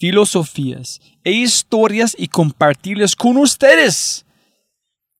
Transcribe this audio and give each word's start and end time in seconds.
filosofías 0.00 1.00
e 1.22 1.30
historias 1.30 2.16
y 2.18 2.28
compartirlas 2.28 3.14
con 3.14 3.36
ustedes. 3.36 4.24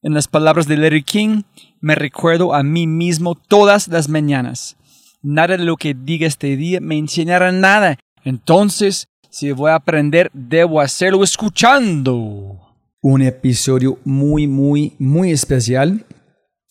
En 0.02 0.14
las 0.14 0.27
palabras 0.27 0.66
de 0.66 0.78
Larry 0.78 1.02
King, 1.02 1.42
me 1.80 1.94
recuerdo 1.94 2.54
a 2.54 2.62
mí 2.62 2.86
mismo 2.86 3.34
todas 3.34 3.86
las 3.88 4.08
mañanas. 4.08 4.77
Nada 5.22 5.58
de 5.58 5.64
lo 5.64 5.77
que 5.77 5.94
diga 5.94 6.27
este 6.27 6.56
día 6.56 6.80
me 6.80 6.96
enseñará 6.96 7.52
nada. 7.52 7.98
Entonces, 8.24 9.08
si 9.28 9.52
voy 9.52 9.70
a 9.70 9.74
aprender, 9.74 10.30
debo 10.32 10.80
hacerlo 10.80 11.22
escuchando. 11.22 12.58
Un 13.02 13.20
episodio 13.20 13.98
muy, 14.04 14.47
muy, 14.47 14.94
muy 14.98 15.30
especial. 15.30 16.06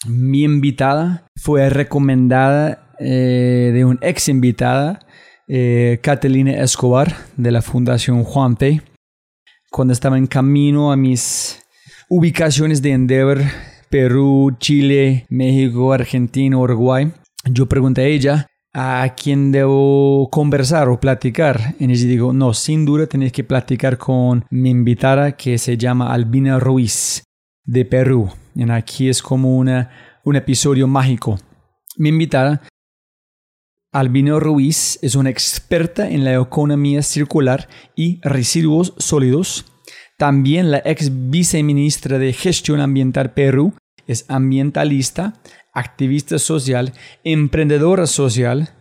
Mi 0.07 0.43
invitada 0.43 1.27
fue 1.35 1.69
recomendada 1.69 2.89
eh, 2.99 3.71
de 3.73 3.85
un 3.85 3.99
ex 4.01 4.29
invitada 4.29 4.99
eh, 5.49 5.99
Catalina 6.03 6.51
Escobar 6.61 7.11
de 7.35 7.51
la 7.51 7.63
Fundación 7.63 8.23
Juan 8.23 8.55
P. 8.55 8.81
Cuando 9.71 9.93
estaba 9.93 10.17
en 10.17 10.27
camino 10.27 10.91
a 10.91 10.95
mis 10.95 11.59
ubicaciones 12.07 12.81
de 12.81 12.91
Endeavor, 12.91 13.41
Perú, 13.89 14.55
Chile, 14.59 15.25
México, 15.29 15.91
Argentina, 15.91 16.57
Uruguay, 16.57 17.11
yo 17.45 17.65
pregunté 17.67 18.01
a 18.01 18.05
ella 18.05 18.47
a 18.73 19.15
quién 19.17 19.51
debo 19.51 20.29
conversar 20.31 20.87
o 20.89 20.99
platicar. 20.99 21.73
Y 21.79 21.85
ella 21.85 22.07
dijo, 22.07 22.31
no, 22.31 22.53
sin 22.53 22.85
duda 22.85 23.07
tenéis 23.07 23.31
que 23.31 23.43
platicar 23.43 23.97
con 23.97 24.45
mi 24.51 24.69
invitada 24.69 25.31
que 25.31 25.57
se 25.57 25.77
llama 25.77 26.13
Albina 26.13 26.59
Ruiz 26.59 27.23
de 27.63 27.85
Perú. 27.85 28.29
Y 28.53 28.69
aquí 28.69 29.09
es 29.09 29.23
como 29.23 29.57
una, 29.57 29.89
un 30.23 30.35
episodio 30.35 30.87
mágico. 30.87 31.39
Mi 31.97 32.09
invitada 32.09 32.61
Albino 33.91 34.39
Ruiz 34.39 34.99
es 35.01 35.15
una 35.15 35.31
experta 35.31 36.07
en 36.07 36.23
la 36.23 36.35
economía 36.35 37.01
circular 37.01 37.67
y 37.95 38.19
residuos 38.21 38.93
sólidos. 38.99 39.65
También 40.15 40.69
la 40.69 40.79
ex 40.85 41.09
viceministra 41.31 42.19
de 42.19 42.31
Gestión 42.33 42.81
Ambiental 42.81 43.33
Perú 43.33 43.73
es 44.05 44.25
ambientalista, 44.27 45.41
activista 45.73 46.37
social, 46.37 46.93
emprendedora 47.23 48.05
social, 48.05 48.75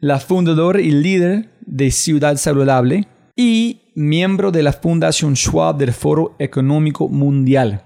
la 0.00 0.20
fundadora 0.20 0.80
y 0.80 0.90
líder 0.90 1.50
de 1.60 1.90
Ciudad 1.90 2.38
Saludable 2.38 3.08
y 3.36 3.92
miembro 3.94 4.52
de 4.52 4.62
la 4.62 4.72
Fundación 4.72 5.36
Schwab 5.36 5.76
del 5.76 5.92
Foro 5.92 6.34
Económico 6.38 7.10
Mundial. 7.10 7.82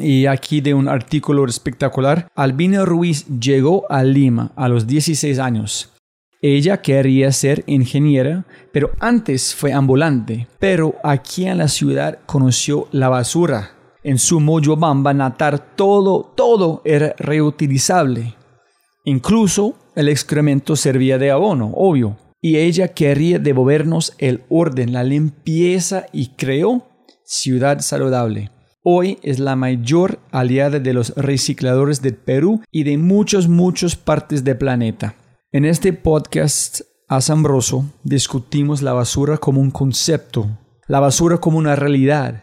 Y 0.00 0.24
aquí 0.24 0.62
de 0.62 0.72
un 0.72 0.88
artículo 0.88 1.44
espectacular, 1.44 2.28
Albino 2.34 2.86
Ruiz 2.86 3.26
llegó 3.38 3.90
a 3.90 4.02
Lima 4.02 4.52
a 4.56 4.68
los 4.68 4.86
16 4.86 5.38
años 5.38 5.92
ella 6.54 6.82
quería 6.82 7.32
ser 7.32 7.64
ingeniera, 7.66 8.44
pero 8.72 8.90
antes 9.00 9.54
fue 9.54 9.72
ambulante. 9.72 10.46
Pero 10.58 10.94
aquí 11.02 11.46
en 11.46 11.58
la 11.58 11.68
ciudad 11.68 12.18
conoció 12.26 12.88
la 12.92 13.08
basura. 13.08 13.72
En 14.04 14.18
su 14.18 14.38
Moyobamba 14.38 15.12
natar 15.12 15.74
todo, 15.74 16.32
todo 16.36 16.82
era 16.84 17.14
reutilizable. 17.18 18.36
Incluso 19.04 19.74
el 19.96 20.08
excremento 20.08 20.76
servía 20.76 21.18
de 21.18 21.30
abono, 21.30 21.72
obvio. 21.74 22.16
Y 22.40 22.58
ella 22.58 22.88
quería 22.88 23.38
devolvernos 23.38 24.14
el 24.18 24.44
orden, 24.48 24.92
la 24.92 25.02
limpieza 25.02 26.06
y 26.12 26.28
creó 26.36 26.86
Ciudad 27.24 27.80
Saludable. 27.80 28.50
Hoy 28.82 29.18
es 29.22 29.40
la 29.40 29.56
mayor 29.56 30.20
aliada 30.30 30.78
de 30.78 30.92
los 30.92 31.12
recicladores 31.16 32.02
del 32.02 32.14
Perú 32.14 32.60
y 32.70 32.84
de 32.84 32.98
muchas, 32.98 33.48
muchas 33.48 33.96
partes 33.96 34.44
del 34.44 34.58
planeta. 34.58 35.16
En 35.52 35.64
este 35.64 35.92
podcast 35.92 36.80
asombroso 37.08 37.84
discutimos 38.02 38.82
la 38.82 38.92
basura 38.92 39.38
como 39.38 39.60
un 39.60 39.70
concepto, 39.70 40.58
la 40.88 40.98
basura 40.98 41.38
como 41.38 41.58
una 41.58 41.76
realidad, 41.76 42.42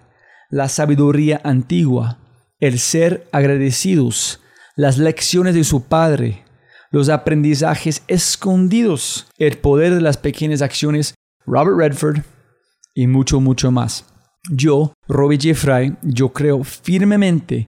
la 0.50 0.70
sabiduría 0.70 1.42
antigua, 1.44 2.20
el 2.62 2.80
ser 2.80 3.28
agradecidos, 3.34 4.40
las 4.78 4.98
lecciones 5.00 5.54
de 5.54 5.66
su 5.66 5.84
padre, 5.84 6.46
los 6.92 7.10
aprendizajes 7.10 8.04
escondidos, 8.08 9.28
el 9.38 9.58
poder 9.58 9.94
de 9.94 10.02
las 10.02 10.16
pequeñas 10.16 10.62
acciones, 10.62 11.14
Robert 11.46 11.78
Redford 11.78 12.22
y 12.96 13.08
mucho, 13.08 13.42
mucho 13.42 13.70
más. 13.70 14.06
Yo, 14.50 14.94
Robbie 15.10 15.40
Jeffrey, 15.42 15.98
yo 16.04 16.30
creo 16.30 16.64
firmemente 16.64 17.68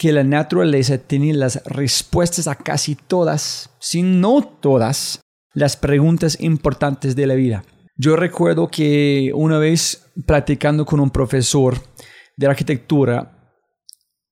que 0.00 0.12
la 0.12 0.24
naturaleza 0.24 0.96
tiene 0.96 1.34
las 1.34 1.62
respuestas 1.66 2.48
a 2.48 2.54
casi 2.54 2.94
todas, 2.94 3.68
si 3.80 4.00
no 4.00 4.42
todas, 4.42 5.20
las 5.52 5.76
preguntas 5.76 6.38
importantes 6.40 7.14
de 7.14 7.26
la 7.26 7.34
vida. 7.34 7.64
Yo 7.96 8.16
recuerdo 8.16 8.68
que 8.68 9.30
una 9.34 9.58
vez 9.58 10.10
platicando 10.26 10.86
con 10.86 11.00
un 11.00 11.10
profesor 11.10 11.82
de 12.38 12.46
arquitectura, 12.46 13.52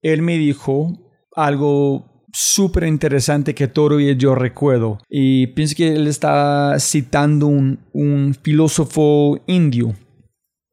él 0.00 0.22
me 0.22 0.38
dijo 0.38 0.88
algo 1.36 2.24
súper 2.32 2.84
interesante 2.84 3.54
que 3.54 3.68
todavía 3.68 4.14
yo 4.14 4.34
recuerdo. 4.34 5.00
Y 5.10 5.48
pienso 5.48 5.74
que 5.76 5.88
él 5.88 6.06
está 6.06 6.76
citando 6.78 7.46
un, 7.46 7.86
un 7.92 8.34
filósofo 8.42 9.38
indio. 9.46 9.94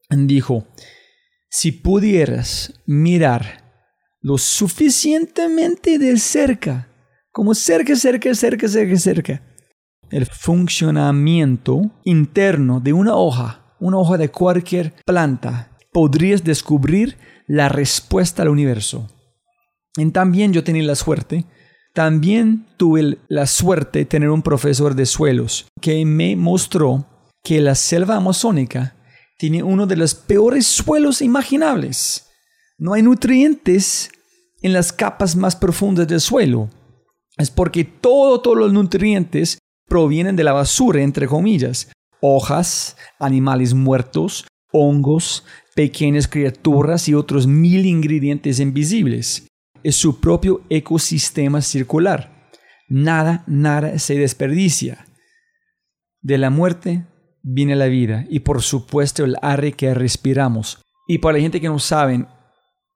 Dijo, 0.10 0.66
si 1.50 1.74
pudieras 1.74 2.82
mirar 2.86 3.65
lo 4.26 4.40
suficientemente 4.40 6.00
de 6.00 6.18
cerca, 6.18 6.90
como 7.32 7.54
cerca, 7.54 7.96
cerca, 7.96 8.34
cerca, 8.34 8.68
cerca, 8.68 8.98
cerca, 8.98 9.44
el 10.10 10.26
funcionamiento 10.26 11.92
interno 12.06 12.80
de 12.80 12.92
una 12.92 13.16
hoja, 13.16 13.76
una 13.80 14.00
hoja 14.00 14.18
de 14.18 14.30
cualquier 14.30 14.96
planta, 15.06 15.78
podrías 15.94 16.44
descubrir 16.44 17.20
la 17.46 17.70
respuesta 17.70 18.42
al 18.42 18.50
universo. 18.50 19.08
Y 19.96 20.10
también 20.10 20.54
yo 20.54 20.64
tenía 20.64 20.82
la 20.82 20.96
suerte, 20.96 21.46
también 21.94 22.66
tuve 22.78 23.20
la 23.28 23.46
suerte 23.46 24.00
de 24.00 24.06
tener 24.06 24.32
un 24.32 24.42
profesor 24.42 24.96
de 24.96 25.06
suelos 25.06 25.68
que 25.80 26.04
me 26.04 26.36
mostró 26.36 27.06
que 27.44 27.62
la 27.62 27.76
selva 27.76 28.16
amazónica 28.16 28.96
tiene 29.38 29.62
uno 29.62 29.86
de 29.86 29.98
los 29.98 30.16
peores 30.16 30.66
suelos 30.66 31.22
imaginables. 31.22 32.24
No 32.80 32.94
hay 32.94 33.04
nutrientes 33.04 34.10
en 34.66 34.74
las 34.74 34.92
capas 34.92 35.36
más 35.36 35.56
profundas 35.56 36.08
del 36.08 36.20
suelo. 36.20 36.72
Es 37.38 37.52
porque 37.52 37.84
todo, 37.84 38.42
todos 38.42 38.58
los 38.58 38.74
nutrientes 38.74 39.60
provienen 39.88 40.36
de 40.36 40.44
la 40.44 40.54
basura, 40.54 41.04
entre 41.04 41.28
comillas. 41.28 41.92
Hojas, 42.20 42.98
animales 43.20 43.76
muertos, 43.76 44.48
hongos, 44.72 45.46
pequeñas 45.76 46.28
criaturas 46.28 47.08
y 47.08 47.14
otros 47.14 47.46
mil 47.46 47.86
ingredientes 47.86 48.60
invisibles. 48.60 49.46
Es 49.84 49.98
su 49.98 50.20
propio 50.20 50.64
ecosistema 50.70 51.62
circular. 51.62 52.50
Nada, 52.90 53.44
nada 53.46 54.00
se 54.00 54.18
desperdicia. 54.18 55.06
De 56.22 56.40
la 56.40 56.50
muerte 56.50 57.06
viene 57.44 57.76
la 57.76 57.86
vida 57.86 58.26
y 58.32 58.40
por 58.40 58.64
supuesto 58.64 59.26
el 59.26 59.36
aire 59.44 59.74
que 59.74 59.94
respiramos. 59.94 60.82
Y 61.08 61.20
para 61.20 61.38
la 61.38 61.44
gente 61.44 61.62
que 61.62 61.68
no 61.68 61.78
saben, 61.78 62.28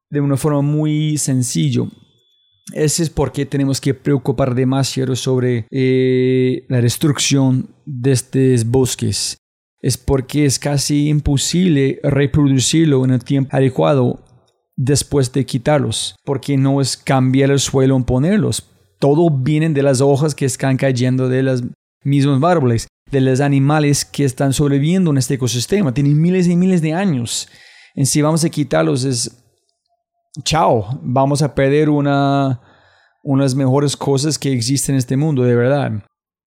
de 0.09 0.21
una 0.21 0.37
forma 0.37 0.61
muy 0.61 1.17
sencillo. 1.17 1.87
Ese 2.73 3.03
es 3.03 3.09
porque 3.09 3.45
tenemos 3.45 3.81
que 3.81 3.93
preocupar 3.93 4.53
demasiado 4.53 5.15
sobre 5.15 5.65
eh, 5.71 6.65
la 6.67 6.81
destrucción 6.81 7.69
de 7.85 8.11
estos 8.11 8.65
bosques. 8.65 9.37
es 9.81 9.97
porque 9.97 10.45
es 10.45 10.59
casi 10.59 11.07
imposible 11.07 11.99
reproducirlo 12.03 13.05
en 13.05 13.11
el 13.11 13.23
tiempo 13.23 13.55
adecuado 13.55 14.19
después 14.75 15.31
de 15.31 15.45
quitarlos, 15.45 16.15
porque 16.25 16.57
no 16.57 16.81
es 16.81 16.97
cambiar 16.97 17.51
el 17.51 17.59
suelo 17.59 17.95
en 17.95 18.03
ponerlos. 18.03 18.65
Todo 18.99 19.29
viene 19.29 19.69
de 19.69 19.83
las 19.83 20.01
hojas 20.01 20.35
que 20.35 20.45
están 20.45 20.75
cayendo 20.75 21.29
de 21.29 21.43
los 21.43 21.63
mismos 22.03 22.43
árboles, 22.43 22.87
de 23.09 23.21
los 23.21 23.39
animales 23.39 24.05
que 24.05 24.25
están 24.25 24.53
sobreviviendo 24.53 25.11
en 25.11 25.17
este 25.17 25.35
ecosistema. 25.35 25.93
Tienen 25.93 26.19
miles 26.21 26.47
y 26.47 26.55
miles 26.55 26.81
de 26.81 26.93
años. 26.93 27.47
En 27.95 28.05
si 28.05 28.21
vamos 28.21 28.43
a 28.43 28.49
quitarlos 28.49 29.03
es 29.03 29.31
chao, 30.43 30.99
vamos 31.01 31.41
a 31.41 31.53
perder 31.53 31.89
una, 31.89 32.61
unas 33.23 33.55
mejores 33.55 33.97
cosas 33.97 34.37
que 34.37 34.53
existen 34.53 34.95
en 34.95 34.99
este 34.99 35.17
mundo, 35.17 35.43
de 35.43 35.55
verdad. 35.55 36.03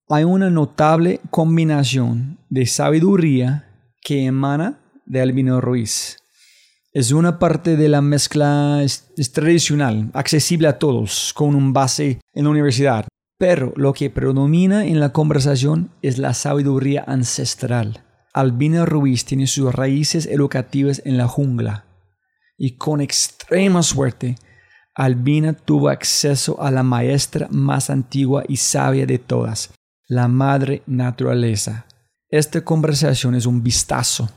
Hay 0.09 0.23
una 0.23 0.49
notable 0.49 1.19
combinación 1.29 2.39
de 2.49 2.65
sabiduría 2.65 3.69
que 4.01 4.25
emana 4.25 4.79
de 5.05 5.21
Albino 5.21 5.61
Ruiz. 5.61 6.17
Es 6.91 7.11
una 7.11 7.39
parte 7.39 7.75
de 7.75 7.89
la 7.89 8.01
mezcla 8.01 8.83
es, 8.83 9.11
tradicional, 9.33 10.11
accesible 10.13 10.67
a 10.67 10.77
todos, 10.77 11.33
con 11.33 11.55
un 11.55 11.73
base 11.73 12.19
en 12.33 12.43
la 12.43 12.51
universidad. 12.51 13.07
Pero 13.39 13.73
lo 13.75 13.93
que 13.93 14.11
predomina 14.11 14.85
en 14.85 14.99
la 14.99 15.11
conversación 15.11 15.89
es 16.01 16.19
la 16.19 16.33
sabiduría 16.33 17.03
ancestral. 17.07 18.03
Albina 18.33 18.85
Ruiz 18.85 19.25
tiene 19.25 19.47
sus 19.47 19.73
raíces 19.73 20.27
educativas 20.27 21.01
en 21.03 21.17
la 21.17 21.27
jungla, 21.27 21.85
y 22.57 22.77
con 22.77 23.01
extrema 23.01 23.83
suerte, 23.83 24.35
Albina 24.95 25.53
tuvo 25.53 25.89
acceso 25.89 26.61
a 26.61 26.69
la 26.69 26.83
maestra 26.83 27.47
más 27.49 27.89
antigua 27.89 28.43
y 28.47 28.57
sabia 28.57 29.05
de 29.05 29.17
todas, 29.17 29.73
la 30.07 30.27
madre 30.27 30.83
naturaleza. 30.85 31.85
Esta 32.29 32.63
conversación 32.63 33.35
es 33.35 33.45
un 33.45 33.63
vistazo 33.63 34.29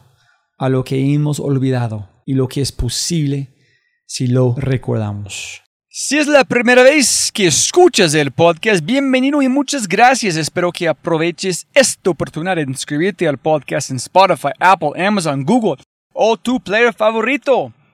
a 0.59 0.69
lo 0.69 0.85
que 0.85 1.13
hemos 1.13 1.41
olvidado 1.41 2.09
y 2.25 2.35
lo 2.35 2.49
que 2.49 2.63
es 2.63 2.73
posible 2.73 3.55
si 4.07 4.27
lo 4.27 4.55
recordamos. 4.57 5.63
Si 5.99 6.19
es 6.19 6.27
la 6.27 6.45
primera 6.45 6.83
vez 6.83 7.31
que 7.33 7.47
escuchas 7.47 8.13
el 8.15 8.31
podcast, 8.31 8.85
bienvenido 8.85 9.41
y 9.41 9.49
muchas 9.49 9.89
gracias. 9.89 10.37
Espero 10.37 10.71
que 10.71 10.89
aproveches 10.89 11.67
esta 11.73 12.11
oportunidad 12.11 12.57
de 12.57 12.63
inscribirte 12.63 13.27
al 13.27 13.39
podcast 13.39 13.91
en 13.91 13.97
Spotify, 13.97 14.51
Apple, 14.61 14.91
Amazon, 15.03 15.43
Google 15.43 15.83
o 16.13 16.37
tu 16.37 16.61
player 16.61 16.93
favorito. 16.93 17.73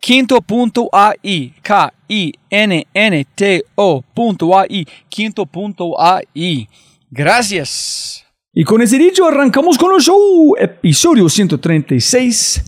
Quinto.ai, 0.00 1.52
K-I-N-N-T-O.ai, 1.62 2.36
quinto.ai. 5.10 6.68
Gracias. 7.10 8.24
Y 8.52 8.64
con 8.64 8.80
ese 8.80 8.98
dicho 8.98 9.28
arrancamos 9.28 9.76
con 9.76 9.94
el 9.94 10.00
show, 10.00 10.56
episodio 10.58 11.28
136, 11.28 12.64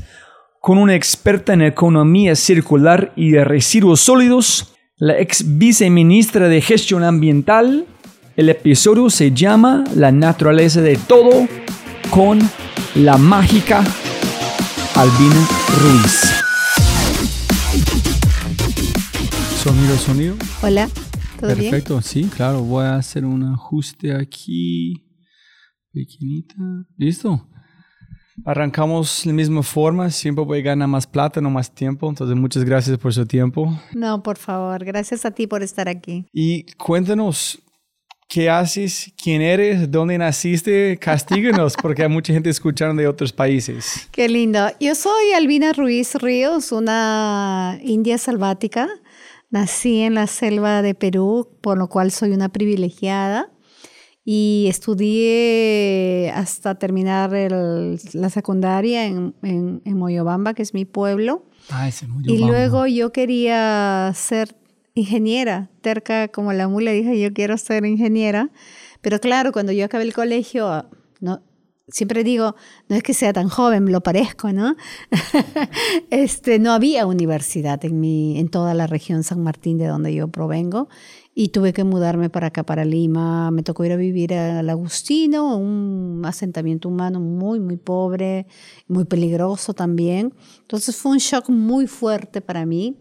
con 0.61 0.77
una 0.79 0.95
experta 0.95 1.55
en 1.55 1.63
economía 1.63 2.37
circular 2.37 3.13
y 3.17 3.31
de 3.31 3.45
residuos 3.45 4.01
sólidos, 4.01 4.75
la 4.97 5.19
ex 5.19 5.59
viceministra 5.59 6.49
de 6.49 6.61
gestión 6.61 7.03
ambiental. 7.03 7.87
El 8.37 8.51
episodio 8.51 9.09
se 9.11 9.33
llama 9.33 9.85
La 9.97 10.13
naturaleza 10.13 10.83
de 10.83 10.97
todo 10.97 11.49
con 12.11 12.39
la 12.95 13.17
mágica 13.17 13.83
Albina 14.95 15.49
Ruiz. 15.81 16.42
Sonido, 19.63 19.97
sonido. 19.97 20.35
Hola, 20.61 20.89
¿todo 21.39 21.55
bien? 21.55 21.71
Perfecto, 21.71 22.03
sí, 22.03 22.25
claro. 22.35 22.63
Voy 22.63 22.85
a 22.85 22.97
hacer 22.97 23.25
un 23.25 23.45
ajuste 23.45 24.13
aquí. 24.13 25.07
Pequeñita. 25.93 26.57
¿Listo? 26.97 27.49
Arrancamos 28.45 29.23
de 29.23 29.31
la 29.31 29.35
misma 29.35 29.63
forma. 29.63 30.11
Siempre 30.11 30.45
voy 30.45 30.59
a 30.59 30.63
ganar 30.63 30.89
más 30.89 31.07
plata, 31.07 31.41
no 31.41 31.49
más 31.49 31.73
tiempo. 31.73 32.09
Entonces, 32.09 32.37
muchas 32.37 32.65
gracias 32.65 32.99
por 32.99 33.15
su 33.15 33.25
tiempo. 33.25 33.73
No, 33.95 34.21
por 34.21 34.37
favor, 34.37 34.85
gracias 34.85 35.25
a 35.25 35.31
ti 35.31 35.47
por 35.47 35.63
estar 35.63 35.89
aquí. 35.89 36.27
Y 36.33 36.65
cuéntanos, 36.73 37.63
¿qué 38.29 38.51
haces? 38.51 39.13
¿Quién 39.17 39.43
eres? 39.43 39.89
¿Dónde 39.89 40.19
naciste? 40.19 40.99
Castíguenos, 41.01 41.75
porque 41.81 42.03
hay 42.03 42.09
mucha 42.09 42.33
gente 42.33 42.51
escuchando 42.51 43.01
de 43.01 43.07
otros 43.07 43.33
países. 43.33 44.09
Qué 44.11 44.29
lindo. 44.29 44.67
Yo 44.81 44.97
soy 44.97 45.35
Albina 45.37 45.73
Ruiz 45.73 46.17
Ríos, 46.17 46.73
una 46.73 47.79
india 47.81 48.19
selvática. 48.19 48.89
Nací 49.53 50.01
en 50.01 50.15
la 50.15 50.27
selva 50.27 50.83
de 50.83 50.95
Perú, 50.97 51.47
por 51.61 51.79
lo 51.79 51.89
cual 51.89 52.11
soy 52.11 52.33
una 52.33 52.49
privilegiada. 52.49 53.51
Y 54.25 54.67
estudié 55.33 56.31
hasta 56.35 56.77
terminar 56.77 57.35
el- 57.35 57.99
la 58.15 58.31
secundaria 58.31 59.07
en, 59.07 59.35
en, 59.43 59.83
en 59.85 59.97
Moyobamba, 59.99 60.55
que 60.55 60.63
es 60.63 60.75
mi 60.75 60.85
pueblo. 60.85 61.45
Ay, 61.71 61.93
se 61.93 62.07
murió. 62.07 62.35
Y 62.35 62.39
luego 62.39 62.87
yo 62.87 63.13
quería 63.13 64.11
ser 64.15 64.57
ingeniera, 64.95 65.71
terca 65.81 66.29
como 66.29 66.53
la 66.53 66.69
mula, 66.69 66.91
dije 66.93 67.19
yo 67.21 67.33
quiero 67.33 67.57
ser 67.59 67.85
ingeniera. 67.85 68.51
Pero 69.01 69.19
claro, 69.21 69.53
cuando 69.53 69.73
yo 69.73 69.85
acabé 69.85 70.05
el 70.05 70.13
colegio, 70.15 70.69
ah, 70.69 70.89
no, 71.21 71.43
siempre 71.93 72.25
digo, 72.25 72.57
no 72.89 72.97
es 72.97 73.03
que 73.03 73.15
sea 73.15 73.33
tan 73.33 73.49
joven, 73.49 73.93
lo 73.93 74.01
parezco, 74.01 74.53
¿no? 74.53 74.75
este, 76.11 76.59
no 76.59 76.73
había 76.73 77.07
universidad 77.07 77.85
en, 77.85 78.01
mi, 78.01 78.39
en 78.39 78.49
toda 78.49 78.75
la 78.75 78.87
región 78.87 79.23
San 79.23 79.43
Martín 79.43 79.79
de 79.79 79.87
donde 79.87 80.13
yo 80.13 80.29
provengo 80.29 80.89
y 81.35 81.49
tuve 81.49 81.73
que 81.73 81.85
mudarme 81.85 82.29
para 82.31 82.49
acá, 82.49 82.63
para 82.63 82.85
Lima. 82.85 83.51
Me 83.51 83.63
tocó 83.63 83.85
ir 83.85 83.93
a 83.93 83.97
vivir 83.97 84.35
al 84.35 84.69
Agustino, 84.69 85.57
un 85.57 86.23
asentamiento 86.25 86.89
humano 86.89 87.21
muy, 87.21 87.61
muy 87.61 87.77
pobre, 87.77 88.47
muy 88.89 89.05
peligroso 89.05 89.75
también. 89.75 90.35
Entonces 90.61 90.97
fue 90.97 91.13
un 91.13 91.19
shock 91.19 91.49
muy 91.49 91.87
fuerte 91.87 92.41
para 92.41 92.67
mí, 92.67 92.99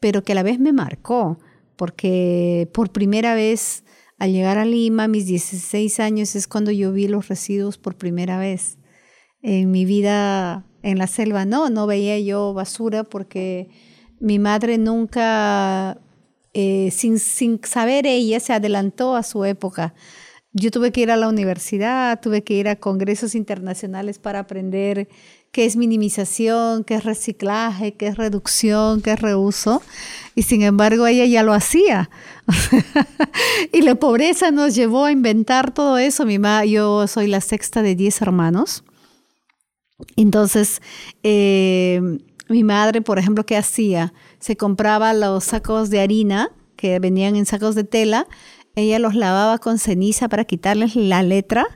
pero 0.00 0.22
que 0.22 0.32
a 0.32 0.34
la 0.34 0.42
vez 0.42 0.60
me 0.60 0.72
marcó, 0.72 1.38
porque 1.76 2.68
por 2.72 2.90
primera 2.90 3.34
vez 3.34 3.84
al 4.18 4.32
llegar 4.32 4.58
a 4.58 4.64
Lima, 4.64 5.08
mis 5.08 5.26
16 5.26 6.00
años, 6.00 6.36
es 6.36 6.46
cuando 6.46 6.70
yo 6.70 6.92
vi 6.92 7.08
los 7.08 7.28
residuos 7.28 7.78
por 7.78 7.96
primera 7.96 8.38
vez. 8.38 8.78
En 9.42 9.70
mi 9.70 9.84
vida 9.84 10.64
en 10.82 10.98
la 10.98 11.06
selva 11.06 11.44
no, 11.44 11.70
no 11.70 11.86
veía 11.86 12.18
yo 12.20 12.54
basura 12.54 13.04
porque 13.04 13.68
mi 14.20 14.38
madre 14.38 14.78
nunca, 14.78 15.98
eh, 16.52 16.90
sin, 16.92 17.18
sin 17.18 17.60
saber 17.64 18.06
ella, 18.06 18.38
se 18.40 18.52
adelantó 18.52 19.16
a 19.16 19.22
su 19.22 19.44
época. 19.44 19.94
Yo 20.52 20.70
tuve 20.70 20.92
que 20.92 21.00
ir 21.00 21.10
a 21.10 21.16
la 21.16 21.28
universidad, 21.28 22.20
tuve 22.20 22.44
que 22.44 22.54
ir 22.54 22.68
a 22.68 22.76
congresos 22.76 23.34
internacionales 23.34 24.18
para 24.18 24.38
aprender 24.38 25.08
qué 25.50 25.64
es 25.64 25.76
minimización, 25.76 26.84
qué 26.84 26.94
es 26.94 27.04
reciclaje, 27.04 27.94
qué 27.94 28.08
es 28.08 28.16
reducción, 28.16 29.00
qué 29.00 29.12
es 29.12 29.20
reuso. 29.20 29.82
Y 30.34 30.42
sin 30.42 30.62
embargo 30.62 31.06
ella 31.06 31.24
ya 31.26 31.42
lo 31.42 31.54
hacía. 31.54 32.08
y 33.72 33.82
la 33.82 33.94
pobreza 33.94 34.50
nos 34.50 34.74
llevó 34.74 35.04
a 35.04 35.12
inventar 35.12 35.72
todo 35.72 35.98
eso. 35.98 36.26
Mi 36.26 36.38
ma, 36.38 36.64
yo 36.64 37.06
soy 37.06 37.26
la 37.26 37.40
sexta 37.40 37.82
de 37.82 37.94
diez 37.94 38.20
hermanos. 38.20 38.84
Entonces, 40.16 40.82
eh, 41.22 42.00
mi 42.48 42.64
madre, 42.64 43.00
por 43.00 43.18
ejemplo, 43.18 43.46
¿qué 43.46 43.56
hacía? 43.56 44.12
Se 44.38 44.56
compraba 44.56 45.14
los 45.14 45.44
sacos 45.44 45.90
de 45.90 46.00
harina 46.00 46.50
que 46.76 46.98
venían 46.98 47.36
en 47.36 47.46
sacos 47.46 47.74
de 47.74 47.84
tela, 47.84 48.26
ella 48.76 48.98
los 48.98 49.14
lavaba 49.14 49.58
con 49.58 49.78
ceniza 49.78 50.28
para 50.28 50.44
quitarles 50.44 50.96
la 50.96 51.22
letra 51.22 51.66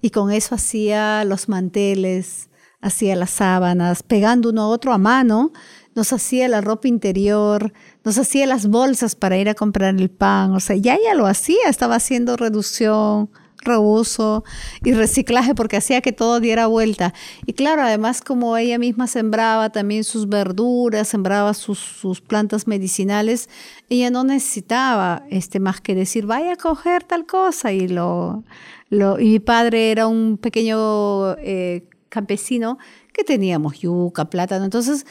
y 0.00 0.10
con 0.10 0.32
eso 0.32 0.54
hacía 0.54 1.24
los 1.24 1.48
manteles, 1.48 2.48
hacía 2.80 3.14
las 3.14 3.30
sábanas, 3.30 4.02
pegando 4.02 4.50
uno 4.50 4.62
a 4.62 4.68
otro 4.68 4.92
a 4.92 4.98
mano, 4.98 5.52
nos 5.94 6.12
hacía 6.12 6.48
la 6.48 6.62
ropa 6.62 6.88
interior, 6.88 7.72
nos 8.06 8.18
hacía 8.18 8.46
las 8.46 8.68
bolsas 8.68 9.16
para 9.16 9.36
ir 9.36 9.48
a 9.48 9.54
comprar 9.54 9.96
el 9.96 10.10
pan, 10.10 10.52
o 10.52 10.60
sea, 10.60 10.76
ya 10.76 10.94
ella 10.94 11.14
lo 11.14 11.26
hacía, 11.26 11.68
estaba 11.68 11.96
haciendo 11.96 12.36
reducción, 12.36 13.28
reuso 13.66 14.44
y 14.84 14.92
reciclaje 14.92 15.56
porque 15.56 15.76
hacía 15.76 16.00
que 16.00 16.12
todo 16.12 16.38
diera 16.38 16.68
vuelta. 16.68 17.12
Y 17.46 17.54
claro, 17.54 17.82
además 17.82 18.20
como 18.20 18.56
ella 18.56 18.78
misma 18.78 19.08
sembraba 19.08 19.70
también 19.70 20.04
sus 20.04 20.28
verduras, 20.28 21.08
sembraba 21.08 21.52
sus, 21.52 22.20
plantas 22.28 22.68
medicinales, 22.68 23.50
ella 23.88 24.10
no 24.10 24.22
necesitaba 24.22 25.24
este, 25.28 25.58
más 25.58 25.80
que 25.80 25.96
decir, 25.96 26.26
vaya 26.26 26.52
a 26.52 26.56
coger 26.56 27.02
tal 27.02 27.26
cosa. 27.26 27.72
Y, 27.72 27.88
lo, 27.88 28.44
lo 28.88 29.18
y 29.18 29.30
mi 29.30 29.40
padre 29.40 29.90
era 29.90 30.06
un 30.06 30.38
pequeño 30.38 31.32
eh, 31.38 31.88
campesino 32.08 32.78
que 33.12 33.24
teníamos 33.24 33.80
yuca, 33.80 34.30
plátano. 34.30 34.64
Entonces, 34.64 35.06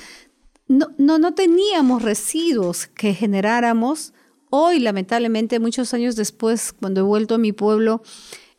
no, 0.67 0.87
no, 0.97 1.19
no 1.19 1.33
teníamos 1.33 2.01
residuos 2.01 2.87
que 2.87 3.13
generáramos. 3.13 4.13
Hoy, 4.49 4.79
lamentablemente, 4.79 5.59
muchos 5.59 5.93
años 5.93 6.15
después, 6.15 6.73
cuando 6.73 7.01
he 7.01 7.03
vuelto 7.03 7.35
a 7.35 7.39
mi 7.39 7.51
pueblo, 7.51 8.01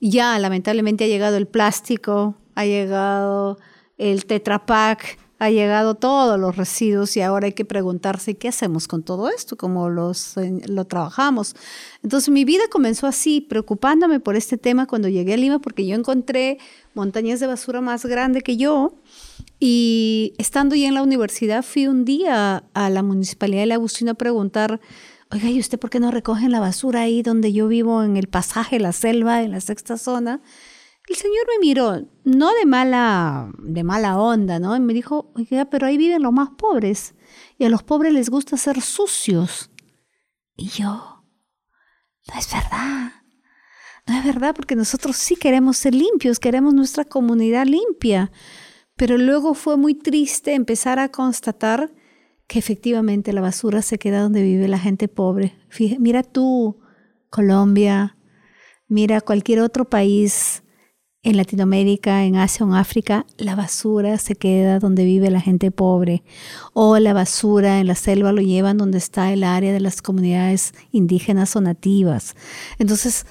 ya 0.00 0.38
lamentablemente 0.38 1.04
ha 1.04 1.08
llegado 1.08 1.36
el 1.36 1.46
plástico, 1.46 2.36
ha 2.54 2.64
llegado 2.64 3.58
el 3.98 4.26
Tetra 4.26 4.66
Pak, 4.66 5.18
ha 5.38 5.50
llegado 5.50 5.94
todos 5.96 6.38
los 6.40 6.56
residuos 6.56 7.16
y 7.16 7.20
ahora 7.20 7.46
hay 7.46 7.52
que 7.52 7.64
preguntarse 7.64 8.36
qué 8.36 8.48
hacemos 8.48 8.88
con 8.88 9.02
todo 9.02 9.28
esto, 9.28 9.56
cómo 9.56 9.90
los, 9.90 10.36
eh, 10.38 10.62
lo 10.66 10.86
trabajamos. 10.86 11.54
Entonces 12.02 12.30
mi 12.30 12.44
vida 12.44 12.64
comenzó 12.70 13.06
así, 13.06 13.42
preocupándome 13.42 14.18
por 14.20 14.36
este 14.36 14.56
tema 14.56 14.86
cuando 14.86 15.08
llegué 15.08 15.34
a 15.34 15.36
Lima, 15.36 15.58
porque 15.58 15.86
yo 15.86 15.94
encontré 15.94 16.58
montañas 16.94 17.40
de 17.40 17.46
basura 17.46 17.82
más 17.82 18.06
grandes 18.06 18.42
que 18.42 18.56
yo 18.56 18.94
y 19.58 20.34
estando 20.38 20.74
ya 20.74 20.88
en 20.88 20.94
la 20.94 21.02
universidad 21.02 21.62
fui 21.62 21.86
un 21.86 22.04
día 22.04 22.64
a 22.74 22.90
la 22.90 23.02
Municipalidad 23.02 23.62
de 23.62 23.66
La 23.66 23.74
Agustina 23.76 24.12
a 24.12 24.14
preguntar 24.14 24.80
oiga, 25.30 25.50
¿y 25.50 25.58
usted 25.58 25.78
por 25.78 25.90
qué 25.90 26.00
no 26.00 26.10
recogen 26.10 26.52
la 26.52 26.60
basura 26.60 27.02
ahí 27.02 27.22
donde 27.22 27.52
yo 27.52 27.68
vivo, 27.68 28.02
en 28.02 28.16
el 28.16 28.28
pasaje, 28.28 28.78
la 28.78 28.92
selva, 28.92 29.42
en 29.42 29.52
la 29.52 29.60
sexta 29.60 29.98
zona? 29.98 30.40
El 31.08 31.16
señor 31.16 31.46
me 31.48 31.66
miró, 31.66 32.04
no 32.24 32.52
de 32.52 32.66
mala, 32.66 33.52
de 33.58 33.84
mala 33.84 34.18
onda, 34.18 34.58
¿no? 34.58 34.74
Y 34.76 34.80
me 34.80 34.92
dijo, 34.92 35.30
oiga, 35.36 35.66
pero 35.66 35.86
ahí 35.86 35.96
viven 35.96 36.22
los 36.22 36.32
más 36.32 36.50
pobres 36.58 37.14
y 37.58 37.64
a 37.64 37.68
los 37.68 37.84
pobres 37.84 38.12
les 38.12 38.28
gusta 38.28 38.56
ser 38.56 38.80
sucios. 38.80 39.70
Y 40.56 40.68
yo, 40.68 41.24
no 42.26 42.38
es 42.38 42.52
verdad. 42.52 43.12
No 44.06 44.18
es 44.18 44.24
verdad 44.24 44.54
porque 44.54 44.74
nosotros 44.76 45.16
sí 45.16 45.36
queremos 45.36 45.76
ser 45.76 45.94
limpios, 45.94 46.38
queremos 46.38 46.74
nuestra 46.74 47.04
comunidad 47.04 47.66
limpia. 47.66 48.32
Pero 48.96 49.18
luego 49.18 49.54
fue 49.54 49.76
muy 49.76 49.94
triste 49.94 50.54
empezar 50.54 50.98
a 50.98 51.10
constatar 51.10 51.92
que 52.46 52.58
efectivamente 52.58 53.32
la 53.32 53.40
basura 53.40 53.82
se 53.82 53.98
queda 53.98 54.22
donde 54.22 54.42
vive 54.42 54.68
la 54.68 54.78
gente 54.78 55.08
pobre. 55.08 55.54
mira 55.98 56.22
tú, 56.22 56.78
Colombia, 57.28 58.16
mira 58.88 59.20
cualquier 59.20 59.60
otro 59.60 59.84
país 59.84 60.62
en 61.22 61.36
Latinoamérica, 61.36 62.22
en 62.22 62.36
Asia 62.36 62.64
o 62.64 62.68
en 62.68 62.76
África, 62.76 63.26
la 63.36 63.56
basura 63.56 64.16
se 64.16 64.36
queda 64.36 64.78
donde 64.78 65.04
vive 65.04 65.28
la 65.28 65.40
gente 65.40 65.72
pobre. 65.72 66.22
O 66.72 67.00
la 67.00 67.12
basura 67.12 67.80
en 67.80 67.88
la 67.88 67.96
selva 67.96 68.30
lo 68.30 68.42
llevan 68.42 68.78
donde 68.78 68.98
está 68.98 69.32
el 69.32 69.42
área 69.42 69.72
de 69.72 69.80
las 69.80 70.02
comunidades 70.02 70.72
indígenas 70.92 71.56
o 71.56 71.60
nativas. 71.60 72.36
Entonces, 72.78 73.26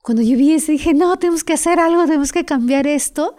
cuando 0.00 0.22
yo 0.22 0.38
vi 0.38 0.52
eso, 0.52 0.70
dije, 0.70 0.94
no, 0.94 1.18
tenemos 1.18 1.42
que 1.42 1.54
hacer 1.54 1.80
algo, 1.80 2.04
tenemos 2.04 2.30
que 2.30 2.44
cambiar 2.44 2.86
esto. 2.86 3.34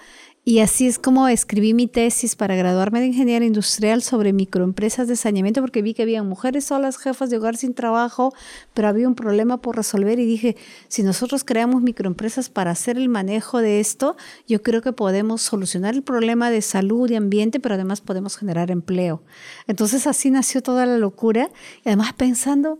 Y 0.46 0.60
así 0.60 0.88
es 0.88 0.98
como 0.98 1.28
escribí 1.28 1.74
mi 1.74 1.86
tesis 1.86 2.36
para 2.36 2.56
graduarme 2.56 3.02
de 3.02 3.08
ingeniera 3.08 3.46
industrial 3.46 4.02
sobre 4.02 4.34
microempresas 4.34 5.08
de 5.08 5.16
saneamiento, 5.16 5.62
porque 5.62 5.82
vi 5.82 5.94
que 5.94 6.02
había 6.02 6.24
mujeres 6.24 6.66
solas, 6.66 6.98
jefas 6.98 7.30
de 7.30 7.38
hogar 7.38 7.58
sin 7.58 7.74
trabajo, 7.74 8.34
pero 8.74 8.88
había 8.88 9.08
un 9.08 9.16
problema 9.16 9.62
por 9.62 9.76
resolver 9.76 10.18
y 10.18 10.26
dije, 10.26 10.56
si 10.88 11.04
nosotros 11.04 11.44
creamos 11.44 11.82
microempresas 11.82 12.50
para 12.50 12.72
hacer 12.72 12.98
el 12.98 13.10
manejo 13.10 13.60
de 13.60 13.80
esto, 13.80 14.16
yo 14.48 14.64
creo 14.64 14.82
que 14.82 14.94
podemos 14.94 15.42
solucionar 15.42 15.94
el 15.94 16.04
problema 16.04 16.50
de 16.50 16.62
salud 16.62 17.10
y 17.12 17.16
ambiente, 17.16 17.60
pero 17.60 17.76
además 17.76 18.02
podemos 18.02 18.38
generar 18.38 18.72
empleo. 18.72 19.22
Entonces 19.68 20.08
así 20.08 20.32
nació 20.32 20.64
toda 20.64 20.86
la 20.86 20.98
locura 20.98 21.50
y 21.86 21.90
además 21.90 22.14
pensando, 22.14 22.80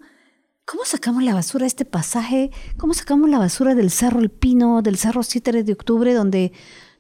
¿Cómo 0.66 0.86
sacamos 0.86 1.24
la 1.24 1.34
basura 1.34 1.64
de 1.64 1.70
este 1.70 1.84
pasaje? 1.84 2.52
¿Cómo 2.78 2.94
sacamos 2.94 3.28
la 3.28 3.40
basura 3.40 3.74
del 3.74 3.90
Cerro 3.90 4.20
El 4.20 4.30
Pino, 4.30 4.84
del 4.84 4.98
Cerro 4.98 5.24
7 5.24 5.64
de 5.64 5.74
octubre, 5.74 6.14
donde 6.14 6.52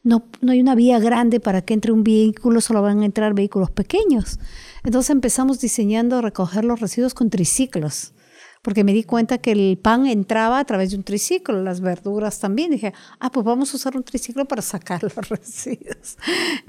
no, 0.09 0.23
no 0.41 0.51
hay 0.51 0.59
una 0.59 0.75
vía 0.75 0.99
grande 0.99 1.39
para 1.39 1.61
que 1.61 1.73
entre 1.73 1.91
un 1.91 2.03
vehículo, 2.03 2.59
solo 2.59 2.81
van 2.81 3.01
a 3.01 3.05
entrar 3.05 3.33
vehículos 3.33 3.69
pequeños. 3.71 4.39
Entonces 4.83 5.11
empezamos 5.11 5.59
diseñando 5.61 6.21
recoger 6.21 6.65
los 6.65 6.79
residuos 6.79 7.13
con 7.13 7.29
triciclos 7.29 8.13
porque 8.61 8.83
me 8.83 8.93
di 8.93 9.03
cuenta 9.03 9.37
que 9.37 9.51
el 9.51 9.77
pan 9.77 10.05
entraba 10.05 10.59
a 10.59 10.65
través 10.65 10.91
de 10.91 10.97
un 10.97 11.03
triciclo, 11.03 11.63
las 11.63 11.79
verduras 11.79 12.39
también. 12.39 12.71
Dije, 12.71 12.93
ah, 13.19 13.31
pues 13.31 13.45
vamos 13.45 13.73
a 13.73 13.77
usar 13.77 13.95
un 13.95 14.03
triciclo 14.03 14.45
para 14.45 14.61
sacar 14.61 15.01
los 15.15 15.29
residuos. 15.29 16.17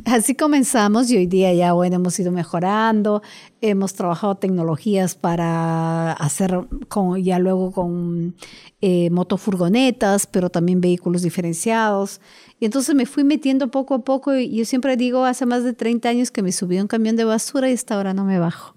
Así 0.05 0.35
comenzamos 0.35 1.11
y 1.11 1.17
hoy 1.17 1.27
día 1.27 1.53
ya, 1.53 1.73
bueno, 1.73 1.97
hemos 1.97 2.19
ido 2.21 2.31
mejorando, 2.31 3.23
hemos 3.61 3.95
trabajado 3.95 4.37
tecnologías 4.37 5.17
para 5.17 6.13
hacer 6.13 6.61
con, 6.89 7.21
ya 7.23 7.39
luego 7.41 7.73
con 7.73 8.37
eh, 8.81 9.11
motofurgonetas, 9.11 10.27
pero 10.29 10.49
también 10.49 10.81
vehículos 10.81 11.23
diferenciados. 11.23 12.21
Y 12.61 12.67
entonces 12.67 12.95
me 12.95 13.07
fui 13.07 13.25
metiendo 13.25 13.71
poco 13.71 13.95
a 13.95 14.05
poco 14.05 14.35
y 14.35 14.55
yo 14.55 14.67
siempre 14.67 14.99
digo, 14.99 15.25
hace 15.25 15.47
más 15.47 15.65
de 15.65 15.73
30 15.73 16.11
años 16.11 16.31
que 16.31 16.43
me 16.43 16.53
subí 16.53 16.79
un 16.79 16.89
camión 16.89 17.17
de 17.17 17.25
basura 17.25 17.71
y 17.71 17.73
hasta 17.73 17.95
ahora 17.95 18.13
no 18.13 18.25
me 18.25 18.39
bajo. 18.39 18.77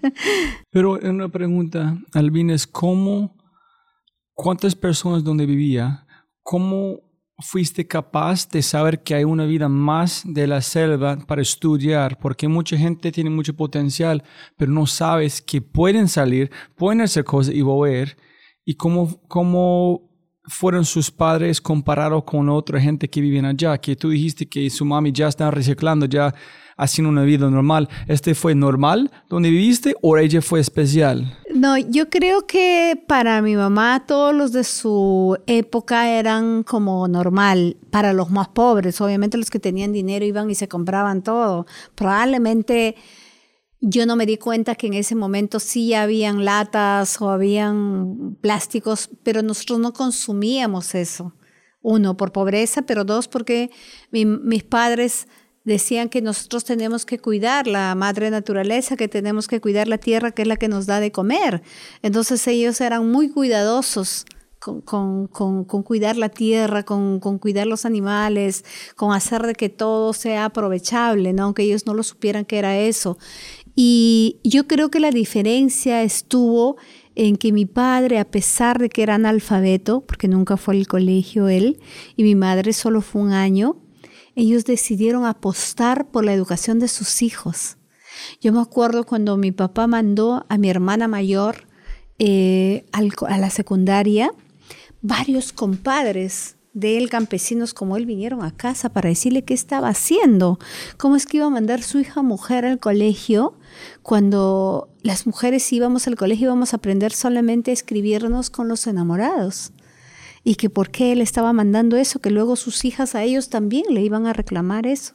Pero 0.70 0.98
una 1.00 1.28
pregunta, 1.28 1.96
Alvin, 2.12 2.50
es 2.50 2.66
cómo, 2.66 3.36
cuántas 4.34 4.74
personas 4.74 5.22
donde 5.22 5.46
vivía, 5.46 6.06
cómo 6.42 6.98
fuiste 7.38 7.86
capaz 7.86 8.48
de 8.48 8.62
saber 8.62 9.04
que 9.04 9.14
hay 9.14 9.24
una 9.24 9.46
vida 9.46 9.68
más 9.68 10.22
de 10.26 10.48
la 10.48 10.60
selva 10.60 11.18
para 11.18 11.42
estudiar, 11.42 12.18
porque 12.18 12.48
mucha 12.48 12.76
gente 12.76 13.12
tiene 13.12 13.30
mucho 13.30 13.54
potencial, 13.54 14.24
pero 14.56 14.72
no 14.72 14.86
sabes 14.86 15.40
que 15.40 15.62
pueden 15.62 16.08
salir, 16.08 16.50
pueden 16.74 17.00
hacer 17.00 17.22
cosas 17.22 17.54
y 17.54 17.62
volver, 17.62 18.16
y 18.64 18.74
cómo, 18.74 19.20
cómo 19.28 20.09
fueron 20.50 20.84
sus 20.84 21.10
padres 21.10 21.60
comparados 21.60 22.24
con 22.24 22.48
otra 22.48 22.80
gente 22.80 23.08
que 23.08 23.20
vivían 23.20 23.44
allá, 23.44 23.78
que 23.78 23.96
tú 23.96 24.10
dijiste 24.10 24.46
que 24.46 24.68
su 24.68 24.84
mami 24.84 25.12
ya 25.12 25.28
está 25.28 25.50
reciclando, 25.50 26.06
ya 26.06 26.34
haciendo 26.76 27.10
una 27.10 27.22
vida 27.22 27.48
normal. 27.48 27.88
¿Este 28.08 28.34
fue 28.34 28.54
normal 28.54 29.10
donde 29.28 29.50
viviste 29.50 29.94
o 30.02 30.16
ella 30.16 30.42
fue 30.42 30.60
especial? 30.60 31.38
No, 31.54 31.76
yo 31.76 32.08
creo 32.08 32.46
que 32.46 33.00
para 33.06 33.42
mi 33.42 33.54
mamá 33.54 34.04
todos 34.06 34.34
los 34.34 34.52
de 34.52 34.64
su 34.64 35.38
época 35.46 36.10
eran 36.10 36.62
como 36.62 37.06
normal. 37.06 37.76
Para 37.90 38.12
los 38.12 38.30
más 38.30 38.48
pobres, 38.48 39.00
obviamente 39.00 39.36
los 39.36 39.50
que 39.50 39.60
tenían 39.60 39.92
dinero 39.92 40.24
iban 40.24 40.50
y 40.50 40.54
se 40.54 40.68
compraban 40.68 41.22
todo. 41.22 41.66
Probablemente 41.94 42.96
yo 43.80 44.04
no 44.06 44.16
me 44.16 44.26
di 44.26 44.36
cuenta 44.36 44.74
que 44.74 44.88
en 44.88 44.94
ese 44.94 45.14
momento 45.14 45.58
sí 45.58 45.94
habían 45.94 46.44
latas 46.44 47.20
o 47.20 47.30
habían 47.30 48.36
plásticos, 48.40 49.10
pero 49.22 49.42
nosotros 49.42 49.78
no 49.78 49.92
consumíamos 49.92 50.94
eso. 50.94 51.34
Uno, 51.82 52.16
por 52.16 52.32
pobreza, 52.32 52.82
pero 52.82 53.04
dos, 53.04 53.26
porque 53.26 53.70
mis 54.10 54.64
padres 54.64 55.28
decían 55.64 56.10
que 56.10 56.20
nosotros 56.20 56.64
tenemos 56.64 57.06
que 57.06 57.18
cuidar 57.18 57.66
la 57.66 57.94
madre 57.94 58.30
naturaleza, 58.30 58.96
que 58.96 59.08
tenemos 59.08 59.48
que 59.48 59.62
cuidar 59.62 59.88
la 59.88 59.96
tierra, 59.96 60.32
que 60.32 60.42
es 60.42 60.48
la 60.48 60.56
que 60.56 60.68
nos 60.68 60.84
da 60.84 61.00
de 61.00 61.10
comer. 61.10 61.62
Entonces 62.02 62.46
ellos 62.48 62.80
eran 62.82 63.10
muy 63.10 63.30
cuidadosos 63.30 64.26
con, 64.60 65.26
cuidar 65.84 66.16
la 66.16 66.28
tierra, 66.28 66.84
con, 66.84 67.18
cuidar 67.18 67.66
los 67.66 67.86
animales, 67.86 68.64
con 68.94 69.12
hacer 69.12 69.46
de 69.46 69.54
que 69.54 69.70
todo 69.70 70.12
sea 70.12 70.44
aprovechable, 70.46 71.34
aunque 71.38 71.62
ellos 71.62 71.86
no 71.86 71.94
lo 71.94 72.02
supieran 72.02 72.44
que 72.44 72.58
era 72.58 72.78
eso. 72.78 73.16
Y 73.82 74.40
yo 74.44 74.66
creo 74.66 74.90
que 74.90 75.00
la 75.00 75.10
diferencia 75.10 76.02
estuvo 76.02 76.76
en 77.14 77.36
que 77.36 77.50
mi 77.50 77.64
padre, 77.64 78.18
a 78.18 78.30
pesar 78.30 78.78
de 78.78 78.90
que 78.90 79.02
era 79.02 79.14
analfabeto, 79.14 80.02
porque 80.02 80.28
nunca 80.28 80.58
fue 80.58 80.76
al 80.76 80.86
colegio 80.86 81.48
él, 81.48 81.80
y 82.14 82.22
mi 82.24 82.34
madre 82.34 82.74
solo 82.74 83.00
fue 83.00 83.22
un 83.22 83.32
año, 83.32 83.78
ellos 84.36 84.66
decidieron 84.66 85.24
apostar 85.24 86.10
por 86.10 86.26
la 86.26 86.34
educación 86.34 86.78
de 86.78 86.88
sus 86.88 87.22
hijos. 87.22 87.78
Yo 88.42 88.52
me 88.52 88.60
acuerdo 88.60 89.06
cuando 89.06 89.38
mi 89.38 89.50
papá 89.50 89.86
mandó 89.86 90.44
a 90.50 90.58
mi 90.58 90.68
hermana 90.68 91.08
mayor 91.08 91.66
eh, 92.18 92.84
a 92.92 93.38
la 93.38 93.48
secundaria, 93.48 94.30
varios 95.00 95.54
compadres 95.54 96.58
de 96.72 96.98
él, 96.98 97.10
campesinos 97.10 97.74
como 97.74 97.96
él, 97.96 98.06
vinieron 98.06 98.42
a 98.42 98.56
casa 98.56 98.90
para 98.90 99.08
decirle 99.08 99.42
qué 99.42 99.54
estaba 99.54 99.88
haciendo, 99.88 100.58
cómo 100.96 101.16
es 101.16 101.26
que 101.26 101.38
iba 101.38 101.46
a 101.46 101.50
mandar 101.50 101.82
su 101.82 101.98
hija 101.98 102.22
mujer 102.22 102.64
al 102.64 102.78
colegio, 102.78 103.58
cuando 104.02 104.88
las 105.02 105.26
mujeres 105.26 105.72
íbamos 105.72 106.06
al 106.06 106.16
colegio 106.16 106.46
íbamos 106.46 106.72
a 106.72 106.76
aprender 106.76 107.12
solamente 107.12 107.70
a 107.70 107.74
escribirnos 107.74 108.50
con 108.50 108.68
los 108.68 108.86
enamorados. 108.86 109.72
Y 110.42 110.54
que 110.54 110.70
por 110.70 110.90
qué 110.90 111.12
él 111.12 111.20
estaba 111.20 111.52
mandando 111.52 111.96
eso, 111.96 112.20
que 112.20 112.30
luego 112.30 112.56
sus 112.56 112.84
hijas 112.84 113.14
a 113.14 113.22
ellos 113.22 113.50
también 113.50 113.84
le 113.90 114.00
iban 114.00 114.26
a 114.26 114.32
reclamar 114.32 114.86
eso. 114.86 115.12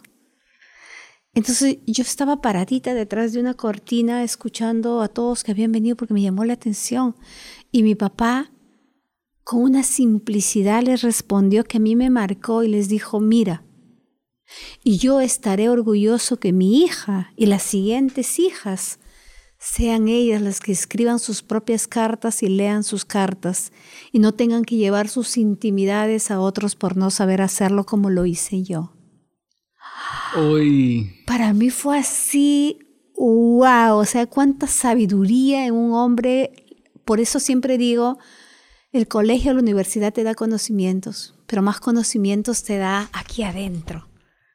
Entonces 1.34 1.80
yo 1.86 2.02
estaba 2.02 2.42
paradita 2.42 2.94
detrás 2.94 3.34
de 3.34 3.42
una 3.42 3.56
cortina 3.56 4.24
escuchando 4.24 5.02
a 5.02 5.10
todos 5.10 5.44
que 5.44 5.52
habían 5.52 5.72
venido 5.72 5.98
porque 5.98 6.14
me 6.14 6.22
llamó 6.22 6.46
la 6.46 6.54
atención. 6.54 7.16
Y 7.72 7.84
mi 7.84 7.94
papá, 7.94 8.52
con 9.46 9.62
una 9.62 9.84
simplicidad, 9.84 10.82
les 10.82 11.04
respondió 11.04 11.64
que 11.64 11.78
a 11.78 11.80
mí 11.80 11.96
me 11.96 12.10
marcó 12.10 12.64
y 12.64 12.68
les 12.68 12.90
dijo, 12.90 13.20
mira, 13.20 13.64
y 14.84 14.98
yo 14.98 15.22
estaré 15.22 15.70
orgulloso 15.70 16.40
que 16.40 16.52
mi 16.52 16.82
hija 16.82 17.32
y 17.36 17.46
las 17.46 17.62
siguientes 17.62 18.40
hijas 18.40 18.98
sean 19.60 20.08
ellas 20.08 20.42
las 20.42 20.60
que 20.60 20.72
escriban 20.72 21.20
sus 21.20 21.44
propias 21.44 21.88
cartas 21.88 22.42
y 22.42 22.50
lean 22.50 22.84
sus 22.84 23.06
cartas 23.06 23.72
y 24.12 24.18
no 24.18 24.34
tengan 24.34 24.66
que 24.66 24.78
llevar 24.78 25.10
sus 25.10 25.38
intimidades 25.38 26.32
a 26.32 26.40
otros 26.40 26.76
por 26.76 26.98
no 26.98 27.12
saber 27.12 27.44
hacerlo 27.44 27.86
como 27.86 28.10
lo 28.10 28.26
hice 28.26 28.64
yo. 28.64 28.94
Para 31.28 31.54
mí 31.54 31.70
fue 31.70 32.00
así, 32.00 32.80
wow, 33.16 33.96
o 33.96 34.06
sea, 34.06 34.26
cuánta 34.26 34.66
sabiduría 34.66 35.68
en 35.68 35.76
un 35.76 35.94
hombre. 35.94 36.52
Por 37.06 37.20
eso 37.20 37.40
siempre 37.40 37.78
digo, 37.78 38.18
el 38.96 39.10
colegio, 39.10 39.54
la 39.54 39.60
universidad 39.60 40.14
te 40.14 40.24
da 40.24 40.36
conocimientos, 40.36 41.36
pero 41.48 41.62
más 41.62 41.82
conocimientos 41.82 42.64
te 42.64 42.78
da 42.78 43.10
aquí 43.12 43.44
adentro, 43.44 44.08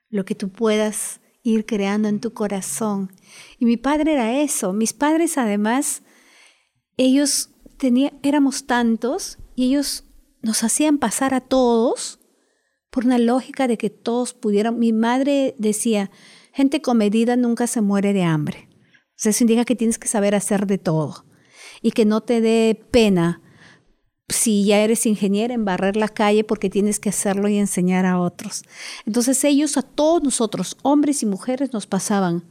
lo 0.09 0.25
que 0.25 0.35
tú 0.35 0.49
puedas 0.49 1.21
ir 1.43 1.67
creando 1.67 2.09
en 2.09 2.21
tu 2.21 2.33
corazón. 2.33 3.13
Y 3.59 3.67
mi 3.67 3.77
padre 3.77 4.15
era 4.15 4.41
eso. 4.41 4.73
Mis 4.73 4.95
padres 4.95 5.37
además, 5.37 6.03
ellos 6.97 7.51
tenían, 7.77 8.19
éramos 8.23 8.67
tantos 8.67 9.39
y 9.57 9.67
ellos 9.67 10.05
nos 10.41 10.65
hacían 10.65 10.97
pasar 10.97 11.35
a 11.35 11.43
todos 11.43 12.19
por 12.91 13.05
una 13.05 13.19
lógica 13.19 13.69
de 13.69 13.77
que 13.77 13.91
todos 13.91 14.33
pudieran. 14.33 14.79
Mi 14.79 14.95
madre 14.95 15.55
decía, 15.59 16.11
gente 16.55 16.81
comedida 16.81 17.37
nunca 17.37 17.67
se 17.67 17.83
muere 17.83 18.15
de 18.15 18.23
hambre. 18.23 18.71
O 18.73 19.23
sea, 19.23 19.31
eso 19.31 19.45
indica 19.45 19.67
que 19.67 19.77
tienes 19.77 19.99
que 19.99 20.09
saber 20.09 20.35
hacer 20.35 20.67
de 20.67 20.79
todo 20.79 21.27
y 21.83 21.91
que 21.91 22.07
no 22.07 22.23
te 22.23 22.41
dé 22.41 22.87
pena 22.91 23.43
si 24.31 24.65
ya 24.65 24.79
eres 24.79 25.07
ingeniero 25.07 25.55
en 25.55 25.65
barrer 25.65 25.97
la 25.97 26.09
calle 26.09 26.45
porque 26.45 26.71
tienes 26.71 27.01
que 27.01 27.09
hacerlo 27.11 27.49
y 27.49 27.59
enseñar 27.59 28.07
a 28.07 28.19
otros. 28.19 28.65
Entonces 29.07 29.43
ellos 29.45 29.77
a 29.77 29.83
todos 29.83 30.23
nosotros, 30.23 30.77
hombres 30.83 31.23
y 31.23 31.27
mujeres, 31.27 31.73
nos 31.73 31.87
pasaban 31.87 32.45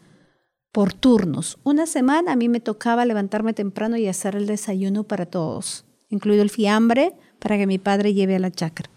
por 0.72 0.94
turnos. 0.94 1.58
Una 1.64 1.86
semana 1.86 2.34
a 2.34 2.36
mí 2.36 2.50
me 2.50 2.60
tocaba 2.60 3.06
levantarme 3.06 3.54
temprano 3.54 3.98
y 3.98 4.08
hacer 4.08 4.36
el 4.36 4.46
desayuno 4.46 5.04
para 5.04 5.26
todos, 5.26 5.86
incluido 6.10 6.44
el 6.44 6.50
fiambre 6.50 7.16
para 7.40 7.58
que 7.58 7.68
mi 7.68 7.78
padre 7.78 8.14
lleve 8.14 8.36
a 8.36 8.40
la 8.40 8.52
chacra. 8.52 8.90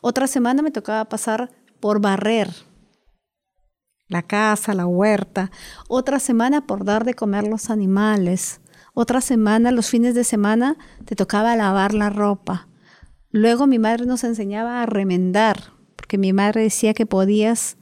Otra 0.00 0.26
semana 0.26 0.62
me 0.62 0.70
tocaba 0.70 1.08
pasar 1.08 1.50
por 1.80 2.00
barrer 2.00 2.50
la 4.10 4.22
casa, 4.22 4.74
la 4.74 4.86
huerta. 4.86 5.50
Otra 5.88 6.18
semana 6.18 6.66
por 6.66 6.84
dar 6.84 7.04
de 7.04 7.14
comer 7.14 7.46
los 7.46 7.70
animales. 7.70 8.60
Otra 8.94 9.20
semana, 9.20 9.70
los 9.70 9.88
fines 9.88 10.14
de 10.14 10.24
semana, 10.24 10.76
te 11.04 11.16
tocaba 11.16 11.56
lavar 11.56 11.94
la 11.94 12.10
ropa. 12.10 12.68
Luego 13.30 13.66
mi 13.66 13.78
madre 13.78 14.06
nos 14.06 14.24
enseñaba 14.24 14.82
a 14.82 14.86
remendar, 14.86 15.72
porque 15.96 16.18
mi 16.18 16.32
madre 16.32 16.62
decía 16.62 16.94
que 16.94 17.06
podías, 17.06 17.76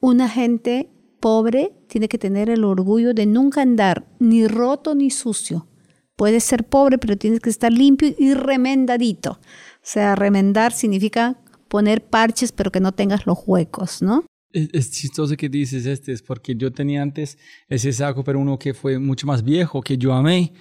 una 0.00 0.28
gente 0.28 0.90
pobre 1.20 1.74
tiene 1.88 2.08
que 2.08 2.18
tener 2.18 2.50
el 2.50 2.64
orgullo 2.64 3.12
de 3.12 3.26
nunca 3.26 3.62
andar 3.62 4.06
ni 4.18 4.46
roto 4.46 4.94
ni 4.94 5.10
sucio. 5.10 5.68
Puedes 6.16 6.44
ser 6.44 6.64
pobre, 6.64 6.96
pero 6.98 7.18
tienes 7.18 7.40
que 7.40 7.50
estar 7.50 7.70
limpio 7.70 8.14
y 8.16 8.32
remendadito. 8.32 9.32
O 9.32 9.38
sea, 9.82 10.14
remendar 10.14 10.72
significa 10.72 11.36
poner 11.68 12.06
parches, 12.06 12.52
pero 12.52 12.72
que 12.72 12.80
no 12.80 12.92
tengas 12.92 13.26
los 13.26 13.38
huecos, 13.46 14.00
¿no? 14.00 14.24
Es, 14.52 14.68
es, 14.72 14.90
chistoso 14.90 15.36
que 15.36 15.48
dices 15.48 15.86
este, 15.86 16.12
es 16.12 16.22
porque 16.22 16.54
yo 16.54 16.72
tenía 16.72 17.02
antes 17.02 17.38
ese 17.68 17.92
saco, 17.92 18.24
pero 18.24 18.38
uno 18.38 18.58
que 18.58 18.74
fue 18.74 18.98
mucho 18.98 19.26
más 19.26 19.42
viejo, 19.42 19.82
que 19.82 19.98
yo 19.98 20.12
amé, 20.12 20.52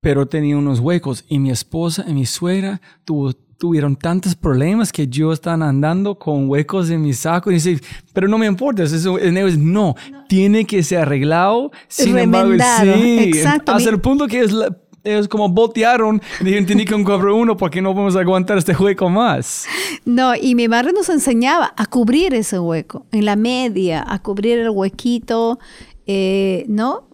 pero 0.00 0.26
tenía 0.26 0.56
unos 0.56 0.80
huecos. 0.80 1.24
Y 1.28 1.38
mi 1.38 1.50
esposa 1.50 2.04
y 2.08 2.14
mi 2.14 2.26
suegra 2.26 2.80
tuvo, 3.04 3.32
tuvieron 3.32 3.96
tantos 3.96 4.34
problemas 4.34 4.92
que 4.92 5.08
yo 5.08 5.32
estaba 5.32 5.68
andando 5.68 6.18
con 6.18 6.48
huecos 6.48 6.90
en 6.90 7.02
mi 7.02 7.12
saco. 7.12 7.50
Y 7.50 7.54
dice, 7.54 7.80
pero 8.12 8.28
no 8.28 8.38
me 8.38 8.46
importa, 8.46 8.84
eso 8.84 9.18
es, 9.18 9.58
no, 9.58 9.96
tiene 10.28 10.64
que 10.64 10.82
ser 10.82 11.00
arreglado. 11.00 11.70
Sin 11.88 12.16
embargo, 12.16 12.52
sí, 12.82 13.18
Exacto. 13.18 13.72
hasta 13.72 13.90
el 13.90 14.00
punto 14.00 14.26
que 14.26 14.40
es 14.40 14.52
la, 14.52 14.76
ellos 15.08 15.28
como 15.28 15.48
botearon 15.48 16.20
y 16.40 16.44
dijeron, 16.44 16.66
tiene 16.66 16.84
que 16.84 16.92
comprar 16.92 17.32
uno 17.32 17.56
porque 17.56 17.82
no 17.82 17.92
podemos 17.92 18.16
aguantar 18.16 18.58
este 18.58 18.74
hueco 18.76 19.08
más. 19.08 19.66
No, 20.04 20.34
y 20.34 20.54
mi 20.54 20.68
madre 20.68 20.92
nos 20.92 21.08
enseñaba 21.08 21.72
a 21.76 21.86
cubrir 21.86 22.34
ese 22.34 22.58
hueco, 22.58 23.06
en 23.12 23.24
la 23.24 23.36
media, 23.36 24.04
a 24.06 24.22
cubrir 24.22 24.58
el 24.58 24.70
huequito, 24.70 25.58
eh, 26.06 26.64
¿no? 26.68 27.08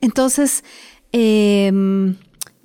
Entonces, 0.00 0.64
eh, 1.12 1.72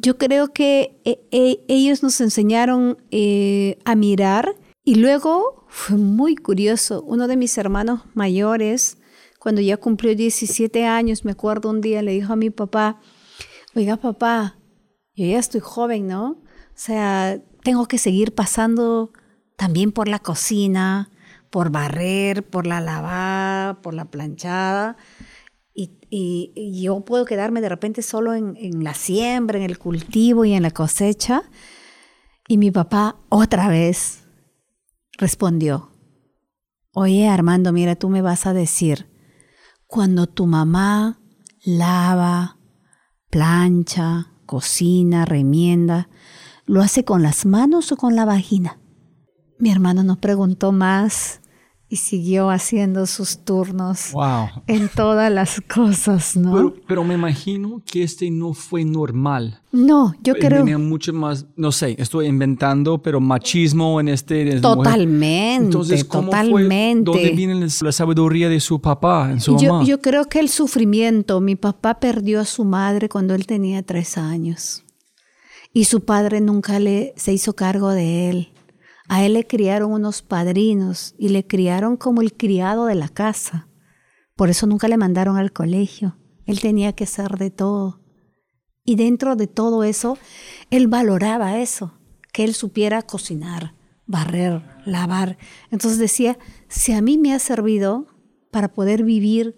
yo 0.04 0.18
creo 0.18 0.52
que 0.52 1.00
eh, 1.06 1.64
ellos 1.70 2.04
nos 2.04 2.20
enseñaron 2.20 2.98
eh, 3.10 3.78
a 3.86 3.96
mirar 3.96 4.54
y 4.84 4.96
luego 4.96 5.66
fue 5.70 5.96
muy 5.96 6.36
curioso, 6.36 7.02
uno 7.08 7.30
de 7.30 7.38
mis 7.38 7.58
hermanos 7.58 8.02
mayores, 8.14 8.98
cuando 9.40 9.62
ya 9.62 9.78
cumplió 9.78 10.14
17 10.14 10.86
años, 10.86 11.24
me 11.24 11.32
acuerdo 11.32 11.70
un 11.70 11.80
día, 11.80 12.02
le 12.02 12.12
dijo 12.12 12.34
a 12.34 12.36
mi 12.36 12.50
papá, 12.50 13.00
oiga 13.76 13.96
papá, 13.96 14.58
yo 15.16 15.26
ya 15.26 15.40
estoy 15.40 15.62
joven, 15.62 16.08
¿no? 16.08 16.32
O 16.32 16.76
sea, 16.76 17.40
tengo 17.64 17.88
que 17.88 17.98
seguir 17.98 18.34
pasando 18.34 19.12
también 19.56 19.92
por 19.92 20.08
la 20.08 20.20
cocina, 20.20 21.12
por 21.50 21.70
barrer, 21.70 22.50
por 22.50 22.66
la 22.66 22.82
lavada, 22.82 23.82
por 23.82 23.94
la 23.94 24.06
planchada. 24.06 24.98
Y, 25.76 26.82
yo 26.82 27.00
puedo 27.02 27.26
quedarme 27.26 27.62
de 27.62 27.70
repente 27.70 28.04
solo 28.04 28.36
en, 28.36 28.84
la 28.84 28.94
siembra, 28.94 29.58
en 29.58 29.64
el 29.64 29.80
cultivo 29.80 30.46
y 30.46 30.54
en 30.54 30.64
la 30.64 30.72
cosecha. 30.72 31.44
Y 32.48 32.58
mi 32.58 32.70
papá 32.70 33.18
otra 33.30 33.68
vez 33.68 34.24
respondió, 35.18 35.90
oye 36.92 37.28
Armando, 37.28 37.72
mira, 37.72 37.96
tú 37.96 38.10
me 38.10 38.22
vas 38.22 38.46
a 38.46 38.54
decir, 38.54 39.08
cuando 39.88 40.28
tu 40.28 40.46
mamá 40.46 41.20
lava, 41.64 42.58
plancha, 43.30 44.33
cocina, 44.46 45.26
remienda, 45.26 46.10
¿lo 46.66 46.82
hace 46.82 47.04
con 47.06 47.24
las 47.24 47.46
manos 47.46 47.92
o 47.92 47.98
con 47.98 48.16
la 48.16 48.26
vagina? 48.26 48.80
Mi 49.60 49.72
hermano 49.72 50.04
no 50.04 50.20
preguntó 50.20 50.72
más 50.72 51.42
y 51.94 51.98
siguió 51.98 52.50
haciendo 52.50 53.06
sus 53.06 53.46
turnos 53.46 54.14
wow. 54.14 54.48
en 54.66 54.90
todas 54.90 55.32
las 55.32 55.62
cosas, 55.76 56.36
¿no? 56.36 56.52
Pero, 56.52 56.74
pero, 56.88 57.04
me 57.04 57.14
imagino 57.14 57.84
que 57.86 58.02
este 58.02 58.32
no 58.32 58.56
fue 58.56 58.84
normal. 58.84 59.62
No, 59.72 60.16
yo 60.24 60.34
creo... 60.34 60.62
Tenía 60.62 60.80
mucho 60.80 61.14
más, 61.14 61.46
no 61.56 61.72
sé, 61.72 61.96
estoy 62.00 62.26
inventando, 62.26 63.00
pero 63.00 63.20
machismo 63.20 64.00
en 64.00 64.08
este... 64.08 64.60
Totalmente, 64.60 65.66
Entonces, 65.66 66.04
¿cómo 66.04 66.32
totalmente. 66.32 67.12
Fue, 67.12 67.22
¿Dónde 67.22 67.36
viene 67.36 67.68
la 67.82 67.92
sabiduría 67.92 68.50
de 68.50 68.60
su 68.60 68.82
papá, 68.82 69.30
en 69.32 69.40
su 69.40 69.56
yo, 69.60 69.74
mamá? 69.74 69.86
Yo 69.86 70.02
creo 70.02 70.26
que 70.26 70.40
el 70.40 70.50
sufrimiento, 70.50 71.42
mi 71.42 71.56
papá 71.56 72.00
perdió 72.00 72.40
a 72.40 72.46
su 72.46 72.66
madre 72.66 73.08
cuando 73.08 73.36
él 73.36 73.46
tenía 73.46 73.84
tres 73.84 74.18
años 74.18 74.84
y 75.72 75.86
su 75.86 76.06
padre 76.06 76.42
nunca 76.42 76.80
le, 76.80 77.14
se 77.18 77.34
hizo 77.34 77.54
cargo 77.54 77.92
de 77.92 78.32
él. 78.32 78.53
A 79.08 79.24
él 79.24 79.34
le 79.34 79.46
criaron 79.46 79.92
unos 79.92 80.22
padrinos 80.22 81.16
y 81.18 81.30
le 81.30 81.46
criaron 81.46 81.98
como 81.98 82.22
el 82.22 82.34
criado 82.34 82.86
de 82.86 82.96
la 82.96 83.10
casa. 83.10 83.68
Por 84.36 84.50
eso 84.50 84.66
nunca 84.66 84.88
le 84.88 84.98
mandaron 84.98 85.38
al 85.38 85.52
colegio. 85.52 86.18
Él 86.46 86.60
tenía 86.60 86.94
que 86.94 87.06
ser 87.06 87.38
de 87.38 87.52
todo. 87.52 88.02
Y 88.86 88.96
dentro 88.96 89.36
de 89.36 89.48
todo 89.48 89.84
eso, 89.84 90.18
él 90.70 90.88
valoraba 90.88 91.60
eso, 91.60 91.94
que 92.34 92.44
él 92.44 92.54
supiera 92.54 93.02
cocinar, 93.02 93.76
barrer, 94.06 94.62
lavar. 94.86 95.38
Entonces 95.72 96.00
decía, 96.00 96.38
si 96.68 96.92
a 96.92 97.02
mí 97.02 97.18
me 97.18 97.34
ha 97.34 97.40
servido 97.40 98.08
para 98.52 98.74
poder 98.74 99.04
vivir 99.04 99.58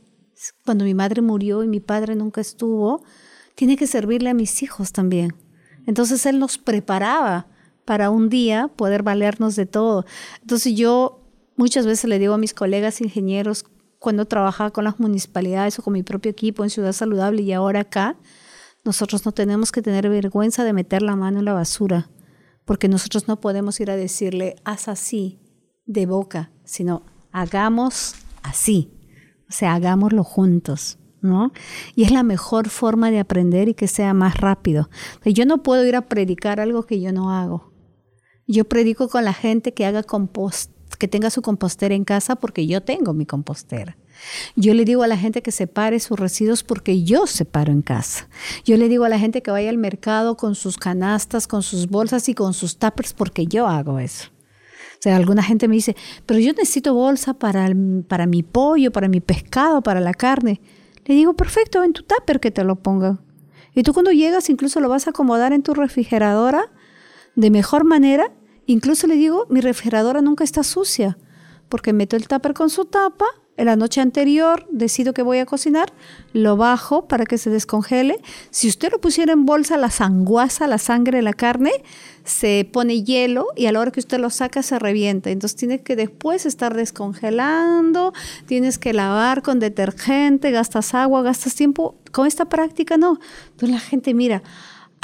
cuando 0.64 0.86
mi 0.86 0.94
madre 0.94 1.22
murió 1.22 1.64
y 1.64 1.68
mi 1.68 1.80
padre 1.80 2.16
nunca 2.16 2.42
estuvo, 2.42 3.04
tiene 3.56 3.78
que 3.78 3.88
servirle 3.88 4.30
a 4.30 4.34
mis 4.34 4.62
hijos 4.62 4.92
también. 4.92 5.34
Entonces 5.88 6.26
él 6.26 6.40
nos 6.40 6.58
preparaba 6.58 7.48
para 7.86 8.10
un 8.10 8.30
día 8.30 8.70
poder 8.76 9.04
valernos 9.04 9.56
de 9.56 9.66
todo. 9.66 10.06
Entonces 10.42 10.76
yo 10.76 11.22
muchas 11.56 11.86
veces 11.86 12.10
le 12.10 12.20
digo 12.20 12.34
a 12.34 12.38
mis 12.38 12.54
colegas 12.54 13.02
ingenieros 13.02 13.66
cuando 14.00 14.26
trabajaba 14.26 14.72
con 14.72 14.84
las 14.84 15.00
municipalidades 15.00 15.80
o 15.80 15.84
con 15.84 15.94
mi 15.94 16.04
propio 16.04 16.32
equipo 16.32 16.64
en 16.64 16.70
Ciudad 16.70 16.92
Saludable 16.92 17.42
y 17.42 17.54
ahora 17.54 17.82
acá, 17.82 18.18
nosotros 18.84 19.26
no 19.26 19.32
tenemos 19.32 19.72
que 19.72 19.82
tener 19.82 20.08
vergüenza 20.10 20.64
de 20.64 20.74
meter 20.74 21.02
la 21.02 21.16
mano 21.16 21.40
en 21.40 21.46
la 21.46 21.54
basura, 21.54 22.12
porque 22.66 22.88
nosotros 22.88 23.28
no 23.28 23.40
podemos 23.40 23.80
ir 23.80 23.90
a 23.90 23.96
decirle, 23.96 24.58
haz 24.64 24.88
así, 24.88 25.40
de 25.88 26.06
boca, 26.06 26.52
sino 26.66 27.04
hagamos 27.32 28.16
así, 28.44 28.92
o 29.50 29.52
sea, 29.52 29.74
hagámoslo 29.74 30.24
juntos. 30.24 31.00
¿no? 31.22 31.52
Y 31.96 32.04
es 32.04 32.12
la 32.12 32.22
mejor 32.22 32.70
forma 32.70 33.10
de 33.10 33.20
aprender 33.20 33.68
y 33.68 33.74
que 33.74 33.88
sea 33.88 34.14
más 34.14 34.40
rápido. 34.40 34.92
Yo 35.26 35.48
no 35.48 35.64
puedo 35.64 35.84
ir 35.84 35.96
a 35.96 36.08
predicar 36.08 36.60
algo 36.60 36.84
que 36.84 37.02
yo 37.02 37.12
no 37.12 37.32
hago. 37.32 37.74
Yo 38.48 38.66
predico 38.66 39.10
con 39.10 39.26
la 39.26 39.34
gente 39.34 39.74
que 39.74 39.86
haga 39.86 40.04
compost, 40.04 40.72
que 41.00 41.08
tenga 41.08 41.30
su 41.30 41.42
compostera 41.42 41.96
en 41.96 42.06
casa 42.06 42.36
porque 42.36 42.68
yo 42.68 42.82
tengo 42.82 43.14
mi 43.14 43.26
compostera. 43.26 43.98
Yo 44.56 44.74
le 44.74 44.86
digo 44.86 45.04
a 45.04 45.08
la 45.08 45.18
gente 45.18 45.42
que 45.42 45.52
separe 45.52 46.00
sus 46.00 46.20
residuos 46.20 46.64
porque 46.64 47.04
yo 47.04 47.28
separo 47.28 47.72
en 47.72 47.82
casa. 47.82 48.30
Yo 48.64 48.78
le 48.78 48.88
digo 48.88 49.04
a 49.04 49.10
la 49.10 49.20
gente 49.20 49.42
que 49.42 49.52
vaya 49.52 49.70
al 49.70 49.78
mercado 49.78 50.38
con 50.38 50.56
sus 50.56 50.78
canastas, 50.78 51.48
con 51.48 51.64
sus 51.64 51.88
bolsas 51.88 52.30
y 52.30 52.34
con 52.34 52.54
sus 52.54 52.78
tuppers 52.78 53.14
porque 53.14 53.48
yo 53.48 53.68
hago 53.68 54.00
eso. 54.00 54.30
O 54.94 55.02
sea, 55.02 55.16
alguna 55.18 55.44
gente 55.44 55.68
me 55.68 55.76
dice, 55.76 55.96
pero 56.26 56.40
yo 56.40 56.54
necesito 56.54 56.94
bolsa 56.94 57.34
para, 57.34 57.70
para 58.08 58.26
mi 58.26 58.44
pollo, 58.44 58.92
para 58.92 59.08
mi 59.08 59.20
pescado, 59.20 59.82
para 59.82 60.00
la 60.00 60.14
carne. 60.14 60.62
Le 61.06 61.16
digo, 61.16 61.34
perfecto, 61.34 61.84
en 61.84 61.94
tu 61.94 62.04
tupper 62.04 62.40
que 62.40 62.52
te 62.52 62.64
lo 62.64 62.76
ponga. 62.76 63.20
Y 63.74 63.84
tú 63.84 63.94
cuando 63.94 64.12
llegas 64.12 64.50
incluso 64.50 64.80
lo 64.80 64.88
vas 64.88 65.08
a 65.08 65.10
acomodar 65.10 65.52
en 65.52 65.62
tu 65.62 65.74
refrigeradora 65.74 66.72
de 67.36 67.50
mejor 67.50 67.84
manera. 67.84 68.32
Incluso 68.66 69.08
le 69.08 69.16
digo, 69.16 69.46
mi 69.50 69.62
refrigeradora 69.62 70.22
nunca 70.22 70.44
está 70.44 70.64
sucia, 70.64 71.18
porque 71.70 71.94
meto 71.94 72.16
el 72.16 72.28
tupper 72.28 72.54
con 72.54 72.70
su 72.70 72.86
tapa 72.86 73.26
en 73.58 73.68
la 73.68 73.76
noche 73.78 74.02
anterior 74.02 74.66
decido 74.70 75.14
que 75.14 75.22
voy 75.22 75.38
a 75.38 75.46
cocinar, 75.46 75.94
lo 76.34 76.58
bajo 76.58 77.08
para 77.08 77.26
que 77.26 77.38
se 77.38 77.50
descongele. 77.50 78.20
Si 78.50 78.68
usted 78.68 78.92
lo 78.92 79.00
pusiera 79.00 79.32
en 79.32 79.46
bolsa, 79.46 79.78
la 79.78 79.90
sanguaza, 79.90 80.68
la 80.68 80.78
sangre 80.78 81.22
la 81.22 81.32
carne, 81.32 81.72
se 82.26 82.68
pone 82.72 83.04
hielo 83.04 83.48
y 83.56 83.68
a 83.68 83.72
la 83.72 83.80
hora 83.80 83.92
que 83.92 84.02
usted 84.02 84.20
lo 84.20 84.30
saca 84.30 84.62
se 84.62 84.78
revienta. 84.78 85.30
Entonces 85.30 85.56
tiene 85.56 85.82
que 85.82 85.96
después 85.96 86.46
estar 86.46 86.74
descongelando, 86.74 88.14
tienes 88.46 88.78
que 88.78 88.92
lavar 88.92 89.42
con 89.42 89.60
detergente, 89.60 90.52
gastas 90.52 90.94
agua, 90.94 91.22
gastas 91.22 91.56
tiempo. 91.56 91.96
Con 92.12 92.28
esta 92.28 92.46
práctica 92.46 92.98
no. 92.98 93.20
Entonces 93.52 93.70
la 93.70 93.80
gente 93.80 94.14
mira, 94.14 94.44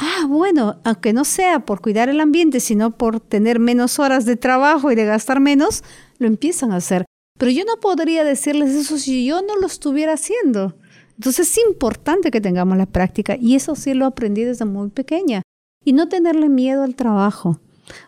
ah, 0.02 0.26
bueno, 0.26 0.80
aunque 0.82 1.12
no 1.12 1.24
sea 1.24 1.60
por 1.60 1.80
cuidar 1.80 2.08
el 2.08 2.20
ambiente, 2.20 2.58
sino 2.58 2.96
por 2.98 3.20
tener 3.20 3.60
menos 3.60 4.00
horas 4.00 4.24
de 4.24 4.36
trabajo 4.36 4.90
y 4.90 4.96
de 4.96 5.04
gastar 5.04 5.38
menos, 5.38 5.84
lo 6.18 6.26
empiezan 6.26 6.72
a 6.72 6.76
hacer. 6.76 7.04
Pero 7.38 7.52
yo 7.52 7.64
no 7.64 7.76
podría 7.80 8.24
decirles 8.24 8.70
eso 8.70 8.98
si 8.98 9.24
yo 9.24 9.42
no 9.42 9.56
lo 9.56 9.66
estuviera 9.66 10.14
haciendo. 10.14 10.76
Entonces 11.16 11.50
es 11.50 11.58
importante 11.66 12.32
que 12.32 12.40
tengamos 12.40 12.76
la 12.76 12.86
práctica 12.86 13.36
y 13.40 13.54
eso 13.54 13.76
sí 13.76 13.94
lo 13.94 14.06
aprendí 14.06 14.42
desde 14.42 14.64
muy 14.64 14.90
pequeña. 14.90 15.42
Y 15.84 15.92
no 15.92 16.08
tenerle 16.08 16.48
miedo 16.48 16.82
al 16.82 16.96
trabajo. 16.96 17.60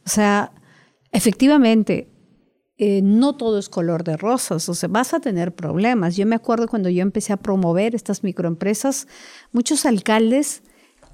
O 0.04 0.08
sea, 0.08 0.52
efectivamente, 1.12 2.08
eh, 2.76 3.02
no 3.02 3.36
todo 3.36 3.58
es 3.58 3.68
color 3.68 4.02
de 4.02 4.16
rosas, 4.16 4.68
o 4.68 4.74
sea, 4.74 4.88
vas 4.88 5.14
a 5.14 5.20
tener 5.20 5.54
problemas. 5.54 6.16
Yo 6.16 6.26
me 6.26 6.34
acuerdo 6.34 6.66
cuando 6.66 6.88
yo 6.88 7.02
empecé 7.02 7.32
a 7.32 7.36
promover 7.36 7.94
estas 7.94 8.24
microempresas, 8.24 9.06
muchos 9.52 9.86
alcaldes, 9.86 10.62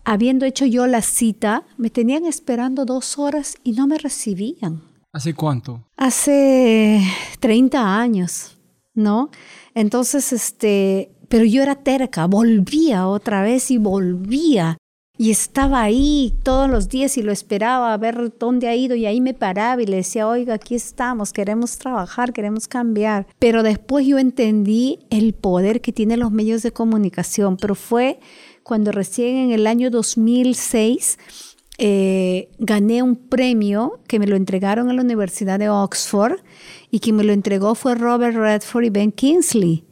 habiendo 0.04 0.46
hecho 0.46 0.66
yo 0.66 0.86
la 0.86 1.02
cita, 1.02 1.64
me 1.76 1.90
tenían 1.90 2.24
esperando 2.26 2.84
dos 2.84 3.18
horas 3.18 3.56
y 3.64 3.72
no 3.72 3.86
me 3.86 3.98
recibían. 3.98 4.82
¿Hace 5.12 5.34
cuánto? 5.34 5.82
Hace 5.96 7.02
30 7.40 8.00
años, 8.00 8.56
¿no? 8.94 9.30
Entonces, 9.74 10.32
este, 10.32 11.12
pero 11.28 11.44
yo 11.44 11.62
era 11.62 11.76
terca, 11.76 12.26
volvía 12.26 13.06
otra 13.06 13.42
vez 13.42 13.70
y 13.70 13.78
volvía. 13.78 14.76
Y 15.18 15.30
estaba 15.30 15.82
ahí 15.82 16.32
todos 16.42 16.70
los 16.70 16.88
días 16.88 17.18
y 17.18 17.22
lo 17.22 17.30
esperaba 17.30 17.92
a 17.92 17.96
ver 17.98 18.32
dónde 18.38 18.68
ha 18.68 18.74
ido 18.74 18.96
y 18.96 19.04
ahí 19.04 19.20
me 19.20 19.34
paraba 19.34 19.82
y 19.82 19.86
le 19.86 19.96
decía, 19.96 20.26
oiga, 20.26 20.54
aquí 20.54 20.74
estamos, 20.74 21.34
queremos 21.34 21.76
trabajar, 21.76 22.32
queremos 22.32 22.66
cambiar. 22.66 23.26
Pero 23.38 23.62
después 23.62 24.06
yo 24.06 24.18
entendí 24.18 25.00
el 25.10 25.34
poder 25.34 25.82
que 25.82 25.92
tienen 25.92 26.20
los 26.20 26.32
medios 26.32 26.62
de 26.62 26.72
comunicación, 26.72 27.58
pero 27.58 27.74
fue 27.74 28.18
cuando 28.62 28.92
recién 28.92 29.36
en 29.36 29.52
el 29.52 29.66
año 29.66 29.90
2006 29.90 31.18
eh, 31.78 32.50
gané 32.58 33.02
un 33.02 33.16
premio 33.16 34.00
que 34.06 34.18
me 34.18 34.26
lo 34.26 34.36
entregaron 34.36 34.90
a 34.90 34.92
la 34.92 35.02
Universidad 35.02 35.58
de 35.58 35.70
Oxford 35.70 36.40
y 36.90 37.00
quien 37.00 37.16
me 37.16 37.24
lo 37.24 37.32
entregó 37.32 37.74
fue 37.74 37.94
Robert 37.94 38.36
Redford 38.36 38.84
y 38.84 38.90
Ben 38.90 39.12
Kingsley. 39.12 39.84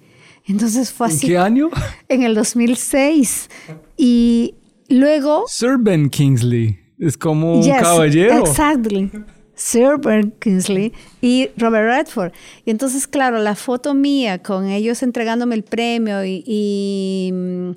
Entonces 0.47 0.93
fue 0.93 1.07
así. 1.07 1.27
¿En 1.27 1.33
qué 1.33 1.39
año? 1.39 1.71
En 2.09 2.23
el 2.23 2.35
2006. 2.35 3.49
Y 3.97 4.55
luego... 4.89 5.45
Sir 5.47 5.77
Ben 5.79 6.11
Kingsley. 6.11 6.79
Es 6.99 7.17
como 7.17 7.61
un 7.61 7.69
caballero. 7.69 8.39
Exactly. 8.39 9.11
Sir 9.59 9.99
Ben 9.99 10.33
Kingsley 10.39 10.93
y 11.21 11.51
Robert 11.57 11.87
Redford. 11.87 12.33
Y 12.65 12.71
entonces, 12.71 13.09
claro, 13.09 13.39
la 13.39 13.57
foto 13.57 13.93
mía 13.93 14.41
con 14.41 14.69
ellos 14.69 15.03
entregándome 15.03 15.57
el 15.57 15.65
premio 15.65 16.25
y, 16.25 17.31
mm, 17.33 17.71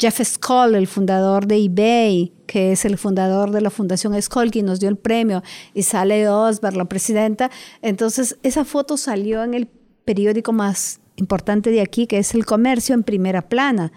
Jeff 0.00 0.20
Skoll, 0.24 0.74
el 0.74 0.86
fundador 0.86 1.46
de 1.46 1.56
eBay, 1.56 2.32
que 2.46 2.72
es 2.72 2.84
el 2.84 2.96
fundador 2.96 3.50
de 3.50 3.60
la 3.60 3.70
Fundación 3.70 4.20
Skoll, 4.20 4.50
quien 4.50 4.66
nos 4.66 4.80
dio 4.80 4.88
el 4.88 4.96
premio, 4.96 5.42
y 5.74 5.82
sale 5.82 6.28
Osberg, 6.28 6.76
la 6.76 6.86
presidenta. 6.86 7.50
Entonces, 7.82 8.38
esa 8.42 8.64
foto 8.64 8.96
salió 8.96 9.44
en 9.44 9.54
el 9.54 9.68
periódico 10.04 10.52
más 10.52 11.00
importante 11.16 11.70
de 11.70 11.82
aquí, 11.82 12.06
que 12.06 12.18
es 12.18 12.34
El 12.34 12.46
Comercio, 12.46 12.94
en 12.94 13.02
primera 13.02 13.42
plana. 13.42 13.92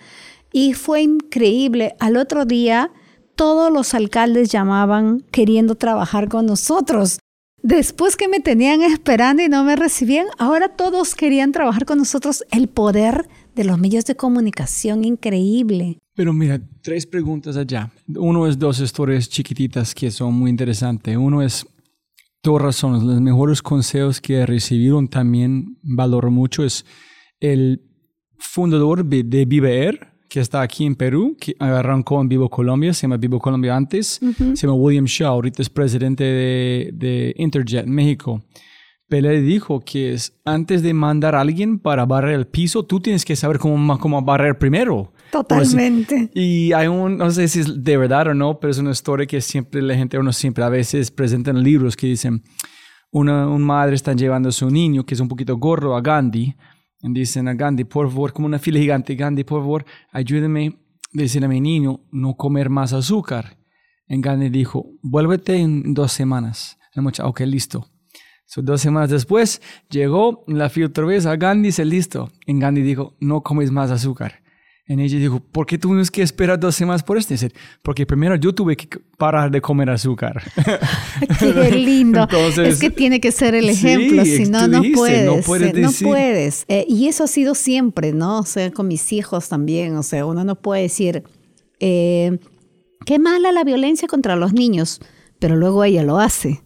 Y 0.52 0.73
fue 0.73 1.02
increíble. 1.02 1.95
Al 1.99 2.17
otro 2.17 2.45
día, 2.45 2.91
todos 3.36 3.71
los 3.71 3.93
alcaldes 3.93 4.49
llamaban 4.49 5.21
queriendo 5.32 5.75
trabajar 5.75 6.28
con 6.28 6.45
nosotros. 6.45 7.19
Después 7.62 8.15
que 8.15 8.28
me 8.28 8.39
tenían 8.39 8.82
esperando 8.82 9.43
y 9.43 9.50
no 9.50 9.63
me 9.63 9.76
recibían, 9.76 10.28
ahora 10.38 10.69
todos 10.69 11.15
querían 11.15 11.52
trabajar 11.52 11.86
con 11.86 11.98
nosotros. 11.98 12.43
El 12.52 12.67
poder 12.69 13.28
de 13.56 13.63
los 13.65 13.78
medios 13.78 14.06
de 14.06 14.15
comunicación 14.15 15.04
increíble. 15.04 15.98
Pero 16.15 16.34
mira, 16.34 16.62
tres 16.82 17.06
preguntas 17.06 17.58
allá. 17.58 17.91
Uno 18.08 18.48
es 18.48 18.58
dos 18.58 18.80
historias 18.80 19.30
chiquititas 19.30 19.93
que 19.93 20.12
son 20.12 20.34
muy 20.34 20.50
interesantes. 20.50 21.15
Uno 21.17 21.41
es, 21.41 21.65
dos 22.41 22.62
razones, 22.62 23.04
los 23.04 23.19
mejores 23.19 23.62
consejos 23.62 24.22
que 24.22 24.45
recibieron 24.45 25.08
también 25.08 25.78
valoro 25.82 26.32
mucho 26.32 26.63
es 26.63 26.86
el 27.39 27.82
fundador 28.38 29.06
de, 29.06 29.24
de 29.24 29.45
Viver, 29.45 30.13
que 30.29 30.39
está 30.39 30.61
aquí 30.61 30.85
en 30.85 30.95
Perú, 30.95 31.35
que 31.39 31.55
arrancó 31.59 32.21
en 32.21 32.29
Vivo 32.29 32.49
Colombia, 32.49 32.93
se 32.93 33.01
llama 33.01 33.17
Vivo 33.17 33.39
Colombia 33.39 33.75
antes, 33.75 34.19
se 34.37 34.55
llama 34.55 34.75
William 34.75 35.05
Shaw, 35.05 35.33
ahorita 35.33 35.61
es 35.63 35.69
presidente 35.69 36.23
de, 36.23 36.91
de 36.93 37.33
Interjet 37.37 37.87
México. 37.87 38.41
Pele 39.09 39.41
dijo 39.41 39.79
que 39.79 40.13
es 40.13 40.39
antes 40.45 40.83
de 40.83 40.93
mandar 40.93 41.33
a 41.33 41.41
alguien 41.41 41.79
para 41.79 42.05
barrer 42.05 42.35
el 42.35 42.45
piso, 42.45 42.85
tú 42.85 42.99
tienes 42.99 43.25
que 43.25 43.35
saber 43.35 43.57
cómo, 43.57 43.97
cómo 43.97 44.21
barrer 44.21 44.59
primero. 44.59 45.11
Totalmente. 45.31 46.29
Y 46.35 46.73
hay 46.73 46.87
un, 46.87 47.17
no 47.17 47.31
sé 47.31 47.47
si 47.47 47.61
es 47.61 47.83
de 47.83 47.97
verdad 47.97 48.27
o 48.27 48.33
no, 48.35 48.59
pero 48.59 48.69
es 48.69 48.77
una 48.77 48.91
historia 48.91 49.25
que 49.25 49.41
siempre 49.41 49.81
la 49.81 49.95
gente, 49.95 50.19
uno 50.19 50.31
siempre 50.31 50.63
a 50.63 50.69
veces 50.69 51.09
presenta 51.09 51.49
en 51.49 51.63
libros 51.63 51.97
que 51.97 52.05
dicen, 52.05 52.43
una, 53.09 53.47
una 53.47 53.65
madre 53.65 53.95
está 53.95 54.13
llevando 54.13 54.49
a 54.49 54.51
su 54.51 54.69
niño, 54.69 55.03
que 55.03 55.15
es 55.15 55.19
un 55.19 55.27
poquito 55.27 55.57
gordo, 55.57 55.95
a 55.95 56.01
Gandhi, 56.01 56.55
dicen 57.01 57.47
a 57.47 57.53
Gandhi, 57.53 57.83
por 57.83 58.09
favor, 58.09 58.33
como 58.33 58.47
una 58.47 58.59
fila 58.59 58.79
gigante, 58.79 59.15
Gandhi, 59.15 59.43
por 59.43 59.62
favor, 59.62 59.85
ayúdeme 60.12 60.77
decir 61.13 61.43
a 61.43 61.47
mi 61.47 61.62
niño 61.62 62.01
no 62.12 62.35
comer 62.35 62.69
más 62.69 62.93
azúcar. 62.93 63.57
Y 64.07 64.19
Gandhi 64.19 64.49
dijo, 64.49 64.88
vuélvete 65.01 65.57
en 65.57 65.93
dos 65.93 66.12
semanas. 66.12 66.77
La 66.93 67.01
muchacha, 67.01 67.27
ok, 67.27 67.41
listo. 67.41 67.88
So, 68.45 68.63
dos 68.63 68.81
semanas 68.81 69.12
después 69.12 69.62
llegó 69.89 70.43
la 70.47 70.69
fila 70.69 70.88
otra 70.88 71.05
vez 71.05 71.25
a 71.25 71.35
Gandhi, 71.35 71.67
dice, 71.67 71.85
listo. 71.85 72.31
Y 72.45 72.57
Gandhi 72.57 72.81
dijo, 72.81 73.15
no 73.19 73.41
comes 73.41 73.71
más 73.71 73.91
azúcar. 73.91 74.41
En 74.89 74.99
ella 74.99 75.19
dijo, 75.19 75.39
¿por 75.39 75.67
qué 75.67 75.78
tuvimos 75.78 76.10
que 76.10 76.23
esperar 76.23 76.60
dos 76.60 76.73
semanas 76.73 77.04
por 77.04 77.15
esto? 77.19 77.36
Dice, 77.36 77.52
porque 77.84 78.08
primero 78.08 78.36
yo 78.38 78.56
tuve 78.56 78.75
que 78.75 78.99
parar 79.19 79.52
de 79.52 79.62
comer 79.62 79.91
azúcar. 79.91 80.41
Qué 81.39 81.71
lindo. 81.73 82.28
es 82.63 82.80
que 82.80 82.89
tiene 82.89 83.21
que 83.21 83.32
ser 83.32 83.54
el 83.54 83.69
ejemplo, 83.69 84.25
si 84.25 84.45
no, 84.45 84.67
no 84.67 84.82
puedes. 84.95 85.25
No 85.28 85.41
puedes. 85.45 85.75
No 85.75 85.91
puedes. 86.10 86.65
Eh, 86.67 86.88
y 86.89 87.08
eso 87.08 87.25
ha 87.25 87.28
sido 87.28 87.54
siempre, 87.54 88.13
¿no? 88.13 88.39
O 88.39 88.45
sea, 88.45 88.71
con 88.71 88.88
mis 88.88 89.13
hijos 89.13 89.47
también. 89.47 89.95
O 89.95 90.02
sea, 90.02 90.25
uno 90.25 90.43
no 90.43 90.56
puede 90.56 90.82
decir, 90.82 91.23
eh, 91.80 92.39
qué 93.06 93.19
mala 93.19 93.52
la 93.52 93.63
violencia 93.63 94.08
contra 94.08 94.36
los 94.36 94.54
niños, 94.54 95.02
pero 95.38 95.56
luego 95.56 95.84
ella 95.84 96.02
lo 96.02 96.17
hace. 96.17 96.63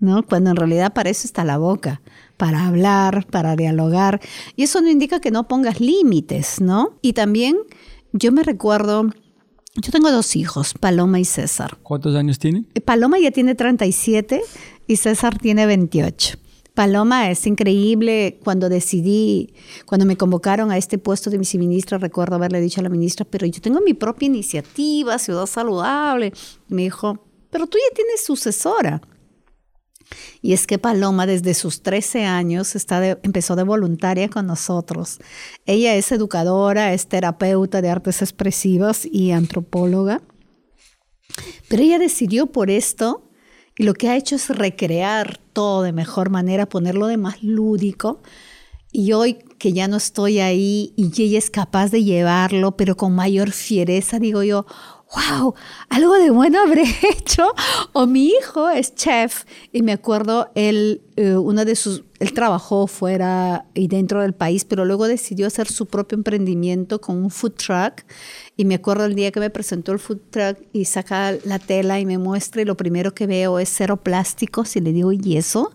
¿no? 0.00 0.24
Cuando 0.24 0.50
en 0.50 0.56
realidad 0.56 0.92
para 0.92 1.10
eso 1.10 1.26
está 1.26 1.44
la 1.44 1.58
boca, 1.58 2.00
para 2.40 2.66
hablar, 2.66 3.26
para 3.26 3.54
dialogar. 3.54 4.18
Y 4.56 4.62
eso 4.62 4.80
no 4.80 4.88
indica 4.88 5.20
que 5.20 5.30
no 5.30 5.46
pongas 5.46 5.78
límites, 5.78 6.58
¿no? 6.62 6.98
Y 7.02 7.12
también 7.12 7.58
yo 8.14 8.32
me 8.32 8.42
recuerdo, 8.42 9.10
yo 9.76 9.92
tengo 9.92 10.10
dos 10.10 10.34
hijos, 10.36 10.72
Paloma 10.80 11.20
y 11.20 11.26
César. 11.26 11.76
¿Cuántos 11.82 12.16
años 12.16 12.38
tiene? 12.38 12.64
Eh, 12.74 12.80
Paloma 12.80 13.18
ya 13.18 13.30
tiene 13.30 13.54
37 13.54 14.40
y 14.86 14.96
César 14.96 15.36
tiene 15.36 15.66
28. 15.66 16.38
Paloma 16.72 17.30
es 17.30 17.46
increíble. 17.46 18.40
Cuando 18.42 18.70
decidí, 18.70 19.52
cuando 19.84 20.06
me 20.06 20.16
convocaron 20.16 20.70
a 20.70 20.78
este 20.78 20.96
puesto 20.96 21.28
de 21.28 21.36
viceministra, 21.36 21.98
recuerdo 21.98 22.36
haberle 22.36 22.62
dicho 22.62 22.80
a 22.80 22.84
la 22.84 22.88
ministra, 22.88 23.26
pero 23.28 23.46
yo 23.46 23.60
tengo 23.60 23.82
mi 23.82 23.92
propia 23.92 24.24
iniciativa, 24.24 25.18
Ciudad 25.18 25.44
Saludable. 25.44 26.32
Me 26.68 26.84
dijo, 26.84 27.22
pero 27.50 27.66
tú 27.66 27.76
ya 27.76 27.94
tienes 27.94 28.24
sucesora. 28.24 29.02
Y 30.42 30.52
es 30.52 30.66
que 30.66 30.78
Paloma 30.78 31.26
desde 31.26 31.54
sus 31.54 31.82
13 31.82 32.24
años 32.24 32.74
está 32.74 33.18
empezó 33.22 33.56
de 33.56 33.62
voluntaria 33.62 34.28
con 34.28 34.46
nosotros. 34.46 35.18
Ella 35.66 35.94
es 35.94 36.10
educadora, 36.12 36.92
es 36.92 37.06
terapeuta 37.06 37.82
de 37.82 37.90
artes 37.90 38.22
expresivas 38.22 39.06
y 39.10 39.32
antropóloga. 39.32 40.22
Pero 41.68 41.82
ella 41.82 41.98
decidió 41.98 42.46
por 42.46 42.70
esto 42.70 43.30
y 43.76 43.84
lo 43.84 43.94
que 43.94 44.08
ha 44.08 44.16
hecho 44.16 44.36
es 44.36 44.48
recrear 44.48 45.38
todo 45.52 45.82
de 45.82 45.92
mejor 45.92 46.30
manera, 46.30 46.68
ponerlo 46.68 47.06
de 47.06 47.16
más 47.16 47.42
lúdico. 47.42 48.20
Y 48.92 49.12
hoy 49.12 49.38
que 49.58 49.72
ya 49.72 49.88
no 49.88 49.98
estoy 49.98 50.40
ahí 50.40 50.92
y 50.96 51.12
ella 51.22 51.38
es 51.38 51.50
capaz 51.50 51.90
de 51.90 52.02
llevarlo, 52.02 52.76
pero 52.76 52.96
con 52.96 53.14
mayor 53.14 53.52
fiereza, 53.52 54.18
digo 54.18 54.42
yo, 54.42 54.66
wow, 55.14 55.54
algo 55.88 56.14
de 56.14 56.30
bueno 56.30 56.60
habré 56.60 56.84
hecho. 57.10 57.52
O 57.92 58.06
mi 58.06 58.28
hijo 58.28 58.68
es 58.70 58.94
chef 58.94 59.44
y 59.72 59.82
me 59.82 59.92
acuerdo, 59.92 60.50
él, 60.54 61.02
eh, 61.16 61.36
uno 61.36 61.64
de 61.64 61.74
sus, 61.74 62.04
él 62.18 62.32
trabajó 62.32 62.86
fuera 62.86 63.66
y 63.74 63.88
dentro 63.88 64.22
del 64.22 64.34
país, 64.34 64.64
pero 64.64 64.84
luego 64.84 65.08
decidió 65.08 65.46
hacer 65.46 65.68
su 65.68 65.86
propio 65.86 66.16
emprendimiento 66.16 67.00
con 67.00 67.16
un 67.16 67.30
food 67.30 67.52
truck. 67.52 68.04
Y 68.56 68.64
me 68.64 68.76
acuerdo 68.76 69.06
el 69.06 69.14
día 69.14 69.30
que 69.30 69.40
me 69.40 69.50
presentó 69.50 69.92
el 69.92 69.98
food 69.98 70.20
truck 70.30 70.58
y 70.72 70.84
saca 70.84 71.32
la 71.44 71.58
tela 71.58 71.98
y 71.98 72.06
me 72.06 72.18
muestra 72.18 72.62
y 72.62 72.64
lo 72.64 72.76
primero 72.76 73.14
que 73.14 73.26
veo 73.26 73.58
es 73.58 73.70
cero 73.74 73.96
plásticos 73.98 74.76
y 74.76 74.80
le 74.80 74.92
digo, 74.92 75.12
¿y 75.12 75.36
eso? 75.36 75.72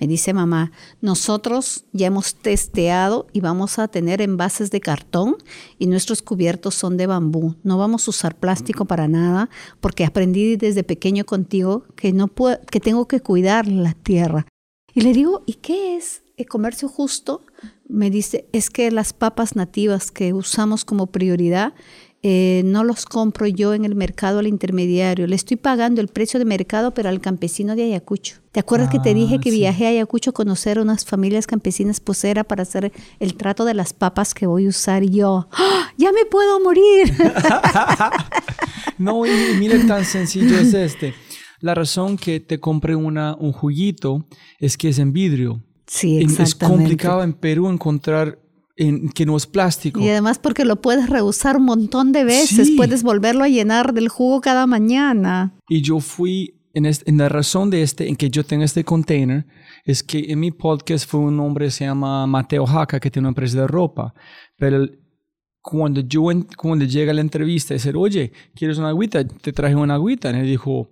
Me 0.00 0.06
dice 0.06 0.32
mamá, 0.32 0.70
nosotros 1.00 1.84
ya 1.92 2.06
hemos 2.06 2.34
testeado 2.34 3.26
y 3.32 3.40
vamos 3.40 3.78
a 3.78 3.88
tener 3.88 4.22
envases 4.22 4.70
de 4.70 4.80
cartón 4.80 5.36
y 5.78 5.86
nuestros 5.86 6.22
cubiertos 6.22 6.74
son 6.76 6.96
de 6.96 7.06
bambú. 7.06 7.56
No 7.64 7.78
vamos 7.78 8.06
a 8.06 8.10
usar 8.10 8.36
plástico 8.36 8.84
para 8.84 9.08
nada 9.08 9.50
porque 9.80 10.04
aprendí 10.04 10.56
desde 10.56 10.84
pequeño 10.84 11.24
contigo 11.24 11.84
que, 11.96 12.12
no 12.12 12.28
puedo, 12.28 12.60
que 12.70 12.80
tengo 12.80 13.08
que 13.08 13.20
cuidar 13.20 13.66
la 13.66 13.94
tierra. 13.94 14.46
Y 14.94 15.00
le 15.00 15.12
digo, 15.12 15.42
¿y 15.46 15.54
qué 15.54 15.96
es 15.96 16.22
el 16.36 16.46
comercio 16.46 16.88
justo? 16.88 17.42
Me 17.88 18.10
dice, 18.10 18.48
es 18.52 18.70
que 18.70 18.90
las 18.90 19.12
papas 19.12 19.56
nativas 19.56 20.10
que 20.10 20.32
usamos 20.32 20.84
como 20.84 21.08
prioridad 21.08 21.74
eh, 22.22 22.62
no 22.64 22.82
los 22.82 23.04
compro 23.06 23.46
yo 23.46 23.74
en 23.74 23.84
el 23.84 23.94
mercado 23.94 24.40
al 24.40 24.46
intermediario, 24.48 25.26
le 25.28 25.36
estoy 25.36 25.56
pagando 25.56 26.00
el 26.00 26.08
precio 26.08 26.38
de 26.40 26.44
mercado, 26.44 26.92
pero 26.92 27.08
al 27.08 27.20
campesino 27.20 27.76
de 27.76 27.84
Ayacucho. 27.84 28.36
¿Te 28.50 28.60
acuerdas 28.60 28.90
que 28.90 28.98
te 28.98 29.14
dije 29.14 29.36
Ah, 29.36 29.40
que 29.40 29.50
sí. 29.52 29.58
viajé 29.58 29.86
a 29.86 29.90
Ayacucho 29.90 30.30
a 30.30 30.32
conocer 30.32 30.80
unas 30.80 31.04
familias 31.04 31.46
campesinas 31.46 32.00
pues 32.00 32.24
era 32.24 32.42
para 32.42 32.62
hacer 32.62 32.92
el 33.20 33.34
trato 33.34 33.64
de 33.64 33.74
las 33.74 33.92
papas 33.92 34.34
que 34.34 34.46
voy 34.46 34.66
a 34.66 34.70
usar? 34.70 35.04
Yo, 35.04 35.48
¡Ah! 35.52 35.92
¡ya 35.96 36.10
me 36.12 36.24
puedo 36.24 36.58
morir! 36.60 37.12
No, 38.98 39.24
y, 39.26 39.30
y 39.30 39.54
mira 39.54 39.76
tan 39.86 40.04
sencillo 40.04 40.58
es 40.58 40.74
este. 40.74 41.14
La 41.60 41.74
razón 41.74 42.16
que 42.16 42.40
te 42.40 42.58
compré 42.58 42.96
una, 42.96 43.36
un 43.36 43.52
juguito 43.52 44.26
es 44.58 44.76
que 44.76 44.88
es 44.88 44.98
en 44.98 45.12
vidrio. 45.12 45.62
sí, 45.86 46.16
En- 46.16 46.22
exactamente. 46.24 46.44
Es 46.48 46.54
complicado 46.80 47.22
en 47.22 47.32
Perú 47.32 47.68
encontrar 47.68 48.38
en, 48.78 49.08
que 49.10 49.26
no 49.26 49.36
es 49.36 49.46
plástico. 49.46 50.00
Y 50.00 50.08
además 50.08 50.38
porque 50.38 50.64
lo 50.64 50.76
puedes 50.80 51.10
reusar 51.10 51.56
un 51.56 51.64
montón 51.64 52.12
de 52.12 52.24
veces, 52.24 52.68
Sí. 52.68 52.76
puedes 52.76 53.02
volverlo 53.02 53.44
a 53.44 53.48
llenar 53.48 53.92
del 53.92 54.08
jugo 54.08 54.40
cada 54.40 54.66
mañana. 54.66 55.52
Y 55.68 55.82
yo 55.82 56.00
fui, 56.00 56.54
en, 56.74 56.86
este- 56.86 57.10
en 57.10 57.18
la 57.18 57.28
razón 57.28 57.70
de 57.70 57.82
este, 57.82 58.08
en 58.08 58.16
que 58.16 58.30
yo 58.30 58.44
tengo 58.44 58.64
este 58.64 58.84
container, 58.84 59.44
es 59.84 60.02
que 60.02 60.26
en 60.28 60.38
mi 60.40 60.50
podcast 60.52 61.08
fue 61.10 61.20
un 61.20 61.40
hombre 61.40 61.70
se 61.70 61.84
llama 61.86 62.26
Mateo 62.26 62.66
Jaca, 62.66 63.00
que 63.00 63.10
tiene 63.10 63.24
una 63.26 63.30
empresa 63.30 63.60
de 63.60 63.66
ropa. 63.66 64.14
Pero 64.56 64.76
el- 64.76 64.98
cuando 65.60 66.00
yo, 66.00 66.30
en- 66.30 66.46
cuando 66.56 66.84
llega 66.84 67.12
la 67.12 67.20
entrevista, 67.20 67.74
dice, 67.74 67.92
oye, 67.94 68.32
¿quieres 68.54 68.78
una 68.78 68.88
agüita? 68.90 69.26
Te 69.26 69.52
traje 69.52 69.74
una 69.74 69.94
agüita. 69.94 70.30
Y 70.30 70.36
él 70.40 70.46
dijo, 70.46 70.90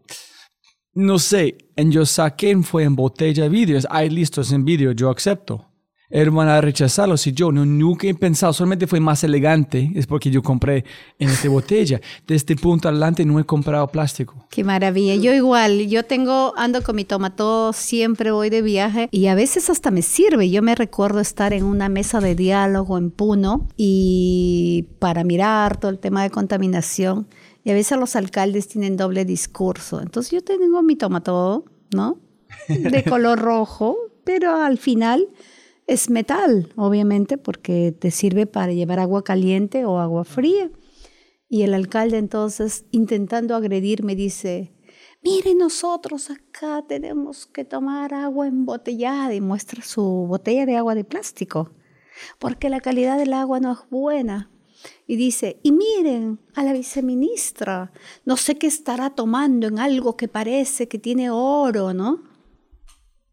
no 0.94 1.18
sé. 1.18 1.56
Y 1.76 1.90
yo 1.90 2.04
saqué, 2.04 2.56
fue 2.62 2.82
en 2.84 2.96
botella 2.96 3.44
de 3.44 3.48
vidrio. 3.48 3.78
Es, 3.78 3.86
Ay, 3.90 4.10
listo, 4.10 4.40
es 4.40 4.50
en 4.52 4.64
vidrio, 4.64 4.92
yo 4.92 5.10
acepto. 5.10 5.66
Hermana, 6.08 6.60
rechazarlo. 6.60 7.16
Si 7.16 7.32
yo 7.32 7.50
no, 7.50 7.66
nunca 7.66 8.06
he 8.06 8.14
pensado, 8.14 8.52
solamente 8.52 8.86
fue 8.86 9.00
más 9.00 9.24
elegante, 9.24 9.90
es 9.96 10.06
porque 10.06 10.30
yo 10.30 10.40
compré 10.40 10.84
en 11.18 11.28
esta 11.28 11.48
botella. 11.48 12.00
De 12.26 12.36
este 12.36 12.54
punto 12.54 12.88
adelante 12.88 13.24
no 13.24 13.40
he 13.40 13.44
comprado 13.44 13.88
plástico. 13.88 14.46
Qué 14.50 14.62
maravilla. 14.62 15.16
Yo 15.16 15.34
igual, 15.34 15.88
yo 15.88 16.04
tengo, 16.04 16.54
ando 16.56 16.82
con 16.82 16.94
mi 16.94 17.04
tomato, 17.04 17.72
siempre 17.72 18.30
voy 18.30 18.50
de 18.50 18.62
viaje 18.62 19.08
y 19.10 19.26
a 19.26 19.34
veces 19.34 19.68
hasta 19.68 19.90
me 19.90 20.02
sirve. 20.02 20.48
Yo 20.48 20.62
me 20.62 20.76
recuerdo 20.76 21.18
estar 21.18 21.52
en 21.52 21.64
una 21.64 21.88
mesa 21.88 22.20
de 22.20 22.36
diálogo 22.36 22.98
en 22.98 23.10
Puno 23.10 23.66
y 23.76 24.86
para 25.00 25.24
mirar 25.24 25.78
todo 25.78 25.90
el 25.90 25.98
tema 25.98 26.22
de 26.22 26.30
contaminación. 26.30 27.26
Y 27.64 27.70
a 27.70 27.74
veces 27.74 27.98
los 27.98 28.14
alcaldes 28.14 28.68
tienen 28.68 28.96
doble 28.96 29.24
discurso. 29.24 30.00
Entonces 30.00 30.30
yo 30.30 30.40
tengo 30.40 30.84
mi 30.84 30.94
tomato, 30.94 31.64
¿no? 31.92 32.20
De 32.68 33.02
color 33.08 33.40
rojo, 33.40 33.96
pero 34.22 34.54
al 34.54 34.78
final 34.78 35.26
es 35.86 36.10
metal, 36.10 36.72
obviamente, 36.76 37.38
porque 37.38 37.92
te 37.92 38.10
sirve 38.10 38.46
para 38.46 38.72
llevar 38.72 38.98
agua 38.98 39.22
caliente 39.22 39.84
o 39.84 39.98
agua 39.98 40.24
fría. 40.24 40.70
Y 41.48 41.62
el 41.62 41.74
alcalde 41.74 42.18
entonces, 42.18 42.86
intentando 42.90 43.54
agredir, 43.54 44.02
me 44.02 44.16
dice, 44.16 44.74
mire, 45.22 45.54
nosotros 45.54 46.30
acá 46.30 46.84
tenemos 46.88 47.46
que 47.46 47.64
tomar 47.64 48.14
agua 48.14 48.48
embotellada 48.48 49.32
y 49.34 49.40
muestra 49.40 49.82
su 49.82 50.02
botella 50.28 50.66
de 50.66 50.76
agua 50.76 50.96
de 50.96 51.04
plástico, 51.04 51.70
porque 52.40 52.68
la 52.68 52.80
calidad 52.80 53.16
del 53.16 53.32
agua 53.32 53.60
no 53.60 53.72
es 53.72 53.78
buena. 53.88 54.50
Y 55.06 55.16
dice, 55.16 55.60
y 55.62 55.72
miren 55.72 56.40
a 56.54 56.64
la 56.64 56.72
viceministra, 56.72 57.92
no 58.24 58.36
sé 58.36 58.58
qué 58.58 58.66
estará 58.66 59.10
tomando 59.10 59.68
en 59.68 59.78
algo 59.78 60.16
que 60.16 60.28
parece 60.28 60.88
que 60.88 60.98
tiene 60.98 61.30
oro, 61.30 61.94
¿no? 61.94 62.22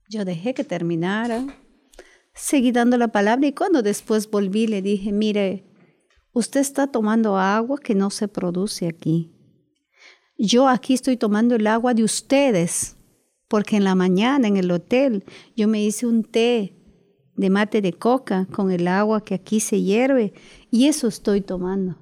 Yo 0.09 0.23
dejé 0.23 0.53
que 0.53 0.63
terminara, 0.63 1.45
seguí 2.34 2.72
dando 2.72 2.98
la 2.98 3.10
palabra 3.10 3.48
y 3.48 3.54
cuando 3.54 3.82
después 3.82 4.30
volví 4.30 4.67
le 4.67 4.82
dije, 4.82 5.12
mire, 5.12 5.65
usted 6.32 6.60
está 6.60 6.88
tomando 6.88 7.38
agua 7.38 7.80
que 7.80 7.96
no 7.96 8.10
se 8.10 8.28
produce 8.28 8.88
aquí. 8.88 9.32
Yo 10.38 10.67
aquí 10.67 10.93
estoy 10.93 11.17
tomando 11.17 11.56
el 11.56 11.67
agua 11.67 11.93
de 11.93 12.04
ustedes, 12.04 12.98
porque 13.48 13.78
en 13.78 13.84
la 13.84 13.96
mañana 13.96 14.48
en 14.48 14.58
el 14.58 14.72
hotel 14.72 15.24
yo 15.56 15.67
me 15.67 15.84
hice 15.84 16.08
un 16.08 16.24
té 16.24 16.76
de 17.36 17.50
mate 17.50 17.82
de 17.82 17.93
coca 17.93 18.48
con 18.52 18.72
el 18.72 18.88
agua 18.88 19.24
que 19.24 19.36
aquí 19.36 19.60
se 19.60 19.82
hierve 19.82 20.34
y 20.72 20.88
eso 20.88 21.08
estoy 21.08 21.41
tomando. 21.41 21.98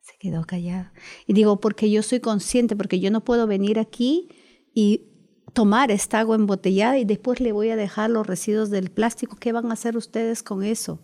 Se 0.00 0.14
quedó 0.18 0.44
callado. 0.44 0.90
Y 1.26 1.34
digo, 1.34 1.60
porque 1.60 1.90
yo 1.90 2.02
soy 2.02 2.20
consciente, 2.20 2.74
porque 2.74 3.00
yo 3.00 3.10
no 3.10 3.22
puedo 3.22 3.46
venir 3.46 3.78
aquí 3.78 4.28
y 4.74 5.11
tomar 5.52 5.90
esta 5.90 6.20
agua 6.20 6.36
embotellada 6.36 6.98
y 6.98 7.04
después 7.04 7.40
le 7.40 7.52
voy 7.52 7.70
a 7.70 7.76
dejar 7.76 8.10
los 8.10 8.26
residuos 8.26 8.70
del 8.70 8.90
plástico. 8.90 9.36
¿Qué 9.36 9.52
van 9.52 9.70
a 9.70 9.74
hacer 9.74 9.96
ustedes 9.96 10.42
con 10.42 10.62
eso? 10.62 11.00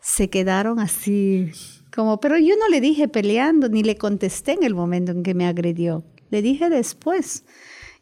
Se 0.00 0.30
quedaron 0.30 0.80
así, 0.80 1.52
como, 1.94 2.20
pero 2.20 2.38
yo 2.38 2.56
no 2.56 2.68
le 2.68 2.80
dije 2.80 3.08
peleando, 3.08 3.68
ni 3.68 3.82
le 3.82 3.96
contesté 3.96 4.52
en 4.52 4.62
el 4.62 4.74
momento 4.74 5.12
en 5.12 5.22
que 5.22 5.34
me 5.34 5.46
agredió. 5.46 6.04
Le 6.30 6.42
dije 6.42 6.70
después. 6.70 7.44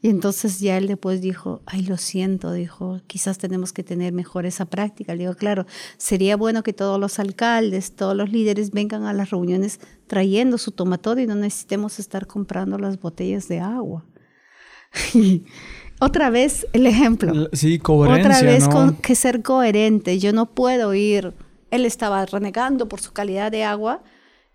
Y 0.02 0.08
entonces 0.08 0.60
ya 0.60 0.78
él 0.78 0.86
después 0.86 1.20
dijo, 1.20 1.60
ay, 1.66 1.82
lo 1.82 1.98
siento, 1.98 2.52
dijo, 2.52 3.02
quizás 3.06 3.36
tenemos 3.36 3.74
que 3.74 3.84
tener 3.84 4.14
mejor 4.14 4.46
esa 4.46 4.64
práctica. 4.64 5.14
Le 5.14 5.24
digo, 5.24 5.34
claro, 5.34 5.66
sería 5.98 6.36
bueno 6.36 6.62
que 6.62 6.72
todos 6.72 6.98
los 6.98 7.18
alcaldes, 7.18 7.94
todos 7.96 8.16
los 8.16 8.30
líderes 8.30 8.70
vengan 8.70 9.04
a 9.04 9.12
las 9.12 9.28
reuniones 9.28 9.78
trayendo 10.06 10.56
su 10.56 10.70
tomatodo 10.70 11.20
y 11.20 11.26
no 11.26 11.34
necesitemos 11.34 11.98
estar 11.98 12.26
comprando 12.26 12.78
las 12.78 12.98
botellas 12.98 13.46
de 13.48 13.60
agua. 13.60 14.06
Otra 16.00 16.30
vez 16.30 16.66
el 16.72 16.86
ejemplo. 16.86 17.48
Sí, 17.52 17.78
coherencia, 17.78 18.30
Otra 18.30 18.42
vez 18.42 18.68
¿no? 18.68 18.70
con 18.70 18.96
que 18.96 19.14
ser 19.14 19.42
coherente. 19.42 20.18
Yo 20.18 20.32
no 20.32 20.46
puedo 20.46 20.94
ir. 20.94 21.34
Él 21.70 21.84
estaba 21.84 22.24
renegando 22.24 22.88
por 22.88 23.00
su 23.00 23.12
calidad 23.12 23.52
de 23.52 23.64
agua 23.64 24.02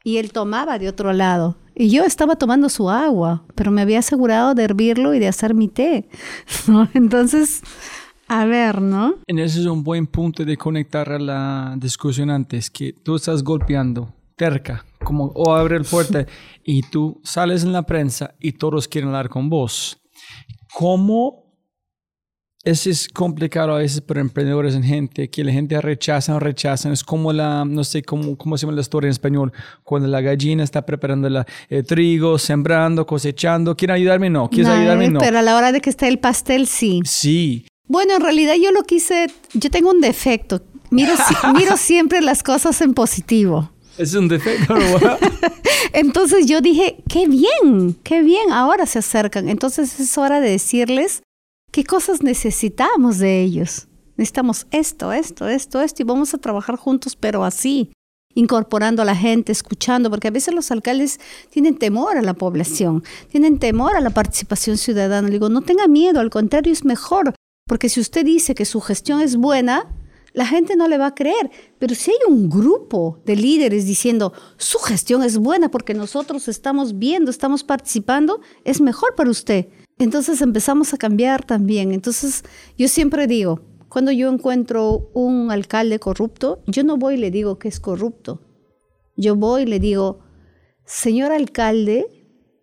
y 0.03 0.17
él 0.17 0.31
tomaba 0.31 0.79
de 0.79 0.89
otro 0.89 1.13
lado. 1.13 1.57
Y 1.75 1.89
yo 1.89 2.03
estaba 2.03 2.37
tomando 2.37 2.69
su 2.69 2.89
agua, 2.89 3.43
pero 3.53 3.69
me 3.69 3.81
había 3.81 3.99
asegurado 3.99 4.55
de 4.55 4.63
hervirlo 4.63 5.13
y 5.13 5.19
de 5.19 5.27
hacer 5.27 5.53
mi 5.53 5.67
té. 5.67 6.07
¿no? 6.67 6.89
Entonces, 6.93 7.61
a 8.27 8.45
ver, 8.45 8.81
¿no? 8.81 9.15
En 9.27 9.39
ese 9.39 9.59
es 9.59 9.65
un 9.65 9.83
buen 9.83 10.07
punto 10.07 10.43
de 10.43 10.57
conectar 10.57 11.11
a 11.11 11.19
la 11.19 11.75
discusión 11.77 12.29
antes, 12.29 12.69
que 12.71 12.93
tú 12.93 13.15
estás 13.15 13.43
golpeando 13.43 14.13
terca, 14.35 14.85
como 15.03 15.25
o 15.35 15.53
abre 15.53 15.79
la 15.79 15.85
puerta 15.85 16.25
y 16.63 16.81
tú 16.81 17.21
sales 17.23 17.63
en 17.63 17.71
la 17.71 17.83
prensa 17.83 18.33
y 18.39 18.53
todos 18.53 18.87
quieren 18.87 19.09
hablar 19.09 19.29
con 19.29 19.49
vos. 19.49 20.01
¿Cómo? 20.73 21.45
Eso 22.63 22.89
es 22.89 23.07
complicado 23.07 23.75
a 23.75 23.77
veces 23.77 24.01
para 24.01 24.21
emprendedores 24.21 24.73
en 24.73 24.81
gente, 24.83 25.29
que 25.29 25.43
la 25.43 25.51
gente 25.51 25.79
rechaza 25.79 26.33
o 26.35 26.39
rechazan. 26.39 26.91
Es 26.93 27.03
como 27.03 27.31
la, 27.31 27.63
no 27.63 27.83
sé 27.83 28.01
cómo, 28.01 28.35
cómo 28.35 28.57
se 28.57 28.65
llama 28.65 28.73
la 28.73 28.81
historia 28.81 29.07
en 29.07 29.11
español, 29.11 29.53
cuando 29.83 30.07
la 30.07 30.19
gallina 30.19 30.63
está 30.63 30.83
preparando 30.83 31.27
el 31.69 31.85
trigo, 31.85 32.39
sembrando, 32.39 33.05
cosechando. 33.05 33.77
¿Quieren 33.77 33.97
ayudarme? 33.97 34.31
No. 34.31 34.49
¿Quieres 34.49 34.67
No, 34.67 34.79
ayudarme? 34.79 35.09
No. 35.09 35.19
Pero 35.19 35.37
a 35.37 35.41
la 35.43 35.55
hora 35.55 35.71
de 35.71 35.79
que 35.79 35.91
esté 35.91 36.07
el 36.07 36.17
pastel, 36.17 36.65
sí. 36.65 37.01
Sí. 37.05 37.67
Bueno, 37.87 38.15
en 38.15 38.21
realidad 38.21 38.55
yo 38.59 38.71
lo 38.71 38.81
quise, 38.81 39.27
yo 39.53 39.69
tengo 39.69 39.91
un 39.91 40.01
defecto. 40.01 40.63
Miro, 40.89 41.13
miro 41.55 41.77
siempre 41.77 42.19
las 42.21 42.41
cosas 42.41 42.81
en 42.81 42.95
positivo. 42.95 43.71
Es 43.99 44.15
un 44.15 44.27
defecto. 44.27 44.75
Entonces 45.93 46.45
yo 46.45 46.61
dije, 46.61 47.03
qué 47.07 47.27
bien, 47.27 47.97
qué 48.03 48.21
bien, 48.21 48.51
ahora 48.51 48.85
se 48.85 48.99
acercan. 48.99 49.49
Entonces 49.49 49.99
es 49.99 50.17
hora 50.17 50.39
de 50.39 50.49
decirles 50.49 51.23
qué 51.71 51.83
cosas 51.83 52.21
necesitamos 52.23 53.17
de 53.17 53.41
ellos. 53.41 53.87
Necesitamos 54.17 54.67
esto, 54.71 55.11
esto, 55.11 55.47
esto, 55.47 55.81
esto, 55.81 56.01
y 56.01 56.05
vamos 56.05 56.33
a 56.33 56.37
trabajar 56.37 56.77
juntos, 56.77 57.17
pero 57.17 57.43
así, 57.43 57.91
incorporando 58.33 59.01
a 59.01 59.05
la 59.05 59.15
gente, 59.15 59.51
escuchando, 59.51 60.09
porque 60.09 60.29
a 60.29 60.31
veces 60.31 60.53
los 60.53 60.71
alcaldes 60.71 61.19
tienen 61.49 61.77
temor 61.77 62.17
a 62.17 62.21
la 62.21 62.33
población, 62.33 63.03
tienen 63.29 63.59
temor 63.59 63.95
a 63.97 64.01
la 64.01 64.11
participación 64.11 64.77
ciudadana. 64.77 65.27
Le 65.27 65.33
digo, 65.33 65.49
no 65.49 65.61
tenga 65.61 65.87
miedo, 65.87 66.19
al 66.19 66.29
contrario, 66.29 66.71
es 66.71 66.85
mejor, 66.85 67.33
porque 67.67 67.89
si 67.89 67.99
usted 67.99 68.25
dice 68.25 68.55
que 68.55 68.65
su 68.65 68.79
gestión 68.79 69.19
es 69.21 69.35
buena, 69.35 69.85
la 70.35 70.45
gente 70.45 70.75
no 70.75 70.87
le 70.87 70.97
va 70.97 71.07
a 71.07 71.15
creer. 71.15 71.49
Pero 71.79 71.95
si 71.95 72.11
hay 72.11 72.17
un 72.27 72.49
grupo 72.49 73.21
de 73.25 73.37
líderes 73.37 73.85
diciendo, 73.85 74.33
su 74.57 74.77
gestión 74.79 75.23
es 75.23 75.37
buena 75.37 75.71
porque 75.71 75.93
nosotros 75.93 76.47
estamos 76.47 76.99
viendo, 76.99 77.31
estamos 77.31 77.63
participando, 77.63 78.41
es 78.65 78.81
mejor 78.81 79.15
para 79.15 79.29
usted. 79.29 79.69
Entonces 79.97 80.41
empezamos 80.41 80.93
a 80.93 80.97
cambiar 80.97 81.45
también. 81.45 81.93
Entonces 81.93 82.43
yo 82.77 82.89
siempre 82.89 83.27
digo, 83.27 83.61
cuando 83.87 84.11
yo 84.11 84.29
encuentro 84.29 85.09
un 85.13 85.51
alcalde 85.51 85.99
corrupto, 85.99 86.61
yo 86.67 86.83
no 86.83 86.97
voy 86.97 87.15
y 87.15 87.17
le 87.17 87.31
digo 87.31 87.57
que 87.57 87.69
es 87.69 87.79
corrupto. 87.79 88.41
Yo 89.15 89.37
voy 89.37 89.63
y 89.63 89.67
le 89.67 89.79
digo, 89.79 90.19
señor 90.83 91.31
alcalde, 91.31 92.05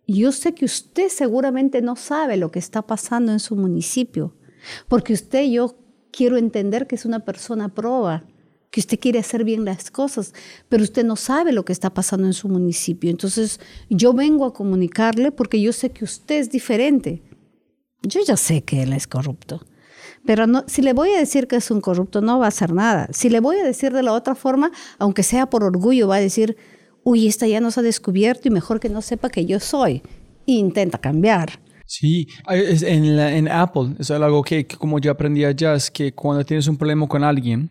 yo 0.05 0.31
sé 0.31 0.53
que 0.53 0.65
usted 0.65 1.09
seguramente 1.09 1.81
no 1.81 1.95
sabe 1.95 2.37
lo 2.37 2.51
que 2.51 2.59
está 2.59 2.83
pasando 2.83 3.31
en 3.31 3.39
su 3.39 3.55
municipio, 3.55 4.35
porque 4.87 5.13
usted 5.13 5.45
yo 5.49 5.75
quiero 6.15 6.37
entender 6.37 6.87
que 6.87 6.95
es 6.95 7.05
una 7.05 7.19
persona 7.19 7.67
proba, 7.67 8.23
que 8.71 8.79
usted 8.79 8.99
quiere 8.99 9.19
hacer 9.19 9.43
bien 9.43 9.65
las 9.65 9.91
cosas, 9.91 10.33
pero 10.69 10.83
usted 10.83 11.03
no 11.03 11.15
sabe 11.15 11.51
lo 11.51 11.65
que 11.65 11.73
está 11.73 11.93
pasando 11.93 12.25
en 12.25 12.33
su 12.33 12.47
municipio. 12.47 13.09
Entonces 13.09 13.59
yo 13.89 14.13
vengo 14.13 14.45
a 14.45 14.53
comunicarle 14.53 15.31
porque 15.31 15.61
yo 15.61 15.73
sé 15.73 15.91
que 15.91 16.05
usted 16.05 16.39
es 16.39 16.49
diferente. 16.49 17.21
Yo 18.01 18.21
ya 18.25 18.37
sé 18.37 18.63
que 18.63 18.83
él 18.83 18.93
es 18.93 19.05
corrupto. 19.07 19.65
Pero 20.25 20.45
si 20.67 20.81
le 20.81 20.93
voy 20.93 21.11
a 21.11 21.19
decir 21.19 21.47
que 21.47 21.57
es 21.57 21.69
un 21.69 21.81
corrupto, 21.81 22.21
no 22.21 22.39
va 22.39 22.45
a 22.45 22.47
hacer 22.49 22.73
nada. 22.73 23.09
Si 23.11 23.29
le 23.29 23.41
voy 23.41 23.57
a 23.57 23.63
decir 23.63 23.93
de 23.93 24.03
la 24.03 24.13
otra 24.13 24.35
forma, 24.35 24.71
aunque 24.97 25.23
sea 25.23 25.49
por 25.49 25.63
orgullo, 25.63 26.07
va 26.07 26.15
a 26.15 26.21
decir, 26.21 26.57
uy, 27.03 27.27
esta 27.27 27.45
ya 27.45 27.59
nos 27.59 27.77
ha 27.77 27.81
descubierto 27.81 28.47
y 28.47 28.51
mejor 28.51 28.79
que 28.79 28.89
no 28.89 29.01
sepa 29.01 29.29
que 29.29 29.45
yo 29.45 29.59
soy. 29.59 30.01
E 30.47 30.53
intenta 30.53 30.97
cambiar. 30.97 31.59
Sí, 31.85 32.27
en, 32.47 33.19
en 33.19 33.47
Apple, 33.47 33.95
es 33.99 34.09
algo 34.09 34.43
que, 34.43 34.65
como 34.65 34.99
yo 34.99 35.11
aprendí 35.11 35.43
allá, 35.43 35.75
es 35.75 35.91
que 35.91 36.13
cuando 36.13 36.43
tienes 36.45 36.67
un 36.67 36.77
problema 36.77 37.07
con 37.07 37.23
alguien, 37.23 37.69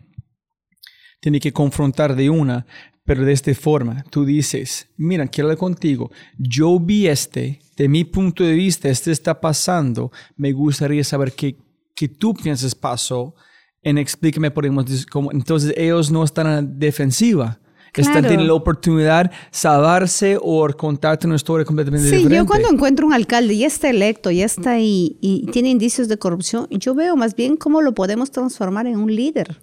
tienes 1.19 1.41
que 1.41 1.51
confrontar 1.51 2.15
de 2.15 2.29
una, 2.29 2.65
pero 3.05 3.25
de 3.25 3.33
esta 3.33 3.53
forma. 3.53 4.03
Tú 4.09 4.25
dices, 4.25 4.87
mira, 4.97 5.27
quiero 5.27 5.47
hablar 5.47 5.57
contigo. 5.57 6.11
Yo 6.37 6.79
vi 6.79 7.07
este, 7.07 7.59
de 7.75 7.87
mi 7.87 8.03
punto 8.03 8.43
de 8.43 8.53
vista, 8.53 8.89
este 8.89 9.11
está 9.11 9.39
pasando. 9.39 10.11
Me 10.35 10.51
gustaría 10.51 11.03
saber 11.03 11.33
qué, 11.33 11.57
que 11.95 12.07
tú 12.07 12.33
piensas 12.33 12.75
pasó 12.75 13.35
en 13.81 13.97
explíqueme, 13.97 14.51
podemos 14.51 15.05
cómo. 15.07 15.31
Entonces 15.31 15.73
ellos 15.77 16.11
no 16.11 16.23
están 16.23 16.47
la 16.47 16.61
defensiva. 16.61 17.59
Están 17.95 18.23
teniendo 18.23 18.45
la 18.45 18.53
oportunidad 18.53 19.25
de 19.25 19.31
salvarse 19.51 20.37
o 20.41 20.67
contarte 20.75 21.27
una 21.27 21.35
historia 21.35 21.65
completamente 21.65 22.05
diferente. 22.05 22.29
Sí, 22.29 22.35
yo 22.35 22.45
cuando 22.45 22.69
encuentro 22.69 23.05
un 23.05 23.13
alcalde 23.13 23.53
y 23.53 23.63
está 23.63 23.89
electo, 23.89 24.31
ya 24.31 24.45
está 24.45 24.71
ahí 24.71 25.17
y 25.21 25.45
tiene 25.51 25.69
indicios 25.69 26.07
de 26.07 26.17
corrupción, 26.17 26.67
yo 26.71 26.95
veo 26.95 27.15
más 27.15 27.35
bien 27.35 27.55
cómo 27.55 27.81
lo 27.81 27.93
podemos 27.93 28.31
transformar 28.31 28.87
en 28.87 28.97
un 28.97 29.15
líder 29.15 29.61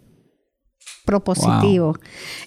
propositivo. 1.05 1.97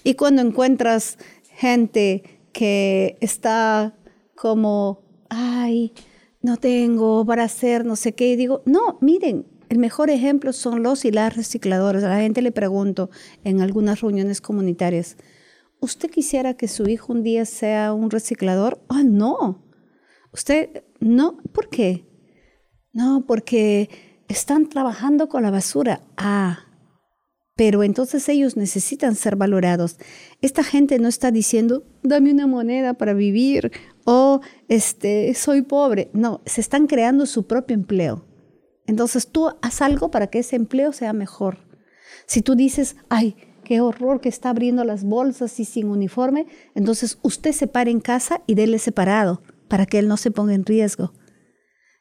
Y 0.02 0.14
cuando 0.14 0.40
encuentras 0.42 1.18
gente 1.54 2.22
que 2.52 3.18
está 3.20 3.94
como, 4.34 5.02
ay, 5.28 5.92
no 6.40 6.56
tengo 6.56 7.24
para 7.26 7.44
hacer 7.44 7.84
no 7.84 7.96
sé 7.96 8.14
qué, 8.14 8.36
digo, 8.36 8.62
no, 8.64 8.98
miren, 9.00 9.46
el 9.68 9.78
mejor 9.78 10.10
ejemplo 10.10 10.52
son 10.52 10.82
los 10.82 11.04
y 11.04 11.10
las 11.10 11.36
recicladores. 11.36 12.04
A 12.04 12.08
la 12.08 12.20
gente 12.20 12.42
le 12.42 12.52
pregunto 12.52 13.10
en 13.44 13.60
algunas 13.60 14.00
reuniones 14.00 14.40
comunitarias, 14.40 15.16
¿usted 15.84 16.10
quisiera 16.10 16.54
que 16.54 16.68
su 16.68 16.88
hijo 16.88 17.12
un 17.12 17.22
día 17.22 17.44
sea 17.44 17.92
un 17.92 18.10
reciclador? 18.10 18.82
Ah, 18.88 19.02
no. 19.04 19.64
Usted, 20.32 20.84
no, 21.00 21.38
¿por 21.52 21.68
qué? 21.68 22.06
No, 22.92 23.24
porque 23.26 23.90
están 24.28 24.68
trabajando 24.68 25.28
con 25.28 25.42
la 25.42 25.50
basura. 25.50 26.00
Ah, 26.16 26.64
pero 27.56 27.84
entonces 27.84 28.28
ellos 28.28 28.56
necesitan 28.56 29.14
ser 29.14 29.36
valorados. 29.36 29.96
Esta 30.40 30.64
gente 30.64 30.98
no 30.98 31.08
está 31.08 31.30
diciendo, 31.30 31.84
dame 32.02 32.32
una 32.32 32.48
moneda 32.48 32.94
para 32.94 33.14
vivir 33.14 33.70
o 34.04 34.40
este, 34.68 35.32
soy 35.34 35.62
pobre. 35.62 36.10
No, 36.12 36.40
se 36.46 36.60
están 36.60 36.86
creando 36.86 37.26
su 37.26 37.46
propio 37.46 37.74
empleo. 37.74 38.26
Entonces 38.86 39.28
tú 39.28 39.50
haz 39.62 39.82
algo 39.82 40.10
para 40.10 40.26
que 40.26 40.40
ese 40.40 40.56
empleo 40.56 40.92
sea 40.92 41.12
mejor. 41.12 41.58
Si 42.26 42.42
tú 42.42 42.54
dices, 42.54 42.96
ay, 43.08 43.36
qué 43.64 43.80
horror 43.80 44.20
que 44.20 44.28
está 44.28 44.50
abriendo 44.50 44.84
las 44.84 45.04
bolsas 45.04 45.58
y 45.58 45.64
sin 45.64 45.88
uniforme, 45.88 46.46
entonces 46.74 47.18
usted 47.22 47.52
se 47.52 47.66
para 47.66 47.90
en 47.90 48.00
casa 48.00 48.42
y 48.46 48.54
déle 48.54 48.78
separado 48.78 49.42
para 49.68 49.86
que 49.86 49.98
él 49.98 50.06
no 50.06 50.16
se 50.16 50.30
ponga 50.30 50.54
en 50.54 50.64
riesgo. 50.64 51.12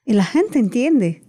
Y 0.06 0.14
la 0.14 0.26
gente 0.26 0.60
entiende, 0.60 1.24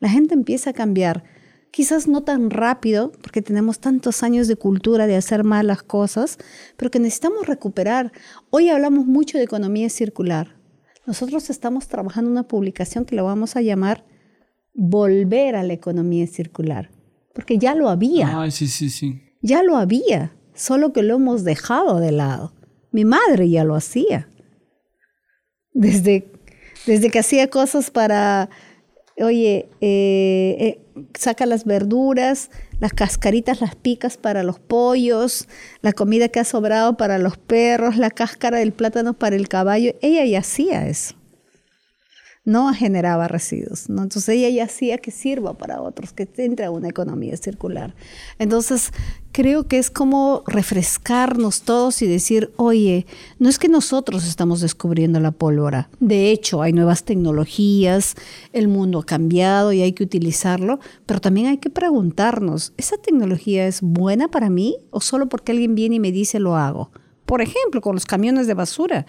la 0.00 0.08
gente 0.08 0.34
empieza 0.34 0.70
a 0.70 0.72
cambiar. 0.74 1.24
Quizás 1.70 2.08
no 2.08 2.22
tan 2.22 2.50
rápido, 2.50 3.12
porque 3.22 3.42
tenemos 3.42 3.78
tantos 3.78 4.22
años 4.22 4.48
de 4.48 4.56
cultura 4.56 5.06
de 5.06 5.16
hacer 5.16 5.44
malas 5.44 5.82
cosas, 5.82 6.38
pero 6.76 6.90
que 6.90 6.98
necesitamos 6.98 7.46
recuperar. 7.46 8.12
Hoy 8.50 8.70
hablamos 8.70 9.06
mucho 9.06 9.38
de 9.38 9.44
economía 9.44 9.88
circular. 9.88 10.56
Nosotros 11.06 11.50
estamos 11.50 11.88
trabajando 11.88 12.30
una 12.30 12.48
publicación 12.48 13.04
que 13.04 13.16
la 13.16 13.22
vamos 13.22 13.56
a 13.56 13.60
llamar 13.60 14.04
volver 14.74 15.56
a 15.56 15.62
la 15.62 15.72
economía 15.72 16.26
circular, 16.26 16.90
porque 17.34 17.58
ya 17.58 17.74
lo 17.74 17.88
había. 17.88 18.42
Ah, 18.42 18.50
sí, 18.50 18.68
sí, 18.68 18.90
sí. 18.90 19.27
Ya 19.40 19.62
lo 19.62 19.76
había, 19.76 20.32
solo 20.54 20.92
que 20.92 21.02
lo 21.02 21.16
hemos 21.16 21.44
dejado 21.44 22.00
de 22.00 22.12
lado. 22.12 22.52
Mi 22.90 23.04
madre 23.04 23.48
ya 23.48 23.64
lo 23.64 23.74
hacía. 23.74 24.28
Desde, 25.72 26.30
desde 26.86 27.10
que 27.10 27.20
hacía 27.20 27.48
cosas 27.48 27.90
para, 27.90 28.48
oye, 29.18 29.68
eh, 29.80 30.56
eh, 30.58 30.80
saca 31.14 31.46
las 31.46 31.64
verduras, 31.64 32.50
las 32.80 32.92
cascaritas 32.92 33.60
las 33.60 33.76
picas 33.76 34.16
para 34.16 34.42
los 34.42 34.58
pollos, 34.58 35.48
la 35.82 35.92
comida 35.92 36.28
que 36.28 36.40
ha 36.40 36.44
sobrado 36.44 36.96
para 36.96 37.18
los 37.18 37.36
perros, 37.36 37.96
la 37.96 38.10
cáscara 38.10 38.58
del 38.58 38.72
plátano 38.72 39.14
para 39.14 39.36
el 39.36 39.48
caballo. 39.48 39.94
Ella 40.00 40.24
ya 40.24 40.40
hacía 40.40 40.88
eso 40.88 41.17
no 42.48 42.72
generaba 42.72 43.28
residuos. 43.28 43.90
¿no? 43.90 44.02
Entonces 44.02 44.30
ella 44.30 44.48
ya 44.48 44.64
hacía 44.64 44.96
que 44.96 45.10
sirva 45.10 45.52
para 45.52 45.82
otros, 45.82 46.14
que 46.14 46.26
entre 46.38 46.64
a 46.64 46.70
una 46.70 46.88
economía 46.88 47.36
circular. 47.36 47.94
Entonces 48.38 48.90
creo 49.32 49.68
que 49.68 49.76
es 49.76 49.90
como 49.90 50.44
refrescarnos 50.46 51.60
todos 51.60 52.00
y 52.00 52.06
decir, 52.06 52.50
oye, 52.56 53.06
no 53.38 53.50
es 53.50 53.58
que 53.58 53.68
nosotros 53.68 54.26
estamos 54.26 54.62
descubriendo 54.62 55.20
la 55.20 55.30
pólvora. 55.30 55.90
De 56.00 56.30
hecho, 56.30 56.62
hay 56.62 56.72
nuevas 56.72 57.04
tecnologías, 57.04 58.14
el 58.54 58.68
mundo 58.68 59.00
ha 59.00 59.04
cambiado 59.04 59.74
y 59.74 59.82
hay 59.82 59.92
que 59.92 60.04
utilizarlo, 60.04 60.80
pero 61.04 61.20
también 61.20 61.48
hay 61.48 61.58
que 61.58 61.68
preguntarnos, 61.68 62.72
¿esa 62.78 62.96
tecnología 62.96 63.66
es 63.66 63.82
buena 63.82 64.28
para 64.28 64.48
mí 64.48 64.78
o 64.90 65.02
solo 65.02 65.28
porque 65.28 65.52
alguien 65.52 65.74
viene 65.74 65.96
y 65.96 66.00
me 66.00 66.12
dice 66.12 66.40
lo 66.40 66.56
hago? 66.56 66.90
Por 67.26 67.42
ejemplo, 67.42 67.82
con 67.82 67.94
los 67.94 68.06
camiones 68.06 68.46
de 68.46 68.54
basura 68.54 69.04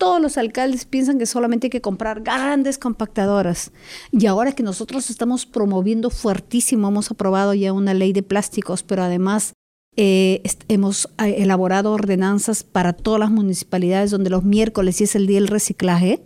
todos 0.00 0.18
los 0.18 0.38
alcaldes 0.38 0.86
piensan 0.86 1.18
que 1.18 1.26
solamente 1.26 1.66
hay 1.66 1.70
que 1.70 1.82
comprar 1.82 2.22
grandes 2.22 2.78
compactadoras. 2.78 3.70
Y 4.10 4.24
ahora 4.24 4.52
que 4.52 4.62
nosotros 4.62 5.10
estamos 5.10 5.44
promoviendo 5.44 6.08
fuertísimo, 6.08 6.88
hemos 6.88 7.10
aprobado 7.10 7.52
ya 7.52 7.74
una 7.74 7.92
ley 7.92 8.14
de 8.14 8.22
plásticos, 8.22 8.82
pero 8.82 9.02
además 9.02 9.52
eh, 9.96 10.42
hemos 10.68 11.06
eh, 11.18 11.34
elaborado 11.42 11.92
ordenanzas 11.92 12.64
para 12.64 12.94
todas 12.94 13.20
las 13.20 13.30
municipalidades 13.30 14.10
donde 14.10 14.30
los 14.30 14.42
miércoles 14.42 15.02
y 15.02 15.04
es 15.04 15.14
el 15.16 15.26
día 15.26 15.38
del 15.38 15.48
reciclaje. 15.48 16.24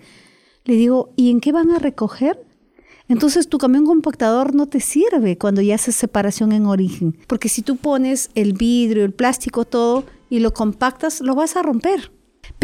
Le 0.65 0.77
digo, 0.77 1.13
¿y 1.17 1.33
en 1.33 1.41
qué 1.41 1.51
van 1.51 1.73
a 1.73 1.81
recoger? 1.81 2.41
Entonces 3.09 3.49
tu 3.49 3.59
camión 3.59 3.87
compactador 3.87 4.55
no 4.55 4.67
te 4.67 4.79
sirve 4.79 5.37
cuando 5.37 5.63
ya 5.63 5.75
haces 5.75 5.97
separación 5.97 6.53
en 6.53 6.67
origen, 6.67 7.19
porque 7.27 7.49
si 7.49 7.63
tú 7.63 7.75
pones 7.75 8.31
el 8.37 8.53
vidrio, 8.53 9.05
el 9.05 9.13
plástico, 9.13 9.65
todo 9.65 10.05
y 10.31 10.39
lo 10.39 10.55
compactas, 10.55 11.21
lo 11.21 11.35
vas 11.35 11.57
a 11.57 11.63
romper. 11.63 12.13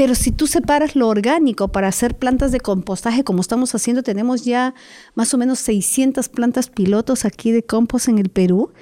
Pero 0.01 0.15
si 0.15 0.33
tú 0.33 0.47
separas 0.47 0.97
lo 0.97 1.09
orgánico 1.09 1.69
para 1.69 1.89
hacer 1.89 2.17
plantas 2.17 2.53
de 2.53 2.61
compostaje, 2.61 3.23
como 3.23 3.43
estamos 3.43 3.75
haciendo, 3.75 4.03
tenemos 4.03 4.47
ya 4.47 4.75
más 5.15 5.35
o 5.35 5.37
menos 5.37 5.59
600 5.59 6.31
plantas 6.31 6.71
pilotos 6.71 7.27
aquí 7.27 7.53
de 7.53 7.65
compost 7.65 8.09
en 8.09 8.19
el 8.19 8.31
Perú. 8.31 8.73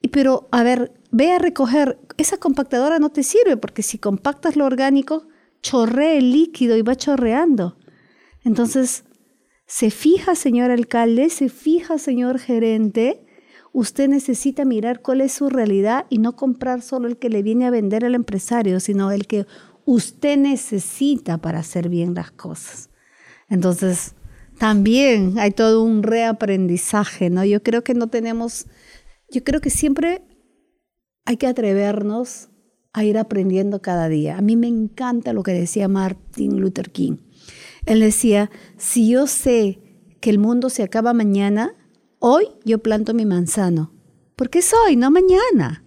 Y 0.00 0.08
pero, 0.08 0.48
a 0.52 0.62
ver, 0.62 0.90
ve 1.10 1.32
a 1.32 1.38
recoger, 1.38 1.98
esa 2.16 2.38
compactadora 2.38 2.98
no 2.98 3.10
te 3.10 3.24
sirve 3.24 3.58
porque 3.58 3.82
si 3.82 3.98
compactas 3.98 4.56
lo 4.56 4.64
orgánico, 4.64 5.26
chorrea 5.60 6.14
el 6.14 6.32
líquido 6.32 6.78
y 6.78 6.80
va 6.80 6.96
chorreando. 6.96 7.76
Entonces, 8.42 9.04
se 9.66 9.90
fija, 9.90 10.34
señor 10.34 10.70
alcalde, 10.70 11.28
se 11.28 11.50
fija, 11.50 11.98
señor 11.98 12.38
gerente, 12.38 13.26
usted 13.74 14.08
necesita 14.08 14.64
mirar 14.64 15.02
cuál 15.02 15.20
es 15.20 15.32
su 15.32 15.50
realidad 15.50 16.06
y 16.08 16.16
no 16.16 16.36
comprar 16.36 16.80
solo 16.80 17.06
el 17.06 17.18
que 17.18 17.28
le 17.28 17.42
viene 17.42 17.66
a 17.66 17.70
vender 17.70 18.06
al 18.06 18.14
empresario, 18.14 18.80
sino 18.80 19.10
el 19.10 19.26
que 19.26 19.44
usted 19.86 20.36
necesita 20.36 21.38
para 21.38 21.60
hacer 21.60 21.88
bien 21.88 22.14
las 22.14 22.30
cosas. 22.30 22.90
Entonces, 23.48 24.14
también 24.58 25.38
hay 25.38 25.50
todo 25.50 25.82
un 25.82 26.02
reaprendizaje, 26.02 27.30
¿no? 27.30 27.44
Yo 27.44 27.62
creo 27.62 27.82
que 27.82 27.94
no 27.94 28.08
tenemos, 28.08 28.66
yo 29.30 29.42
creo 29.44 29.60
que 29.60 29.70
siempre 29.70 30.22
hay 31.24 31.36
que 31.36 31.46
atrevernos 31.46 32.50
a 32.92 33.04
ir 33.04 33.18
aprendiendo 33.18 33.82
cada 33.82 34.08
día. 34.08 34.38
A 34.38 34.40
mí 34.40 34.56
me 34.56 34.68
encanta 34.68 35.32
lo 35.32 35.42
que 35.42 35.52
decía 35.52 35.88
Martin 35.88 36.60
Luther 36.60 36.90
King. 36.90 37.16
Él 37.86 38.00
decía, 38.00 38.50
si 38.76 39.08
yo 39.08 39.26
sé 39.26 39.80
que 40.20 40.30
el 40.30 40.38
mundo 40.38 40.70
se 40.70 40.82
acaba 40.82 41.12
mañana, 41.12 41.74
hoy 42.20 42.46
yo 42.64 42.78
planto 42.78 43.12
mi 43.12 43.26
manzano. 43.26 43.92
Porque 44.36 44.60
es 44.60 44.72
hoy, 44.72 44.96
no 44.96 45.10
mañana. 45.10 45.84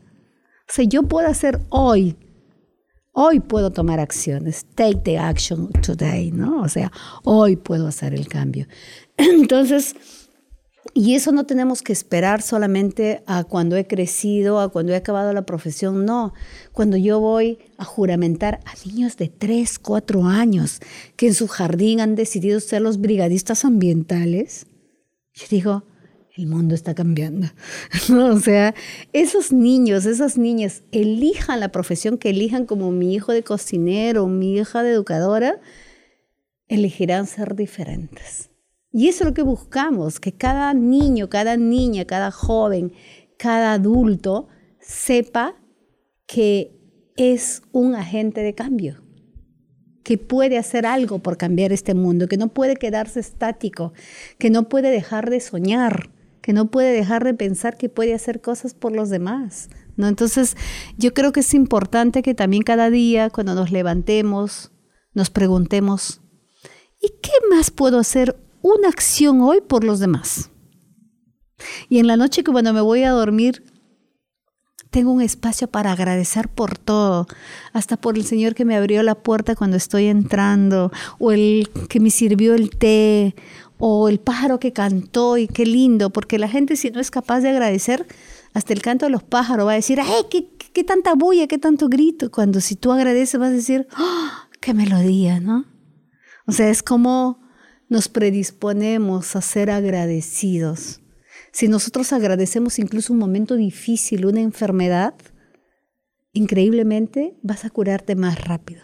O 0.70 0.74
sea, 0.74 0.86
yo 0.86 1.04
puedo 1.04 1.28
hacer 1.28 1.62
hoy, 1.70 2.18
hoy 3.20 3.40
puedo 3.40 3.72
tomar 3.72 4.00
acciones, 4.00 4.68
take 4.76 5.02
the 5.04 5.18
action 5.18 5.72
today, 5.82 6.32
¿no? 6.32 6.62
O 6.62 6.70
sea, 6.70 6.92
hoy 7.24 7.56
puedo 7.56 7.88
hacer 7.88 8.14
el 8.14 8.28
cambio. 8.28 8.68
Entonces, 9.18 9.96
y 10.94 11.16
eso 11.16 11.32
no 11.32 11.48
tenemos 11.48 11.82
que 11.82 11.94
esperar 11.94 12.44
solamente 12.44 13.24
a 13.26 13.44
cuando 13.44 13.76
he 13.76 13.88
crecido, 13.88 14.60
a 14.60 14.70
cuando 14.70 14.94
he 14.94 14.96
acabado 14.96 15.34
la 15.34 15.48
profesión, 15.48 16.06
no. 16.06 16.36
Cuando 16.74 16.96
yo 16.96 17.20
voy 17.20 17.58
a 17.80 17.86
juramentar 17.86 18.60
a 18.66 18.74
niños 18.88 19.18
de 19.18 19.30
3, 19.30 19.80
4 19.80 20.26
años 20.26 20.80
que 21.16 21.26
en 21.26 21.34
su 21.34 21.48
jardín 21.48 22.02
han 22.02 22.14
decidido 22.14 22.60
ser 22.60 22.84
los 22.84 23.02
brigadistas 23.02 23.66
ambientales, 23.66 24.68
yo 25.34 25.48
digo, 25.50 25.84
el 26.38 26.48
mundo 26.48 26.76
está 26.76 26.94
cambiando. 26.94 27.48
o 28.14 28.40
sea, 28.40 28.76
esos 29.14 29.52
niños, 29.52 30.06
esas 30.06 30.38
niñas, 30.38 30.84
elijan 30.92 31.60
la 31.60 31.72
profesión 31.72 32.18
que 32.18 32.30
elijan 32.30 32.66
como 32.66 32.92
mi 32.92 33.14
hijo 33.14 33.32
de 33.32 33.44
cocinero, 33.44 34.28
mi 34.28 34.58
hija 34.58 34.84
de 34.84 34.92
educadora, 34.92 35.60
elegirán 36.68 37.28
ser 37.28 37.56
diferentes. 37.56 38.52
Y 38.92 39.10
eso 39.10 39.24
es 39.24 39.30
lo 39.30 39.34
que 39.34 39.42
buscamos, 39.42 40.20
que 40.20 40.32
cada 40.32 40.74
niño, 40.74 41.30
cada 41.30 41.58
niña, 41.58 42.06
cada 42.06 42.32
joven, 42.32 42.94
cada 43.38 43.74
adulto 43.74 44.48
sepa 44.80 45.56
que 46.26 46.78
es 47.16 47.64
un 47.72 47.96
agente 47.96 48.42
de 48.42 48.54
cambio, 48.54 49.04
que 50.04 50.18
puede 50.18 50.58
hacer 50.58 50.86
algo 50.86 51.20
por 51.20 51.38
cambiar 51.38 51.74
este 51.74 51.94
mundo, 51.94 52.28
que 52.28 52.38
no 52.38 52.48
puede 52.50 52.76
quedarse 52.76 53.20
estático, 53.20 53.94
que 54.38 54.50
no 54.50 54.70
puede 54.70 54.90
dejar 54.90 55.30
de 55.30 55.40
soñar, 55.40 56.12
que 56.48 56.54
no 56.54 56.72
puede 56.72 56.94
dejar 56.94 57.26
de 57.26 57.34
pensar 57.34 57.76
que 57.76 57.90
puede 57.90 58.14
hacer 58.14 58.40
cosas 58.40 58.74
por 58.74 58.96
los 58.96 59.10
demás. 59.10 59.70
¿no? 59.98 60.08
Entonces, 60.08 60.56
yo 60.98 61.14
creo 61.14 61.34
que 61.34 61.42
es 61.42 61.54
importante 61.54 62.24
que 62.24 62.34
también 62.34 62.64
cada 62.64 62.90
día, 62.90 63.30
cuando 63.30 63.54
nos 63.54 63.70
levantemos, 63.70 64.72
nos 65.14 65.30
preguntemos, 65.30 66.22
¿y 67.02 67.10
qué 67.22 67.34
más 67.52 67.70
puedo 67.70 68.00
hacer 68.00 68.38
una 68.62 68.88
acción 68.88 69.42
hoy 69.42 69.62
por 69.62 69.84
los 69.84 70.00
demás. 70.00 70.50
Y 71.90 72.00
en 72.00 72.08
la 72.08 72.18
noche 72.18 72.44
que 72.44 72.52
cuando 72.52 72.74
me 72.74 72.82
voy 72.82 73.04
a 73.04 73.12
dormir, 73.12 73.64
tengo 74.90 75.12
un 75.12 75.22
espacio 75.22 75.68
para 75.68 75.92
agradecer 75.92 76.50
por 76.50 76.78
todo, 76.78 77.28
hasta 77.74 77.98
por 77.98 78.18
el 78.18 78.24
Señor 78.24 78.56
que 78.56 78.66
me 78.66 78.76
abrió 78.76 79.04
la 79.04 79.16
puerta 79.16 79.56
cuando 79.56 79.78
estoy 79.78 80.06
entrando, 80.06 80.92
o 81.20 81.32
el 81.32 81.70
que 81.90 82.00
me 82.00 82.10
sirvió 82.10 82.56
el 82.56 82.70
té, 82.70 83.36
o 83.78 84.10
el 84.10 84.20
pájaro 84.20 84.60
que 84.60 84.74
cantó 84.74 85.38
y 85.38 85.48
qué 85.48 85.66
lindo, 85.66 86.10
porque 86.10 86.40
la 86.40 86.50
gente 86.50 86.76
si 86.76 86.90
no 86.90 87.00
es 87.00 87.12
capaz 87.12 87.42
de 87.42 87.50
agradecer, 87.50 88.06
hasta 88.54 88.74
el 88.74 88.82
canto 88.82 89.06
de 89.06 89.12
los 89.12 89.24
pájaros 89.24 89.68
va 89.68 89.74
a 89.74 89.76
decir, 89.76 90.00
¡ay, 90.02 90.24
qué, 90.30 90.50
qué 90.74 90.84
tanta 90.84 91.14
bulla, 91.14 91.48
qué 91.48 91.58
tanto 91.58 91.90
grito! 91.90 92.32
Cuando 92.32 92.62
si 92.62 92.76
tú 92.76 92.92
agradeces 92.92 93.40
vas 93.40 93.50
a 93.50 93.54
decir, 93.54 93.88
¡oh, 93.98 94.30
qué 94.60 94.74
melodía, 94.74 95.40
¿no? 95.40 95.66
O 96.48 96.52
sea, 96.52 96.70
es 96.70 96.82
como 96.82 97.40
nos 97.90 98.10
predisponemos 98.10 99.36
a 99.36 99.42
ser 99.42 99.70
agradecidos. 99.70 101.02
Si 101.52 101.68
nosotros 101.68 102.14
agradecemos 102.14 102.80
incluso 102.80 103.14
un 103.14 103.20
momento 103.20 103.56
difícil, 103.56 104.26
una 104.26 104.42
enfermedad, 104.42 105.16
increíblemente 106.34 107.38
vas 107.42 107.66
a 107.66 107.70
curarte 107.70 108.16
más 108.16 108.44
rápido. 108.44 108.82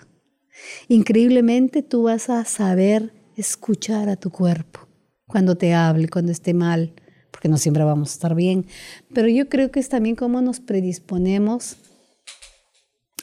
Increíblemente 0.87 1.83
tú 1.83 2.03
vas 2.03 2.29
a 2.29 2.45
saber 2.45 3.13
escuchar 3.38 4.09
a 4.09 4.15
tu 4.15 4.29
cuerpo 4.29 4.81
cuando 5.27 5.55
te 5.55 5.73
hable, 5.73 6.09
cuando 6.09 6.31
esté 6.31 6.53
mal, 6.53 6.93
porque 7.31 7.49
no 7.49 7.57
siempre 7.57 7.84
vamos 7.84 8.11
a 8.11 8.13
estar 8.13 8.36
bien. 8.36 8.67
Pero 9.13 9.27
yo 9.27 9.49
creo 9.49 9.71
que 9.71 9.79
es 9.79 9.89
también 9.89 10.15
cómo 10.15 10.41
nos 10.41 10.59
predisponemos 10.59 11.77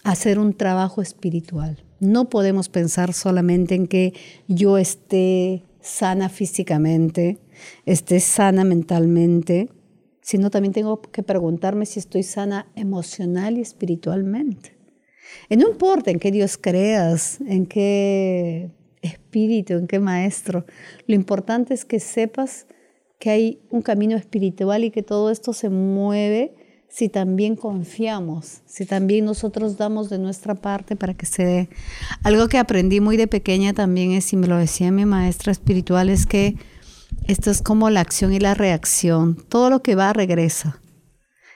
a 0.05 0.13
hacer 0.13 0.39
un 0.39 0.55
trabajo 0.55 1.03
espiritual. 1.03 1.85
No 2.01 2.29
podemos 2.29 2.69
pensar 2.69 3.13
solamente 3.13 3.75
en 3.75 3.87
que 3.87 4.15
yo 4.49 4.79
esté 4.79 5.65
sana 5.81 6.29
físicamente, 6.29 7.39
esté 7.87 8.21
sana 8.21 8.65
mentalmente, 8.65 9.71
sino 10.23 10.51
también 10.51 10.73
tengo 10.73 11.01
que 11.01 11.23
preguntarme 11.23 11.87
si 11.87 11.99
estoy 11.99 12.23
sana 12.23 12.71
emocional 12.75 13.59
y 13.59 13.61
espiritualmente. 13.61 14.79
Y 15.49 15.57
no 15.57 15.69
importa 15.69 16.11
en 16.11 16.19
qué 16.19 16.31
Dios 16.31 16.57
creas, 16.57 17.41
en 17.43 17.67
qué 17.67 18.71
espíritu, 19.03 19.75
en 19.75 19.87
qué 19.87 19.99
maestro, 19.99 20.65
lo 21.07 21.15
importante 21.15 21.75
es 21.75 21.85
que 21.85 22.01
sepas 22.01 22.67
que 23.19 23.31
hay 23.31 23.61
un 23.71 23.83
camino 23.83 24.17
espiritual 24.17 24.85
y 24.85 24.91
que 24.91 25.03
todo 25.03 25.31
esto 25.31 25.53
se 25.53 25.69
mueve 25.69 26.55
si 26.89 27.09
también 27.09 27.55
confiamos, 27.55 28.63
si 28.67 28.85
también 28.85 29.25
nosotros 29.25 29.77
damos 29.77 30.11
de 30.11 30.19
nuestra 30.19 30.57
parte 30.57 30.97
para 30.97 31.15
que 31.15 31.25
se 31.25 31.45
dé. 31.45 31.69
Algo 32.25 32.49
que 32.49 32.59
aprendí 32.59 33.01
muy 33.01 33.17
de 33.17 33.29
pequeña 33.29 33.73
también 33.73 34.11
es, 34.11 34.33
y 34.33 34.37
me 34.37 34.49
lo 34.49 34.57
decía 34.57 34.91
mi 34.91 35.05
maestra 35.05 35.53
espiritual, 35.53 36.09
es 36.09 36.27
que 36.27 36.57
esto 37.27 37.51
es 37.51 37.63
como 37.63 37.91
la 37.91 38.01
acción 38.01 38.33
y 38.33 38.41
la 38.41 38.55
reacción. 38.55 39.37
Todo 39.37 39.71
lo 39.71 39.83
que 39.83 39.95
va 39.95 40.13
regresa. 40.13 40.81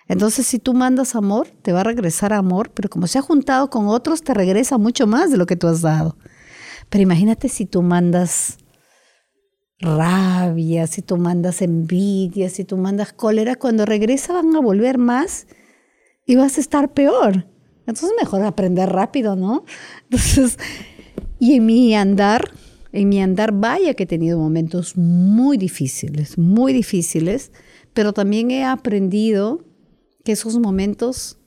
Entonces, 0.07 0.47
si 0.47 0.59
tú 0.59 0.75
mandas 0.75 1.17
amor, 1.17 1.49
te 1.63 1.73
va 1.73 1.81
a 1.81 1.85
regresar 1.85 2.33
amor, 2.33 2.71
pero 2.73 2.89
como 2.89 3.07
se 3.07 3.19
ha 3.19 3.23
juntado 3.23 3.71
con 3.71 3.89
otros, 3.89 4.23
te 4.23 4.35
regresa 4.35 4.79
mucho 4.79 5.07
más 5.07 5.31
de 5.31 5.39
lo 5.39 5.47
que 5.47 5.57
tú 5.57 5.67
has 5.67 5.81
dado. 5.81 6.17
Pero 6.89 7.03
imagínate 7.03 7.49
si 7.49 7.67
tú 7.67 7.83
mandas 7.83 8.59
rabia, 9.81 10.87
si 10.87 11.03
tú 11.03 11.17
mandas 11.17 11.63
envidia, 11.63 12.49
si 12.49 12.65
tú 12.65 12.77
mandas 12.77 13.13
cólera, 13.13 13.57
cuando 13.57 13.85
regresa 13.85 14.33
van 14.33 14.55
a 14.55 14.61
volver 14.61 14.99
más 14.99 15.47
y 16.27 16.37
vas 16.37 16.57
a 16.57 16.61
estar 16.61 16.93
peor. 16.93 17.47
Entonces 17.87 18.13
mejor 18.19 18.43
aprender 18.43 18.89
rápido, 18.89 19.37
¿no? 19.37 19.65
Entonces, 20.05 20.59
y 21.39 21.55
en 21.55 21.67
mi 21.67 21.95
andar, 21.95 22.51
en 22.93 23.09
mi 23.09 23.21
andar, 23.21 23.53
vaya 23.53 23.95
que 23.95 24.05
he 24.05 24.07
tenido 24.07 24.39
momentos 24.39 24.97
muy 24.97 25.59
difíciles, 25.59 26.39
muy 26.39 26.73
difíciles, 26.73 27.53
pero 27.93 28.13
también 28.13 28.51
he 28.51 28.65
aprendido 28.65 29.65
que 30.25 30.33
esos 30.33 30.59
momentos 30.59 31.39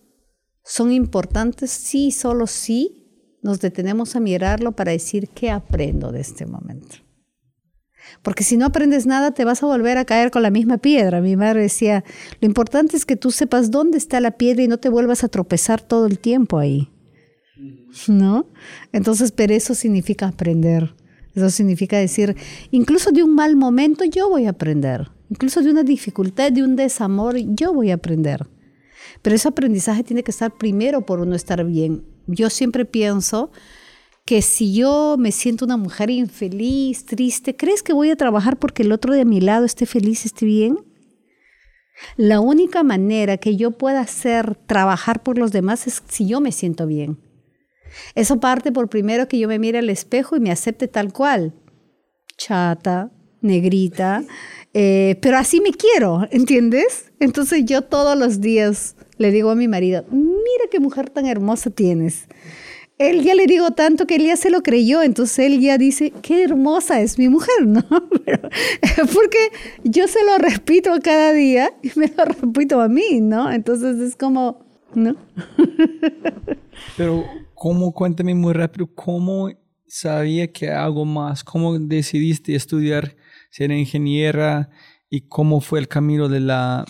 son 0.63 0.91
importantes 0.91 1.71
sí, 1.71 2.11
solo 2.11 2.45
sí 2.45 3.06
nos 3.41 3.59
detenemos 3.59 4.15
a 4.15 4.19
mirarlo 4.19 4.71
para 4.73 4.91
decir 4.91 5.29
qué 5.29 5.49
aprendo 5.49 6.11
de 6.11 6.21
este 6.21 6.45
momento. 6.45 6.97
Porque 8.21 8.43
si 8.43 8.57
no 8.57 8.65
aprendes 8.65 9.05
nada, 9.05 9.31
te 9.31 9.45
vas 9.45 9.63
a 9.63 9.67
volver 9.67 9.97
a 9.97 10.05
caer 10.05 10.31
con 10.31 10.41
la 10.41 10.49
misma 10.49 10.77
piedra. 10.77 11.21
Mi 11.21 11.35
madre 11.35 11.61
decía, 11.61 12.03
lo 12.39 12.47
importante 12.47 12.97
es 12.97 13.05
que 13.05 13.15
tú 13.15 13.31
sepas 13.31 13.71
dónde 13.71 13.97
está 13.97 14.19
la 14.19 14.31
piedra 14.31 14.63
y 14.63 14.67
no 14.67 14.77
te 14.77 14.89
vuelvas 14.89 15.23
a 15.23 15.29
tropezar 15.29 15.81
todo 15.81 16.05
el 16.05 16.19
tiempo 16.19 16.57
ahí. 16.57 16.89
¿No? 18.07 18.47
Entonces, 18.91 19.31
pero 19.31 19.53
eso 19.53 19.73
significa 19.73 20.27
aprender. 20.27 20.93
Eso 21.35 21.49
significa 21.49 21.97
decir, 21.97 22.35
incluso 22.71 23.11
de 23.11 23.23
un 23.23 23.35
mal 23.35 23.55
momento 23.55 24.05
yo 24.05 24.29
voy 24.29 24.45
a 24.45 24.51
aprender. 24.51 25.11
Incluso 25.29 25.61
de 25.61 25.71
una 25.71 25.83
dificultad, 25.83 26.51
de 26.51 26.63
un 26.63 26.75
desamor, 26.75 27.37
yo 27.37 27.73
voy 27.73 27.91
a 27.91 27.95
aprender. 27.95 28.47
Pero 29.21 29.35
ese 29.35 29.47
aprendizaje 29.47 30.03
tiene 30.03 30.23
que 30.23 30.31
estar 30.31 30.55
primero 30.57 31.05
por 31.05 31.19
uno 31.19 31.35
estar 31.35 31.63
bien. 31.65 32.03
Yo 32.27 32.49
siempre 32.49 32.85
pienso 32.85 33.51
que 34.25 34.41
si 34.41 34.73
yo 34.73 35.15
me 35.17 35.31
siento 35.31 35.63
una 35.63 35.77
mujer 35.77 36.09
infeliz, 36.09 37.05
triste, 37.05 37.55
¿crees 37.55 37.81
que 37.81 37.93
voy 37.93 38.09
a 38.09 38.17
trabajar 38.17 38.57
porque 38.57 38.83
el 38.83 38.91
otro 38.91 39.13
de 39.13 39.23
mi 39.23 39.39
lado 39.39 39.65
esté 39.65 39.85
feliz, 39.85 40.25
esté 40.25 40.45
bien? 40.45 40.77
La 42.17 42.41
única 42.41 42.83
manera 42.83 43.37
que 43.37 43.55
yo 43.55 43.71
pueda 43.71 44.01
hacer 44.01 44.55
trabajar 44.67 45.23
por 45.23 45.37
los 45.37 45.51
demás 45.51 45.87
es 45.87 46.03
si 46.09 46.27
yo 46.27 46.41
me 46.41 46.51
siento 46.51 46.85
bien. 46.85 47.17
Eso 48.15 48.39
parte 48.39 48.71
por 48.71 48.89
primero 48.89 49.27
que 49.27 49.39
yo 49.39 49.47
me 49.47 49.59
mire 49.59 49.79
al 49.79 49.89
espejo 49.89 50.35
y 50.35 50.39
me 50.39 50.51
acepte 50.51 50.87
tal 50.87 51.13
cual. 51.13 51.53
Chata, 52.37 53.11
negrita, 53.41 54.23
eh, 54.73 55.17
pero 55.21 55.37
así 55.37 55.61
me 55.61 55.71
quiero, 55.71 56.27
¿entiendes? 56.31 57.11
Entonces 57.19 57.63
yo 57.65 57.81
todos 57.81 58.17
los 58.17 58.41
días 58.41 58.95
le 59.17 59.31
digo 59.31 59.49
a 59.49 59.55
mi 59.55 59.67
marido, 59.67 60.05
mira 60.47 60.69
qué 60.71 60.79
mujer 60.79 61.09
tan 61.09 61.25
hermosa 61.25 61.69
tienes 61.69 62.27
él 62.97 63.23
ya 63.23 63.35
le 63.35 63.45
digo 63.45 63.71
tanto 63.71 64.07
que 64.07 64.15
él 64.15 64.25
ya 64.25 64.35
se 64.35 64.49
lo 64.49 64.61
creyó, 64.63 65.03
entonces 65.03 65.39
él 65.39 65.59
ya 65.59 65.77
dice, 65.77 66.11
qué 66.21 66.43
hermosa 66.43 66.99
es 67.01 67.19
mi 67.19 67.29
mujer, 67.29 67.65
¿no? 67.67 67.83
porque 69.13 69.51
yo 69.83 70.07
se 70.07 70.23
lo 70.25 70.37
repito 70.39 70.91
cada 71.03 71.33
día 71.33 71.71
y 71.83 71.91
me 71.97 72.07
lo 72.07 72.25
repito 72.25 72.81
a 72.81 72.87
mí, 72.87 73.21
¿no? 73.21 73.51
Entonces 73.51 73.99
es 73.99 74.15
como, 74.15 74.65
¿no? 74.95 75.15
Pero, 76.97 77.23
¿cómo, 77.53 77.93
cuéntame 77.93 78.33
muy 78.33 78.53
rápido, 78.53 78.89
cómo 78.93 79.51
sabía 79.85 80.51
que 80.51 80.69
algo 80.71 81.05
más? 81.05 81.43
¿Cómo 81.43 81.77
decidiste 81.77 82.55
estudiar, 82.55 83.15
ser 83.51 83.71
ingeniera 83.71 84.69
y 85.09 85.21
cómo 85.21 85.61
fue 85.61 85.79
el 85.79 85.87
camino 85.87 86.29
de 86.29 86.39
la 86.39 86.85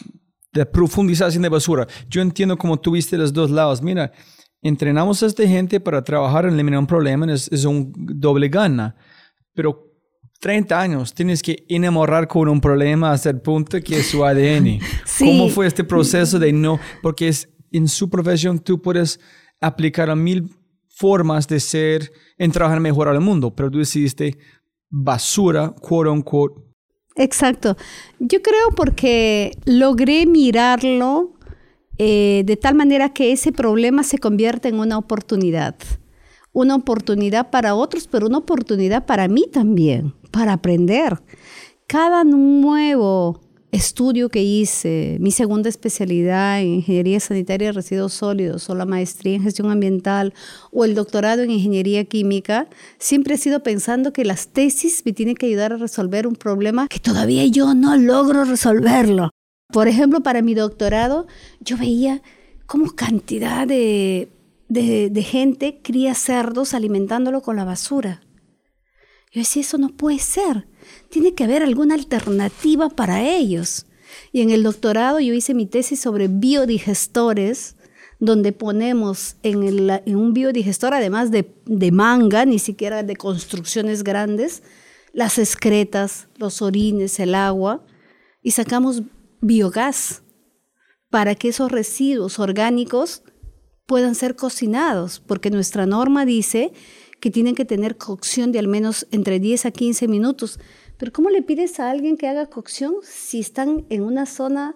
de 0.53 0.65
profundización 0.65 1.43
de 1.43 1.49
basura? 1.49 1.87
Yo 2.09 2.21
entiendo 2.21 2.57
cómo 2.57 2.79
tuviste 2.79 3.17
los 3.17 3.33
dos 3.33 3.51
lados. 3.51 3.81
Mira, 3.81 4.11
entrenamos 4.61 5.21
a 5.23 5.27
esta 5.27 5.47
gente 5.47 5.79
para 5.79 6.03
trabajar 6.03 6.45
en 6.45 6.53
eliminar 6.53 6.79
un 6.79 6.87
problema, 6.87 7.31
es, 7.31 7.51
es 7.51 7.65
un 7.65 7.93
doble 7.95 8.49
gana. 8.49 8.95
Pero 9.53 9.87
30 10.39 10.79
años 10.79 11.13
tienes 11.13 11.41
que 11.41 11.65
enamorar 11.67 12.27
con 12.27 12.47
un 12.47 12.61
problema 12.61 13.11
hasta 13.11 13.29
el 13.29 13.41
punto 13.41 13.81
que 13.81 13.99
es 13.99 14.07
su 14.07 14.23
ADN. 14.23 14.79
¿Cómo 15.19 15.49
fue 15.49 15.67
este 15.67 15.83
proceso 15.83 16.39
de 16.39 16.53
no? 16.53 16.79
Porque 17.01 17.27
es 17.27 17.49
en 17.71 17.87
su 17.87 18.09
profesión 18.09 18.59
tú 18.59 18.81
puedes 18.81 19.19
aplicar 19.59 20.09
a 20.09 20.15
mil 20.15 20.49
formas 20.87 21.47
de 21.47 21.59
ser, 21.59 22.11
en 22.37 22.51
trabajar 22.51 22.79
mejor 22.79 23.07
al 23.07 23.21
mundo, 23.21 23.53
pero 23.55 23.69
tú 23.69 23.79
decidiste 23.79 24.37
basura, 24.89 25.73
quote 25.79 26.09
unquote. 26.09 26.66
Exacto. 27.17 27.75
Yo 28.19 28.41
creo 28.41 28.69
porque 28.75 29.51
logré 29.65 30.25
mirarlo 30.25 31.33
eh, 31.97 32.43
de 32.45 32.57
tal 32.57 32.75
manera 32.75 33.09
que 33.09 33.31
ese 33.31 33.51
problema 33.51 34.03
se 34.03 34.19
convierte 34.19 34.69
en 34.69 34.79
una 34.79 34.97
oportunidad. 34.97 35.75
Una 36.53 36.75
oportunidad 36.75 37.49
para 37.49 37.75
otros, 37.75 38.07
pero 38.07 38.27
una 38.27 38.39
oportunidad 38.39 39.05
para 39.05 39.27
mí 39.27 39.45
también, 39.51 40.13
para 40.31 40.53
aprender. 40.53 41.21
Cada 41.87 42.23
nuevo 42.23 43.41
estudio 43.77 44.29
que 44.29 44.43
hice, 44.43 45.17
mi 45.19 45.31
segunda 45.31 45.69
especialidad 45.69 46.59
en 46.59 46.75
ingeniería 46.75 47.19
sanitaria 47.19 47.67
de 47.67 47.73
residuos 47.73 48.13
sólidos 48.13 48.69
o 48.69 48.75
la 48.75 48.85
maestría 48.85 49.35
en 49.35 49.43
gestión 49.43 49.71
ambiental 49.71 50.33
o 50.71 50.83
el 50.83 50.95
doctorado 50.95 51.43
en 51.43 51.51
ingeniería 51.51 52.03
química, 52.05 52.67
siempre 52.99 53.35
he 53.35 53.37
sido 53.37 53.63
pensando 53.63 54.11
que 54.13 54.25
las 54.25 54.49
tesis 54.49 55.03
me 55.05 55.13
tienen 55.13 55.35
que 55.35 55.45
ayudar 55.45 55.73
a 55.73 55.77
resolver 55.77 56.27
un 56.27 56.35
problema 56.35 56.87
que 56.87 56.99
todavía 56.99 57.45
yo 57.45 57.73
no 57.73 57.95
logro 57.95 58.43
resolverlo. 58.43 59.29
Por 59.71 59.87
ejemplo, 59.87 60.21
para 60.21 60.41
mi 60.41 60.53
doctorado 60.53 61.27
yo 61.59 61.77
veía 61.77 62.21
como 62.65 62.91
cantidad 62.91 63.67
de, 63.67 64.29
de, 64.69 65.23
gente 65.23 65.81
cría 65.81 66.15
cerdos 66.15 66.73
alimentándolo 66.73 67.41
con 67.41 67.55
la 67.55 67.63
basura. 67.65 68.21
Yo 69.31 69.41
decía, 69.41 69.61
eso 69.61 69.77
no 69.77 69.89
puede 69.89 70.19
ser 70.19 70.67
tiene 71.09 71.33
que 71.33 71.43
haber 71.43 71.63
alguna 71.63 71.95
alternativa 71.95 72.89
para 72.89 73.23
ellos. 73.23 73.85
Y 74.31 74.41
en 74.41 74.49
el 74.49 74.63
doctorado 74.63 75.19
yo 75.19 75.33
hice 75.33 75.53
mi 75.53 75.65
tesis 75.65 75.99
sobre 75.99 76.27
biodigestores, 76.27 77.75
donde 78.19 78.51
ponemos 78.51 79.35
en, 79.43 80.15
un 80.15 80.33
biodigestor, 80.33 80.93
además 80.93 81.29
de, 81.29 81.53
de, 81.65 81.91
manga, 81.91 82.45
ni 82.45 82.57
siquiera 82.57 83.03
de 83.03 83.15
construcciones 83.15 84.03
grandes, 84.03 84.63
las 85.13 85.37
excretas, 85.37 86.27
los 86.37 86.61
orines, 86.61 87.19
el 87.19 87.35
agua, 87.35 87.85
y 88.41 88.51
sacamos 88.51 89.03
biogás 89.41 90.23
para 91.09 91.35
que 91.35 91.49
esos 91.49 91.71
residuos 91.71 92.39
orgánicos 92.39 93.23
puedan 93.85 94.15
ser 94.15 94.35
cocinados, 94.35 95.19
porque 95.25 95.49
nuestra 95.49 95.85
norma 95.85 96.25
dice 96.25 96.73
que 97.27 97.31
tienen 97.31 97.55
que 97.55 97.65
tener 97.65 97.97
cocción 97.97 98.53
de 98.53 98.59
al 98.59 98.69
menos 98.69 99.05
entre 99.11 99.41
10 99.41 99.65
a 99.65 99.71
15 99.71 100.07
minutos. 100.07 100.61
Pero 100.97 101.11
¿cómo 101.11 101.29
le 101.29 101.41
pides 101.41 101.77
a 101.77 101.89
alguien 101.89 102.15
que 102.15 102.29
haga 102.29 102.45
cocción 102.45 102.93
si 103.03 103.41
están 103.41 103.85
en 103.89 104.01
una 104.01 104.25
zona 104.25 104.75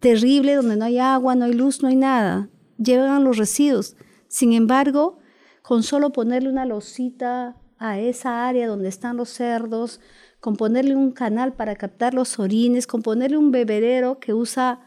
terrible 0.00 0.56
donde 0.56 0.74
no 0.74 0.86
hay 0.86 0.98
agua, 0.98 1.36
no 1.36 1.44
hay 1.44 1.52
luz, 1.52 1.84
no 1.84 1.88
hay 1.88 1.94
nada? 1.94 2.50
Llevan 2.78 3.22
los 3.22 3.36
residuos. 3.36 3.94
Sin 4.26 4.52
embargo, 4.54 5.18
con 5.62 5.84
solo 5.84 6.10
ponerle 6.10 6.48
una 6.48 6.64
losita 6.64 7.56
a 7.78 8.00
esa 8.00 8.48
área 8.48 8.66
donde 8.66 8.88
están 8.88 9.16
los 9.16 9.28
cerdos, 9.28 10.00
con 10.40 10.56
ponerle 10.56 10.96
un 10.96 11.12
canal 11.12 11.52
para 11.52 11.76
captar 11.76 12.12
los 12.12 12.40
orines, 12.40 12.88
con 12.88 13.02
ponerle 13.02 13.36
un 13.36 13.52
bebedero 13.52 14.18
que 14.18 14.34
usa 14.34 14.80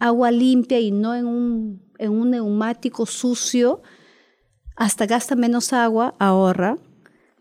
agua 0.00 0.32
limpia 0.32 0.80
y 0.80 0.90
no 0.90 1.14
en 1.14 1.26
un, 1.26 1.92
en 1.98 2.10
un 2.10 2.32
neumático 2.32 3.06
sucio, 3.06 3.82
hasta 4.76 5.06
gasta 5.06 5.34
menos 5.34 5.72
agua, 5.72 6.14
ahorra 6.18 6.78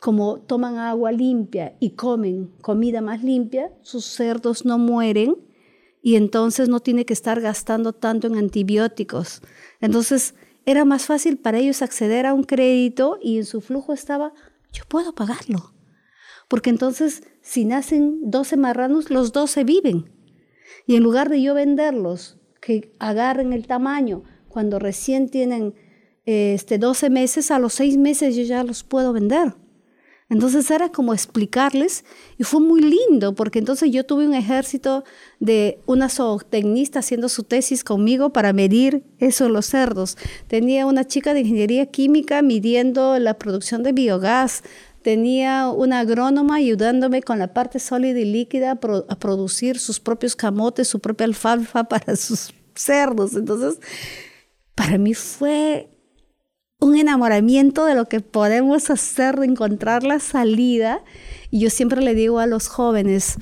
como 0.05 0.37
toman 0.39 0.77
agua 0.77 1.11
limpia 1.11 1.75
y 1.79 1.91
comen 1.91 2.51
comida 2.61 3.01
más 3.01 3.23
limpia, 3.23 3.71
sus 3.81 4.05
cerdos 4.05 4.63
no 4.63 4.77
mueren 4.77 5.35
y 6.01 6.15
entonces 6.15 6.69
no 6.69 6.79
tiene 6.79 7.05
que 7.05 7.13
estar 7.13 7.41
gastando 7.41 7.91
tanto 7.91 8.27
en 8.27 8.37
antibióticos. 8.37 9.41
Entonces 9.81 10.35
era 10.65 10.85
más 10.85 11.07
fácil 11.07 11.37
para 11.37 11.57
ellos 11.57 11.81
acceder 11.81 12.27
a 12.27 12.35
un 12.35 12.43
crédito 12.43 13.17
y 13.19 13.37
en 13.37 13.45
su 13.45 13.61
flujo 13.61 13.93
estaba, 13.93 14.31
yo 14.71 14.83
puedo 14.87 15.15
pagarlo. 15.15 15.73
Porque 16.47 16.69
entonces 16.69 17.23
si 17.41 17.65
nacen 17.65 18.29
12 18.29 18.57
marranos, 18.57 19.09
los 19.09 19.31
12 19.31 19.63
viven. 19.63 20.11
Y 20.85 20.97
en 20.97 21.03
lugar 21.03 21.29
de 21.29 21.41
yo 21.41 21.55
venderlos, 21.55 22.37
que 22.61 22.95
agarren 22.99 23.53
el 23.53 23.65
tamaño, 23.65 24.23
cuando 24.49 24.77
recién 24.77 25.29
tienen 25.29 25.73
este, 26.25 26.77
12 26.77 27.09
meses, 27.09 27.51
a 27.51 27.59
los 27.59 27.73
6 27.73 27.97
meses 27.97 28.35
yo 28.35 28.43
ya 28.43 28.63
los 28.63 28.83
puedo 28.83 29.13
vender. 29.13 29.53
Entonces 30.27 30.71
era 30.71 30.89
como 30.89 31.13
explicarles 31.13 32.03
y 32.39 32.43
fue 32.45 32.59
muy 32.59 32.81
lindo 32.81 33.35
porque 33.35 33.59
entonces 33.59 33.91
yo 33.91 34.05
tuve 34.07 34.25
un 34.25 34.33
ejército 34.33 35.03
de 35.39 35.79
una 35.85 36.09
zootecnista 36.09 36.99
haciendo 36.99 37.29
su 37.29 37.43
tesis 37.43 37.83
conmigo 37.83 38.33
para 38.33 38.51
medir 38.51 39.03
eso 39.19 39.49
los 39.49 39.67
cerdos. 39.67 40.17
Tenía 40.47 40.87
una 40.87 41.05
chica 41.05 41.35
de 41.35 41.41
ingeniería 41.41 41.85
química 41.85 42.41
midiendo 42.41 43.19
la 43.19 43.35
producción 43.35 43.83
de 43.83 43.91
biogás. 43.91 44.63
Tenía 45.03 45.69
una 45.69 45.99
agrónoma 45.99 46.55
ayudándome 46.55 47.21
con 47.21 47.37
la 47.37 47.53
parte 47.53 47.77
sólida 47.77 48.19
y 48.19 48.25
líquida 48.25 48.71
a 48.71 49.19
producir 49.19 49.77
sus 49.77 49.99
propios 49.99 50.35
camotes, 50.35 50.87
su 50.87 50.99
propia 50.99 51.25
alfalfa 51.25 51.83
para 51.87 52.15
sus 52.15 52.51
cerdos. 52.73 53.35
Entonces, 53.35 53.79
para 54.73 54.97
mí 54.97 55.13
fue 55.13 55.94
un 56.79 56.97
enamoramiento 56.97 57.85
de 57.85 57.95
lo 57.95 58.05
que 58.05 58.21
podemos 58.21 58.89
hacer, 58.89 59.39
de 59.39 59.47
encontrar 59.47 60.03
la 60.03 60.19
salida. 60.19 61.03
Y 61.51 61.59
yo 61.59 61.69
siempre 61.69 62.01
le 62.01 62.15
digo 62.15 62.39
a 62.39 62.47
los 62.47 62.67
jóvenes, 62.67 63.37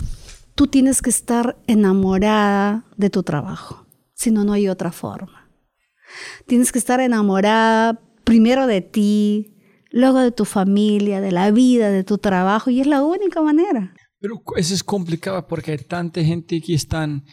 tú 0.55 0.67
tienes 0.67 1.01
que 1.01 1.09
estar 1.09 1.57
enamorada 1.67 2.85
de 2.97 3.09
tu 3.09 3.23
trabajo, 3.23 3.87
si 4.13 4.31
no, 4.31 4.43
no 4.43 4.53
hay 4.53 4.67
otra 4.67 4.91
forma. 4.91 5.49
Tienes 6.45 6.71
que 6.71 6.79
estar 6.79 6.99
enamorada 6.99 7.99
primero 8.23 8.67
de 8.67 8.81
ti, 8.81 9.57
luego 9.89 10.19
de 10.19 10.31
tu 10.31 10.45
familia, 10.45 11.21
de 11.21 11.31
la 11.31 11.51
vida, 11.51 11.89
de 11.89 12.03
tu 12.03 12.17
trabajo, 12.17 12.69
y 12.69 12.81
es 12.81 12.87
la 12.87 13.03
única 13.03 13.41
manera. 13.41 13.93
Pero 14.19 14.41
eso 14.55 14.73
es 14.73 14.83
complicado 14.83 15.47
porque 15.47 15.71
hay 15.71 15.77
tanta 15.79 16.23
gente 16.23 16.61
que 16.61 16.73
están 16.73 17.25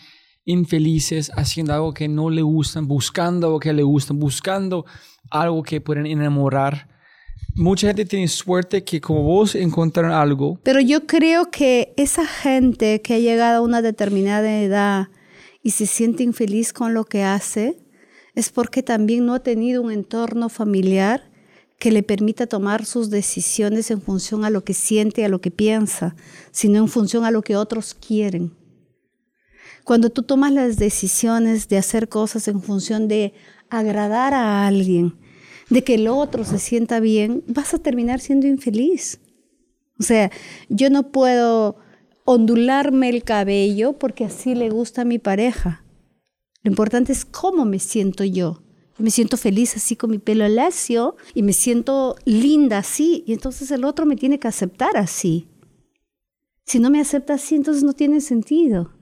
infelices 0.44 1.30
haciendo 1.36 1.72
algo 1.72 1.94
que 1.94 2.08
no 2.08 2.30
le 2.30 2.42
gustan, 2.42 2.88
buscando 2.88 3.46
algo 3.46 3.60
que 3.60 3.72
le 3.72 3.82
gustan, 3.82 4.18
buscando 4.18 4.84
algo 5.30 5.62
que 5.62 5.80
pueden 5.80 6.06
enamorar. 6.06 6.88
Mucha 7.56 7.88
gente 7.88 8.04
tiene 8.04 8.28
suerte 8.28 8.84
que 8.84 9.00
como 9.00 9.22
vos 9.22 9.54
encontraron 9.54 10.12
algo. 10.12 10.58
Pero 10.62 10.80
yo 10.80 11.06
creo 11.06 11.50
que 11.50 11.92
esa 11.96 12.26
gente 12.26 13.02
que 13.02 13.14
ha 13.14 13.18
llegado 13.18 13.58
a 13.58 13.62
una 13.62 13.82
determinada 13.82 14.60
edad 14.60 15.08
y 15.62 15.70
se 15.70 15.86
siente 15.86 16.22
infeliz 16.22 16.72
con 16.72 16.94
lo 16.94 17.04
que 17.04 17.22
hace, 17.22 17.78
es 18.34 18.50
porque 18.50 18.82
también 18.82 19.26
no 19.26 19.34
ha 19.34 19.40
tenido 19.40 19.82
un 19.82 19.90
entorno 19.90 20.48
familiar 20.48 21.30
que 21.78 21.90
le 21.90 22.02
permita 22.02 22.46
tomar 22.46 22.84
sus 22.84 23.10
decisiones 23.10 23.90
en 23.90 24.02
función 24.02 24.44
a 24.44 24.50
lo 24.50 24.64
que 24.64 24.74
siente, 24.74 25.24
a 25.24 25.28
lo 25.28 25.40
que 25.40 25.50
piensa, 25.50 26.14
sino 26.50 26.78
en 26.78 26.88
función 26.88 27.24
a 27.24 27.30
lo 27.30 27.42
que 27.42 27.56
otros 27.56 27.94
quieren. 27.94 28.54
Cuando 29.84 30.10
tú 30.10 30.22
tomas 30.22 30.52
las 30.52 30.76
decisiones 30.76 31.68
de 31.68 31.78
hacer 31.78 32.08
cosas 32.08 32.48
en 32.48 32.62
función 32.62 33.08
de 33.08 33.32
agradar 33.70 34.34
a 34.34 34.66
alguien, 34.66 35.14
de 35.70 35.84
que 35.84 35.94
el 35.94 36.08
otro 36.08 36.44
se 36.44 36.58
sienta 36.58 37.00
bien, 37.00 37.44
vas 37.46 37.74
a 37.74 37.78
terminar 37.78 38.20
siendo 38.20 38.46
infeliz. 38.46 39.20
O 39.98 40.02
sea, 40.02 40.30
yo 40.68 40.90
no 40.90 41.12
puedo 41.12 41.76
ondularme 42.24 43.08
el 43.08 43.22
cabello 43.24 43.94
porque 43.94 44.24
así 44.24 44.54
le 44.54 44.70
gusta 44.70 45.02
a 45.02 45.04
mi 45.04 45.18
pareja. 45.18 45.84
Lo 46.62 46.70
importante 46.70 47.12
es 47.12 47.24
cómo 47.24 47.64
me 47.64 47.78
siento 47.78 48.24
yo. 48.24 48.62
Me 48.98 49.10
siento 49.10 49.38
feliz 49.38 49.76
así 49.76 49.96
con 49.96 50.10
mi 50.10 50.18
pelo 50.18 50.46
lacio 50.46 51.16
y 51.34 51.42
me 51.42 51.54
siento 51.54 52.16
linda 52.26 52.78
así. 52.78 53.24
Y 53.26 53.32
entonces 53.32 53.70
el 53.70 53.84
otro 53.84 54.04
me 54.04 54.16
tiene 54.16 54.38
que 54.38 54.48
aceptar 54.48 54.96
así. 54.96 55.48
Si 56.66 56.78
no 56.78 56.90
me 56.90 57.00
acepta 57.00 57.34
así, 57.34 57.54
entonces 57.54 57.82
no 57.82 57.94
tiene 57.94 58.20
sentido. 58.20 58.92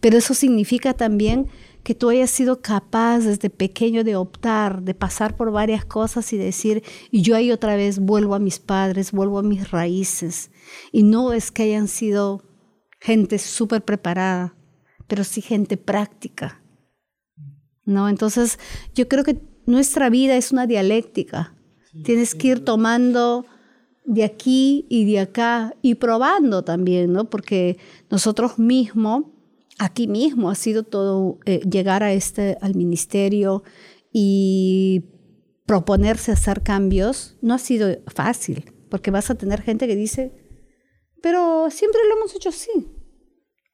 Pero 0.00 0.16
eso 0.16 0.34
significa 0.34 0.94
también 0.94 1.48
que 1.82 1.94
tú 1.94 2.10
hayas 2.10 2.30
sido 2.30 2.60
capaz 2.60 3.20
desde 3.20 3.50
pequeño 3.50 4.04
de 4.04 4.16
optar, 4.16 4.82
de 4.82 4.94
pasar 4.94 5.36
por 5.36 5.50
varias 5.50 5.84
cosas 5.84 6.32
y 6.32 6.36
decir, 6.36 6.82
y 7.10 7.22
yo 7.22 7.34
ahí 7.34 7.50
otra 7.50 7.74
vez 7.76 7.98
vuelvo 7.98 8.34
a 8.34 8.38
mis 8.38 8.58
padres, 8.60 9.12
vuelvo 9.12 9.38
a 9.38 9.42
mis 9.42 9.70
raíces. 9.70 10.50
Y 10.92 11.02
no 11.02 11.32
es 11.32 11.50
que 11.50 11.64
hayan 11.64 11.88
sido 11.88 12.42
gente 13.00 13.38
súper 13.38 13.84
preparada, 13.84 14.54
pero 15.08 15.24
sí 15.24 15.40
gente 15.40 15.76
práctica. 15.76 16.62
¿No? 17.84 18.08
Entonces, 18.08 18.60
yo 18.94 19.08
creo 19.08 19.24
que 19.24 19.40
nuestra 19.66 20.08
vida 20.08 20.36
es 20.36 20.52
una 20.52 20.68
dialéctica. 20.68 21.56
Tienes 22.04 22.34
que 22.36 22.48
ir 22.48 22.64
tomando 22.64 23.44
de 24.04 24.24
aquí 24.24 24.86
y 24.88 25.04
de 25.04 25.20
acá 25.20 25.74
y 25.82 25.96
probando 25.96 26.62
también, 26.62 27.12
¿no? 27.12 27.28
Porque 27.28 27.78
nosotros 28.08 28.58
mismos 28.58 29.24
aquí 29.78 30.08
mismo 30.08 30.50
ha 30.50 30.54
sido 30.54 30.82
todo 30.82 31.38
eh, 31.44 31.60
llegar 31.60 32.02
a 32.02 32.12
este, 32.12 32.56
al 32.60 32.74
ministerio 32.74 33.62
y 34.12 35.04
proponerse 35.66 36.32
hacer 36.32 36.62
cambios, 36.62 37.36
no 37.40 37.54
ha 37.54 37.58
sido 37.58 37.88
fácil, 38.06 38.72
porque 38.90 39.10
vas 39.10 39.30
a 39.30 39.34
tener 39.36 39.62
gente 39.62 39.86
que 39.86 39.96
dice, 39.96 40.32
pero 41.22 41.70
siempre 41.70 42.00
lo 42.08 42.16
hemos 42.16 42.34
hecho 42.34 42.50
así. 42.50 42.70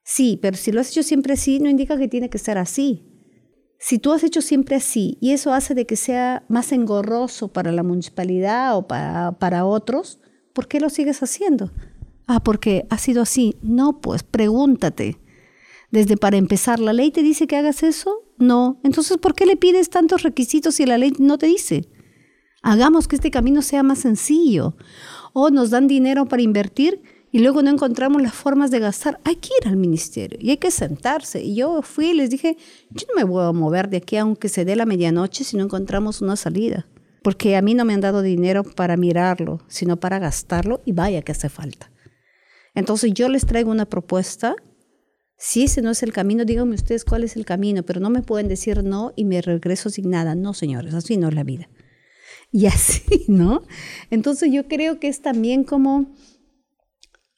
Sí, 0.04 0.38
pero 0.40 0.56
si 0.56 0.72
lo 0.72 0.80
has 0.80 0.90
hecho 0.90 1.02
siempre 1.02 1.34
así, 1.34 1.60
no 1.60 1.68
indica 1.68 1.98
que 1.98 2.08
tiene 2.08 2.30
que 2.30 2.38
ser 2.38 2.58
así. 2.58 3.04
si 3.80 3.98
tú 3.98 4.12
has 4.12 4.24
hecho 4.24 4.42
siempre 4.42 4.74
así 4.74 5.18
y 5.20 5.30
eso 5.30 5.52
hace 5.52 5.72
de 5.74 5.86
que 5.86 5.94
sea 5.94 6.44
más 6.48 6.72
engorroso 6.72 7.52
para 7.52 7.70
la 7.70 7.84
municipalidad 7.84 8.76
o 8.76 8.88
para, 8.88 9.38
para 9.38 9.64
otros, 9.64 10.18
¿por 10.52 10.66
qué 10.66 10.80
lo 10.80 10.90
sigues 10.90 11.22
haciendo? 11.22 11.70
Ah, 12.26 12.42
porque 12.42 12.86
ha 12.90 12.98
sido 12.98 13.22
así. 13.22 13.56
No, 13.62 14.00
pues 14.00 14.22
pregúntate. 14.22 15.18
Desde 15.90 16.16
para 16.16 16.36
empezar, 16.36 16.80
¿la 16.80 16.92
ley 16.92 17.10
te 17.10 17.22
dice 17.22 17.46
que 17.46 17.56
hagas 17.56 17.82
eso? 17.82 18.22
No. 18.36 18.80
Entonces, 18.84 19.16
¿por 19.16 19.34
qué 19.34 19.46
le 19.46 19.56
pides 19.56 19.90
tantos 19.90 20.22
requisitos 20.22 20.74
si 20.74 20.86
la 20.86 20.98
ley 20.98 21.12
no 21.18 21.38
te 21.38 21.46
dice? 21.46 21.88
Hagamos 22.62 23.08
que 23.08 23.16
este 23.16 23.30
camino 23.30 23.62
sea 23.62 23.82
más 23.82 24.00
sencillo. 24.00 24.76
O 25.32 25.50
nos 25.50 25.70
dan 25.70 25.86
dinero 25.86 26.26
para 26.26 26.42
invertir 26.42 27.00
y 27.30 27.40
luego 27.40 27.62
no 27.62 27.70
encontramos 27.70 28.22
las 28.22 28.32
formas 28.32 28.70
de 28.70 28.78
gastar, 28.78 29.20
hay 29.24 29.36
que 29.36 29.50
ir 29.60 29.68
al 29.68 29.76
ministerio 29.76 30.38
y 30.40 30.50
hay 30.50 30.56
que 30.56 30.70
sentarse. 30.70 31.42
Y 31.42 31.56
yo 31.56 31.82
fui 31.82 32.08
y 32.08 32.14
les 32.14 32.30
dije, 32.30 32.56
yo 32.90 33.06
no 33.08 33.14
me 33.16 33.24
voy 33.24 33.44
a 33.44 33.52
mover 33.52 33.90
de 33.90 33.98
aquí 33.98 34.16
aunque 34.16 34.48
se 34.48 34.64
dé 34.64 34.76
la 34.76 34.86
medianoche 34.86 35.44
si 35.44 35.56
no 35.56 35.64
encontramos 35.64 36.22
una 36.22 36.36
salida. 36.36 36.86
Porque 37.22 37.56
a 37.56 37.62
mí 37.62 37.74
no 37.74 37.84
me 37.84 37.92
han 37.92 38.00
dado 38.00 38.22
dinero 38.22 38.62
para 38.62 38.96
mirarlo, 38.96 39.60
sino 39.68 39.98
para 39.98 40.18
gastarlo 40.18 40.80
y 40.86 40.92
vaya 40.92 41.22
que 41.22 41.32
hace 41.32 41.48
falta. 41.48 41.90
Entonces 42.74 43.12
yo 43.12 43.28
les 43.28 43.44
traigo 43.44 43.70
una 43.70 43.86
propuesta. 43.86 44.56
Si 45.38 45.62
ese 45.62 45.82
no 45.82 45.90
es 45.90 46.02
el 46.02 46.12
camino, 46.12 46.44
díganme 46.44 46.74
ustedes 46.74 47.04
cuál 47.04 47.22
es 47.22 47.36
el 47.36 47.44
camino, 47.44 47.84
pero 47.84 48.00
no 48.00 48.10
me 48.10 48.22
pueden 48.22 48.48
decir 48.48 48.82
no 48.82 49.12
y 49.14 49.24
me 49.24 49.40
regreso 49.40 49.88
sin 49.88 50.10
nada. 50.10 50.34
No, 50.34 50.52
señores, 50.52 50.94
así 50.94 51.16
no 51.16 51.28
es 51.28 51.34
la 51.34 51.44
vida. 51.44 51.68
Y 52.50 52.66
así, 52.66 53.24
¿no? 53.28 53.62
Entonces 54.10 54.52
yo 54.52 54.66
creo 54.66 54.98
que 54.98 55.06
es 55.06 55.22
también 55.22 55.62
como 55.62 56.12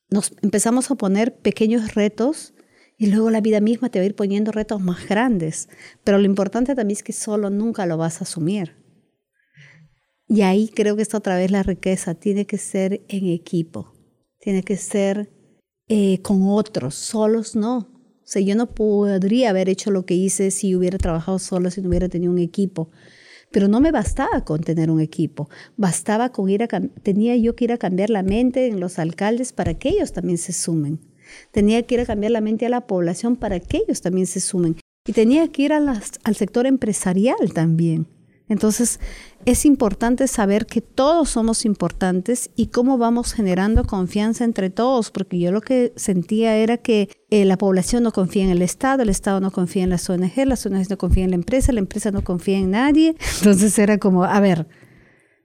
nos 0.09 0.33
empezamos 0.43 0.91
a 0.91 0.95
poner 0.95 1.37
pequeños 1.37 1.95
retos 1.95 2.55
y 2.97 3.07
luego 3.07 3.31
la 3.31 3.41
vida 3.41 3.61
misma 3.61 3.91
te 3.91 3.99
va 3.99 4.03
a 4.05 4.07
ir 4.07 4.17
poniendo 4.17 4.51
retos 4.51 4.81
más 4.81 5.07
grandes. 5.07 5.69
Pero 6.03 6.19
lo 6.19 6.25
importante 6.25 6.75
también 6.75 6.97
es 6.97 7.03
que 7.03 7.13
solo 7.13 7.51
nunca 7.51 7.85
lo 7.85 7.99
vas 7.99 8.21
a 8.21 8.25
asumir. 8.25 8.77
Y 10.27 10.43
ahí 10.43 10.69
creo 10.69 10.97
que 10.97 11.03
está 11.03 11.19
otra 11.19 11.37
vez 11.37 11.51
la 11.51 11.63
riqueza. 11.63 12.15
Tiene 12.15 12.47
que 12.47 12.57
ser 12.57 13.05
en 13.09 13.27
equipo. 13.29 13.93
Tiene 14.39 14.63
que 14.63 14.77
ser 14.77 15.31
eh, 15.93 16.23
con 16.23 16.47
otros. 16.47 16.95
Solos 16.95 17.57
no. 17.57 17.79
O 17.79 18.33
sea, 18.33 18.41
yo 18.41 18.55
no 18.55 18.73
podría 18.73 19.51
haber 19.51 19.69
hecho 19.69 19.91
lo 19.91 20.07
que 20.07 20.15
hice 20.15 20.53
si 20.53 20.77
hubiera 20.77 20.99
trabajado 20.99 21.41
solo, 21.41 21.69
si 21.69 21.83
no 21.83 21.89
hubiera 21.89 22.09
tenido 22.09 22.31
un 22.31 22.39
equipo. 22.39 22.91
Pero 23.51 23.67
no 23.67 23.81
me 23.81 23.91
bastaba 23.91 24.45
con 24.45 24.61
tener 24.61 24.89
un 24.89 25.01
equipo, 25.01 25.51
bastaba 25.77 26.31
con 26.31 26.49
ir 26.49 26.63
a, 26.63 26.69
tenía 26.69 27.35
yo 27.35 27.57
que 27.57 27.65
ir 27.65 27.73
a 27.73 27.77
cambiar 27.77 28.09
la 28.09 28.23
mente 28.23 28.69
en 28.69 28.79
los 28.79 29.01
alcaldes 29.01 29.53
para 29.53 29.75
que 29.75 29.89
ellos 29.89 30.13
también 30.13 30.39
se 30.39 30.53
sumen. 30.53 31.01
Tenía 31.51 31.83
que 31.83 31.97
ir 31.97 32.03
a 32.03 32.07
cambiar 32.07 32.31
la 32.31 32.41
mente 32.41 32.67
a 32.67 32.69
la 32.69 32.87
población 32.87 33.35
para 33.35 33.59
que 33.59 33.79
ellos 33.79 34.01
también 34.01 34.29
se 34.29 34.39
sumen. 34.39 34.77
Y 35.09 35.13
tenía 35.13 35.49
que 35.49 35.63
ir 35.63 35.73
al 35.73 36.37
sector 36.37 36.67
empresarial 36.67 37.53
también. 37.53 38.07
Entonces, 38.51 38.99
es 39.47 39.65
importante 39.65 40.27
saber 40.27 40.67
que 40.67 40.81
todos 40.81 41.31
somos 41.31 41.65
importantes 41.65 42.51
y 42.57 42.67
cómo 42.67 42.99
vamos 42.99 43.33
generando 43.33 43.85
confianza 43.85 44.45
entre 44.45 44.71
todos, 44.71 45.13
porque 45.13 45.39
yo 45.39 45.53
lo 45.53 45.61
que 45.61 45.93
sentía 45.95 46.57
era 46.57 46.77
que 46.77 47.09
eh, 47.31 47.45
la 47.45 47.57
población 47.57 48.03
no 48.03 48.11
confía 48.11 48.43
en 48.43 48.51
el 48.51 48.61
Estado, 48.61 49.05
el 49.05 49.09
Estado 49.09 49.41
no 49.41 49.53
confía 49.53 49.85
en 49.85 49.91
las 49.91 50.11
ONG, 50.11 50.33
las 50.47 50.67
ONG 50.67 50.91
no 50.91 50.99
confían 50.99 51.27
en 51.27 51.31
la 51.31 51.37
empresa, 51.37 51.73
la 51.73 51.79
empresa 51.79 52.11
no 52.11 52.25
confía 52.25 52.59
en 52.59 52.73
nadie. 52.73 53.15
Entonces 53.39 53.79
era 53.79 53.99
como, 53.99 54.25
a 54.25 54.41
ver, 54.41 54.67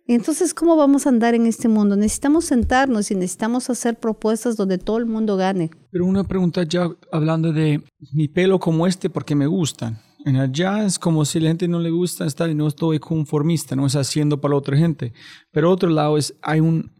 entonces, 0.08 0.54
¿cómo 0.54 0.76
vamos 0.76 1.06
a 1.06 1.10
andar 1.10 1.34
en 1.34 1.48
este 1.48 1.68
mundo? 1.68 1.96
Necesitamos 1.96 2.46
sentarnos 2.46 3.10
y 3.10 3.16
necesitamos 3.16 3.72
hacer 3.72 4.00
propuestas 4.00 4.56
donde 4.56 4.78
todo 4.78 4.98
el 4.98 5.08
mundo 5.08 5.36
gane. 5.36 5.72
Pero 5.90 6.06
una 6.06 6.24
pregunta 6.24 6.64
ya 6.64 6.90
hablando 7.12 7.52
de 7.52 7.82
mi 8.14 8.28
pelo 8.28 8.60
como 8.60 8.86
este 8.86 9.10
porque 9.10 9.34
me 9.34 9.48
gustan. 9.48 10.00
En 10.26 10.38
allá 10.38 10.84
es 10.84 10.98
como 10.98 11.24
si 11.24 11.40
la 11.40 11.50
gente 11.50 11.68
no 11.68 11.80
le 11.80 11.92
gusta 11.92 12.26
estar 12.26 12.50
y 12.50 12.56
no 12.56 12.68
estoy 12.68 12.98
conformista, 12.98 13.76
no 13.76 13.86
es 13.86 13.96
haciendo 13.96 14.42
para 14.42 14.54
la 14.54 14.58
otra 14.58 14.76
gente. 14.76 15.14
Pero 15.52 15.72
otro 15.72 15.90
lado 15.90 16.18
es, 16.18 16.36
hay 16.42 16.60
un, 16.60 16.92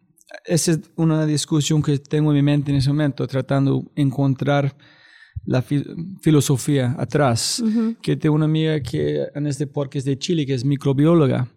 esa 0.46 0.74
es 0.74 0.82
una 0.96 1.26
discusión 1.26 1.82
que 1.82 1.98
tengo 1.98 2.30
en 2.32 2.36
mi 2.36 2.44
mente 2.44 2.72
en 2.72 2.78
ese 2.78 2.90
momento, 2.90 3.26
tratando 3.26 3.84
de 3.96 4.02
encontrar 4.04 4.78
la 5.44 5.64
filosofía 6.22 6.96
atrás. 7.00 7.64
Que 8.02 8.16
tengo 8.16 8.36
una 8.36 8.46
amiga 8.46 8.80
que 8.82 9.26
en 9.34 9.48
este 9.48 9.68
es 9.94 10.06
de 10.06 10.20
Chile, 10.20 10.46
que 10.46 10.54
es 10.54 10.64
microbióloga. 10.64 11.48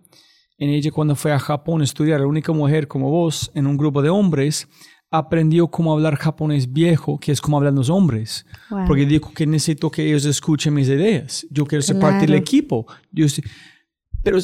En 0.57 0.71
ella 0.71 0.91
cuando 0.91 1.15
fue 1.15 1.33
a 1.33 1.39
Japón 1.39 1.83
a 1.83 1.85
estudiar, 1.85 2.21
la 2.21 2.27
única 2.27 2.53
mujer 2.53 2.89
como 2.89 3.11
vos 3.11 3.51
en 3.55 3.67
un 3.67 3.77
grupo 3.77 4.01
de 4.01 4.09
hombres, 4.09 4.67
aprendió 5.11 5.69
cómo 5.69 5.93
hablar 5.93 6.17
japonés 6.17 6.73
viejo, 6.73 7.19
que 7.19 7.33
es 7.33 7.41
como 7.41 7.57
hablan 7.57 7.75
los 7.75 7.91
hombres. 7.91 8.45
Porque 8.87 9.07
dijo 9.07 9.33
que 9.33 9.47
necesito 9.47 9.91
que 9.91 10.07
ellos 10.07 10.25
escuchen 10.25 10.75
mis 10.75 10.89
ideas. 10.89 11.47
Yo 11.51 11.65
quiero 11.65 11.83
ser 11.83 11.99
parte 11.99 12.27
del 12.27 12.35
equipo. 12.35 12.87
Yo, 13.11 13.27
pero 14.23 14.39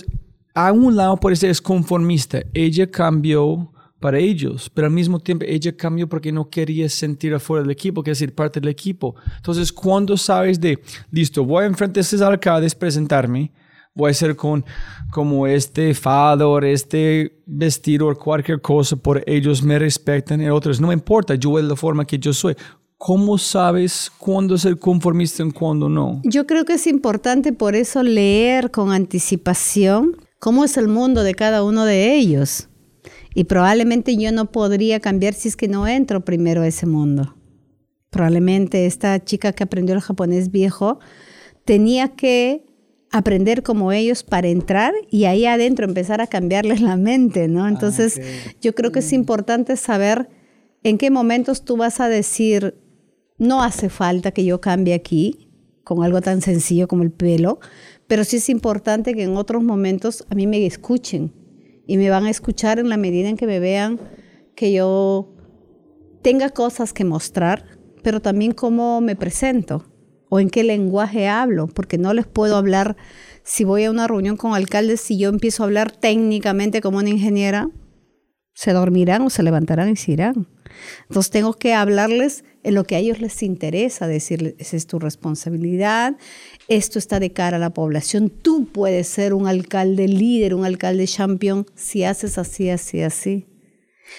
a 0.55 0.73
un 0.73 0.97
lado 0.97 1.17
puede 1.19 1.37
ser 1.37 1.61
conformista. 1.61 2.41
Ella 2.55 2.91
cambió 2.91 3.71
para 4.01 4.19
ellos, 4.19 4.71
pero 4.73 4.87
al 4.87 4.93
mismo 4.93 5.19
tiempo 5.19 5.47
ella 5.49 5.75
cambió 5.77 6.09
porque 6.09 6.31
no 6.31 6.51
quería 6.51 6.89
sentir 6.91 7.33
afuera 7.33 7.63
del 7.63 7.71
equipo, 7.71 8.03
quería 8.03 8.15
ser 8.15 8.35
parte 8.35 8.61
del 8.61 8.69
equipo. 8.69 9.15
Entonces, 9.37 9.73
cuando 9.73 10.17
sabes 10.17 10.61
de, 10.61 10.79
listo, 11.11 11.45
voy 11.45 11.65
a 11.65 11.67
enfrentar 11.67 12.01
a 12.01 12.03
estos 12.03 12.21
alcaldes, 12.21 12.75
presentarme, 12.75 13.51
voy 13.95 14.11
a 14.11 14.15
ser 14.15 14.35
con 14.35 14.65
como 15.13 15.47
este 15.47 15.95
fador, 15.95 16.65
este 16.65 17.43
vestido 17.47 18.09
o 18.09 18.15
cualquier 18.17 18.61
cosa, 18.61 18.97
por 18.97 19.23
ellos 19.27 19.63
me 19.63 19.79
respetan 19.79 20.41
y 20.41 20.49
otros 20.49 20.81
no 20.81 20.89
me 20.89 20.95
importa, 20.95 21.37
yo 21.37 21.59
es 21.59 21.65
la 21.65 21.77
forma 21.77 22.05
que 22.05 22.19
yo 22.19 22.33
soy. 22.33 22.57
¿Cómo 22.97 23.39
sabes 23.39 24.11
cuándo 24.19 24.57
ser 24.57 24.79
conformista 24.79 25.45
y 25.45 25.51
cuándo 25.51 25.89
no? 25.89 26.21
Yo 26.25 26.47
creo 26.47 26.65
que 26.65 26.75
es 26.75 26.87
importante 26.87 27.53
por 27.53 27.75
eso 27.77 28.03
leer 28.03 28.71
con 28.71 28.93
anticipación 28.93 30.17
cómo 30.39 30.65
es 30.65 30.77
el 30.77 30.89
mundo 30.89 31.23
de 31.23 31.35
cada 31.35 31.63
uno 31.63 31.85
de 31.85 32.15
ellos. 32.17 32.69
Y 33.35 33.45
probablemente 33.45 34.17
yo 34.17 34.33
no 34.33 34.51
podría 34.51 35.01
cambiar 35.01 35.35
si 35.35 35.49
es 35.49 35.57
que 35.57 35.69
no 35.69 35.87
entro 35.87 36.25
primero 36.25 36.63
a 36.63 36.67
ese 36.67 36.87
mundo. 36.87 37.35
Probablemente 38.11 38.87
esta 38.87 39.23
chica 39.23 39.53
que 39.53 39.65
aprendió 39.65 39.95
el 39.95 40.01
japonés 40.01 40.51
viejo 40.51 40.99
tenía 41.65 42.15
que 42.15 42.65
aprender 43.15 43.63
como 43.63 43.93
ellos 43.93 44.25
para 44.25 44.49
entrar 44.49 44.93
y 45.09 45.27
ahí 45.27 45.47
adentro 45.47 45.87
empezar 45.87 46.21
a 46.21 46.27
cambiarles 46.27 46.81
la 46.81 46.97
mente, 46.97 47.47
¿no? 47.47 47.65
Ah, 47.65 47.69
Entonces, 47.69 48.21
yo 48.61 48.75
creo 48.75 48.91
que 48.91 48.99
es 48.99 49.13
importante 49.13 49.77
saber 49.77 50.29
en 50.83 50.99
qué 50.99 51.13
momentos 51.13 51.65
tú 51.65 51.77
vas 51.77 52.01
a 52.01 52.09
decir, 52.09 52.75
no 53.39 53.63
hace 53.63 53.89
falta 53.89 54.33
que 54.33 54.45
yo 54.45 54.61
cambie 54.61 54.95
aquí 54.95 55.49
con 55.85 56.03
algo 56.03 56.23
tan 56.23 56.41
sencillo 56.41 56.89
como 56.89 57.05
el 57.05 57.13
pelo, 57.13 57.61
pero 58.09 58.25
sí 58.25 58.39
es 58.39 58.49
importante 58.49 59.15
que 59.15 59.23
en 59.23 59.37
otros 59.37 59.63
momentos 59.63 60.27
a 60.29 60.35
mí 60.35 60.49
me 60.49 60.67
escuchen 60.67 61.33
y 61.87 61.99
me 61.99 62.11
van 62.11 62.25
a 62.25 62.31
escuchar 62.31 62.81
en 62.81 62.89
la 62.89 62.97
medida 62.97 63.29
en 63.29 63.37
que 63.37 63.47
me 63.47 63.61
vean 63.61 64.01
que 64.57 64.73
yo 64.73 65.37
tenga 66.21 66.51
cosas 66.51 66.93
que 66.93 67.05
mostrar, 67.05 67.65
pero 68.03 68.21
también 68.21 68.51
cómo 68.51 69.01
me 69.01 69.15
presento 69.15 69.85
o 70.35 70.41
en 70.41 70.51
qué 70.51 70.65
lenguaje 70.65 71.29
hablo, 71.29 71.69
porque 71.69 71.97
no 71.97 72.13
les 72.13 72.27
puedo 72.27 72.57
hablar 72.57 72.97
si 73.45 73.63
voy 73.63 73.85
a 73.85 73.91
una 73.93 74.09
reunión 74.09 74.37
con 74.37 74.53
alcaldes, 74.53 75.01
si 75.01 75.17
yo 75.17 75.29
empiezo 75.29 75.63
a 75.63 75.67
hablar 75.67 75.93
técnicamente 75.93 76.81
como 76.81 76.99
una 76.99 77.09
ingeniera, 77.09 77.71
se 78.53 78.73
dormirán 78.73 79.23
o 79.23 79.31
se 79.31 79.45
levantarán 79.45 79.91
y 79.91 79.95
se 79.95 80.11
irán. 80.11 80.49
Entonces 81.03 81.31
tengo 81.31 81.53
que 81.53 81.73
hablarles 81.73 82.43
en 82.65 82.75
lo 82.75 82.83
que 82.83 82.97
a 82.97 82.99
ellos 82.99 83.21
les 83.21 83.45
interesa, 83.45 84.09
decirles, 84.09 84.57
esa 84.59 84.77
es 84.77 84.89
tu 84.89 84.99
responsabilidad, 84.99 86.17
esto 86.67 86.99
está 86.99 87.21
de 87.21 87.31
cara 87.31 87.59
a 87.59 87.61
la 87.61 87.71
población, 87.71 88.29
tú 88.29 88.67
puedes 88.73 89.07
ser 89.07 89.35
un 89.35 89.47
alcalde 89.47 90.09
líder, 90.09 90.57
un 90.57 90.65
alcalde 90.65 91.07
champion, 91.07 91.65
si 91.77 92.03
haces 92.03 92.39
así, 92.39 92.71
así, 92.71 93.03
así. 93.03 93.47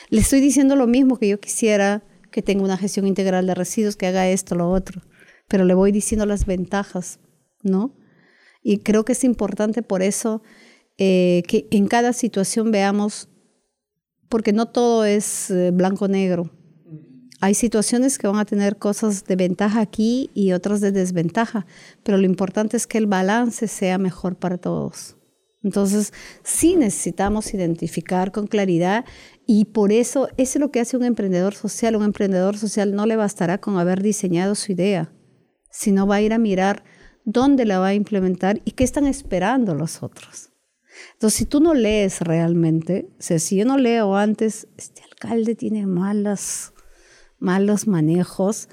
Le 0.09 0.21
estoy 0.21 0.39
diciendo 0.39 0.77
lo 0.77 0.87
mismo 0.87 1.17
que 1.17 1.27
yo 1.27 1.41
quisiera 1.41 2.05
que 2.31 2.41
tenga 2.41 2.63
una 2.63 2.77
gestión 2.77 3.05
integral 3.05 3.47
de 3.47 3.53
residuos, 3.53 3.97
que 3.97 4.07
haga 4.07 4.29
esto, 4.29 4.55
lo 4.55 4.71
otro 4.71 5.01
pero 5.47 5.65
le 5.65 5.73
voy 5.73 5.91
diciendo 5.91 6.25
las 6.25 6.45
ventajas, 6.45 7.19
¿no? 7.61 7.95
Y 8.63 8.79
creo 8.79 9.05
que 9.05 9.11
es 9.13 9.23
importante 9.23 9.83
por 9.83 10.01
eso 10.01 10.41
eh, 10.97 11.43
que 11.47 11.67
en 11.71 11.87
cada 11.87 12.13
situación 12.13 12.71
veamos, 12.71 13.29
porque 14.29 14.53
no 14.53 14.67
todo 14.67 15.05
es 15.05 15.51
eh, 15.51 15.71
blanco-negro. 15.71 16.51
Hay 17.41 17.53
situaciones 17.53 18.17
que 18.17 18.27
van 18.27 18.39
a 18.39 18.45
tener 18.45 18.77
cosas 18.77 19.25
de 19.25 19.35
ventaja 19.35 19.81
aquí 19.81 20.31
y 20.33 20.53
otras 20.53 20.81
de 20.81 20.91
desventaja, 20.91 21.65
pero 22.01 22.17
lo 22.17 22.25
importante 22.25 22.77
es 22.77 22.87
que 22.87 22.97
el 22.97 23.07
balance 23.07 23.67
sea 23.67 23.97
mejor 23.97 24.37
para 24.37 24.57
todos. 24.57 25.17
Entonces, 25.61 26.13
sí 26.43 26.75
necesitamos 26.75 27.53
identificar 27.53 28.31
con 28.31 28.47
claridad 28.47 29.03
y 29.45 29.65
por 29.65 29.91
eso, 29.91 30.27
eso 30.37 30.57
es 30.57 30.59
lo 30.59 30.71
que 30.71 30.79
hace 30.79 30.95
un 30.95 31.03
emprendedor 31.03 31.55
social. 31.55 31.95
Un 31.95 32.03
emprendedor 32.03 32.57
social 32.57 32.95
no 32.95 33.05
le 33.05 33.15
bastará 33.15 33.59
con 33.59 33.77
haber 33.77 34.01
diseñado 34.01 34.55
su 34.55 34.71
idea 34.71 35.11
sino 35.77 36.07
va 36.07 36.15
a 36.15 36.21
ir 36.21 36.33
a 36.33 36.37
mirar 36.37 36.83
dónde 37.25 37.65
la 37.65 37.79
va 37.79 37.87
a 37.87 37.93
implementar 37.93 38.61
y 38.63 38.71
qué 38.71 38.83
están 38.83 39.05
esperando 39.05 39.75
los 39.75 40.01
otros. 40.03 40.51
Entonces, 41.13 41.37
si 41.37 41.45
tú 41.45 41.59
no 41.59 41.73
lees 41.73 42.21
realmente, 42.21 43.09
o 43.19 43.21
sea, 43.21 43.39
si 43.39 43.57
yo 43.57 43.65
no 43.65 43.77
leo 43.77 44.15
antes, 44.15 44.67
este 44.77 45.03
alcalde 45.03 45.55
tiene 45.55 45.85
malas, 45.85 46.73
malos 47.37 47.87
manejos, 47.87 48.69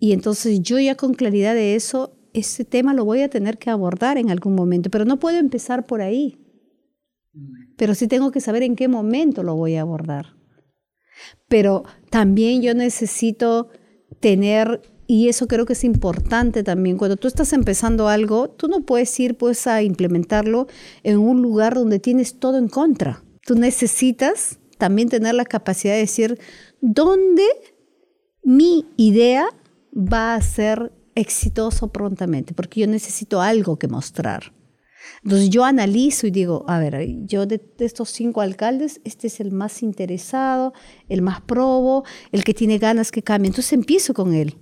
y 0.00 0.12
entonces 0.12 0.60
yo 0.60 0.80
ya 0.80 0.96
con 0.96 1.14
claridad 1.14 1.54
de 1.54 1.76
eso 1.76 2.18
ese 2.32 2.64
tema 2.64 2.94
lo 2.94 3.04
voy 3.04 3.20
a 3.22 3.28
tener 3.28 3.58
que 3.58 3.70
abordar 3.70 4.18
en 4.18 4.30
algún 4.30 4.54
momento, 4.54 4.90
pero 4.90 5.04
no 5.04 5.18
puedo 5.18 5.38
empezar 5.38 5.86
por 5.86 6.00
ahí. 6.00 6.38
Pero 7.76 7.94
sí 7.94 8.08
tengo 8.08 8.32
que 8.32 8.40
saber 8.40 8.62
en 8.62 8.74
qué 8.74 8.88
momento 8.88 9.42
lo 9.42 9.54
voy 9.54 9.76
a 9.76 9.82
abordar. 9.82 10.36
Pero 11.48 11.84
también 12.10 12.62
yo 12.62 12.74
necesito 12.74 13.68
tener, 14.20 14.82
y 15.12 15.28
eso 15.28 15.46
creo 15.46 15.66
que 15.66 15.74
es 15.74 15.84
importante 15.84 16.62
también, 16.62 16.96
cuando 16.96 17.18
tú 17.18 17.28
estás 17.28 17.52
empezando 17.52 18.08
algo, 18.08 18.48
tú 18.48 18.66
no 18.66 18.80
puedes 18.80 19.20
ir 19.20 19.36
pues 19.36 19.66
a 19.66 19.82
implementarlo 19.82 20.68
en 21.02 21.18
un 21.18 21.42
lugar 21.42 21.74
donde 21.74 21.98
tienes 21.98 22.38
todo 22.38 22.56
en 22.56 22.68
contra. 22.68 23.22
Tú 23.44 23.54
necesitas 23.54 24.58
también 24.78 25.10
tener 25.10 25.34
la 25.34 25.44
capacidad 25.44 25.92
de 25.92 26.00
decir 26.00 26.38
dónde 26.80 27.44
mi 28.42 28.86
idea 28.96 29.48
va 29.94 30.34
a 30.34 30.40
ser 30.40 30.94
exitoso 31.14 31.88
prontamente, 31.88 32.54
porque 32.54 32.80
yo 32.80 32.86
necesito 32.86 33.42
algo 33.42 33.78
que 33.78 33.88
mostrar. 33.88 34.54
Entonces 35.24 35.50
yo 35.50 35.66
analizo 35.66 36.26
y 36.26 36.30
digo, 36.30 36.64
a 36.68 36.78
ver, 36.78 37.06
yo 37.26 37.44
de, 37.44 37.60
estos 37.80 38.08
cinco 38.08 38.40
alcaldes, 38.40 39.02
este 39.04 39.26
es 39.26 39.40
el 39.40 39.52
más 39.52 39.82
interesado, 39.82 40.72
el 41.10 41.20
más 41.20 41.42
probo, 41.42 42.02
el 42.30 42.44
que 42.44 42.54
tiene 42.54 42.78
ganas 42.78 43.10
que 43.10 43.22
cambie. 43.22 43.48
Entonces 43.48 43.74
empiezo 43.74 44.14
con 44.14 44.32
él. 44.32 44.56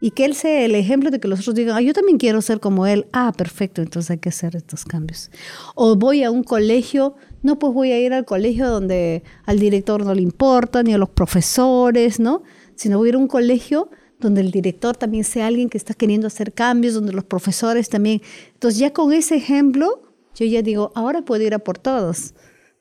Y 0.00 0.10
que 0.10 0.26
él 0.26 0.34
sea 0.34 0.64
el 0.64 0.74
ejemplo 0.74 1.10
de 1.10 1.20
que 1.20 1.28
los 1.28 1.40
otros 1.40 1.54
digan, 1.54 1.76
ah, 1.76 1.80
yo 1.80 1.94
también 1.94 2.18
quiero 2.18 2.42
ser 2.42 2.60
como 2.60 2.86
él. 2.86 3.06
Ah, 3.12 3.32
perfecto, 3.36 3.80
entonces 3.80 4.10
hay 4.10 4.18
que 4.18 4.28
hacer 4.28 4.54
estos 4.54 4.84
cambios. 4.84 5.30
O 5.74 5.96
voy 5.96 6.22
a 6.22 6.30
un 6.30 6.42
colegio, 6.42 7.16
no, 7.42 7.58
pues 7.58 7.72
voy 7.72 7.92
a 7.92 8.00
ir 8.00 8.12
al 8.12 8.26
colegio 8.26 8.68
donde 8.68 9.22
al 9.46 9.58
director 9.58 10.04
no 10.04 10.14
le 10.14 10.20
importa, 10.20 10.82
ni 10.82 10.92
a 10.92 10.98
los 10.98 11.08
profesores, 11.08 12.20
¿no? 12.20 12.42
Sino 12.74 12.98
voy 12.98 13.08
a 13.08 13.10
ir 13.10 13.14
a 13.14 13.18
un 13.18 13.28
colegio 13.28 13.88
donde 14.20 14.40
el 14.42 14.50
director 14.50 14.96
también 14.96 15.24
sea 15.24 15.46
alguien 15.46 15.68
que 15.68 15.78
está 15.78 15.94
queriendo 15.94 16.26
hacer 16.26 16.52
cambios, 16.52 16.94
donde 16.94 17.12
los 17.12 17.24
profesores 17.24 17.88
también. 17.88 18.20
Entonces 18.52 18.78
ya 18.78 18.92
con 18.92 19.12
ese 19.12 19.36
ejemplo, 19.36 20.02
yo 20.34 20.44
ya 20.44 20.62
digo, 20.62 20.92
ahora 20.94 21.22
puedo 21.22 21.42
ir 21.42 21.54
a 21.54 21.58
por 21.58 21.78
todos, 21.78 22.34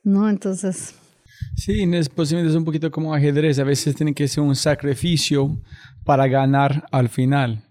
¿no? 0.04 0.30
Entonces... 0.30 0.96
Sí, 1.56 1.88
es 1.94 2.10
posiblemente 2.10 2.52
es 2.52 2.58
un 2.58 2.66
poquito 2.66 2.92
como 2.92 3.14
ajedrez, 3.14 3.60
a 3.60 3.64
veces 3.64 3.96
tiene 3.96 4.14
que 4.14 4.28
ser 4.28 4.44
un 4.44 4.56
sacrificio 4.56 5.58
para 6.06 6.28
ganar 6.28 6.86
al 6.92 7.10
final. 7.10 7.66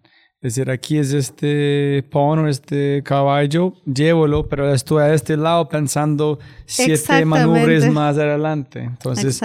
Es 0.44 0.56
decir, 0.56 0.70
aquí 0.70 0.98
es 0.98 1.14
este 1.14 2.04
pono, 2.10 2.48
este 2.48 3.02
caballo, 3.02 3.76
llévolo, 3.86 4.46
pero 4.46 4.74
estoy 4.74 5.02
a 5.02 5.14
este 5.14 5.38
lado 5.38 5.66
pensando 5.70 6.38
siete 6.66 7.24
manubres 7.24 7.90
más 7.90 8.18
adelante. 8.18 8.80
Entonces, 8.80 9.40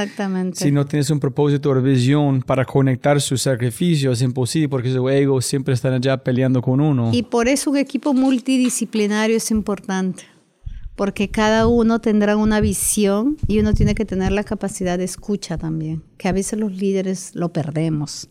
si 0.56 0.74
no 0.74 0.86
tienes 0.86 1.10
un 1.10 1.22
propósito 1.22 1.70
o 1.70 1.82
visión 1.82 2.42
para 2.42 2.66
conectar 2.66 3.22
sus 3.22 3.44
sacrificios, 3.44 4.18
es 4.18 4.26
imposible 4.26 4.68
porque 4.68 4.92
su 4.92 5.08
ego 5.08 5.40
siempre 5.40 5.74
está 5.74 5.88
allá 5.88 6.18
peleando 6.18 6.62
con 6.62 6.82
uno. 6.82 7.12
Y 7.14 7.24
por 7.24 7.48
eso 7.48 7.72
un 7.72 7.78
equipo 7.78 8.14
multidisciplinario 8.14 9.38
es 9.38 9.52
importante, 9.52 10.26
porque 10.98 11.30
cada 11.30 11.68
uno 11.68 12.00
tendrá 12.00 12.36
una 12.36 12.60
visión 12.60 13.38
y 13.48 13.60
uno 13.60 13.74
tiene 13.74 13.96
que 13.96 14.04
tener 14.04 14.34
la 14.34 14.44
capacidad 14.44 14.98
de 14.98 15.06
escucha 15.06 15.58
también, 15.58 16.04
que 16.18 16.28
a 16.28 16.34
veces 16.34 16.60
los 16.60 16.74
líderes 16.74 17.36
lo 17.36 17.54
perdemos. 17.54 18.28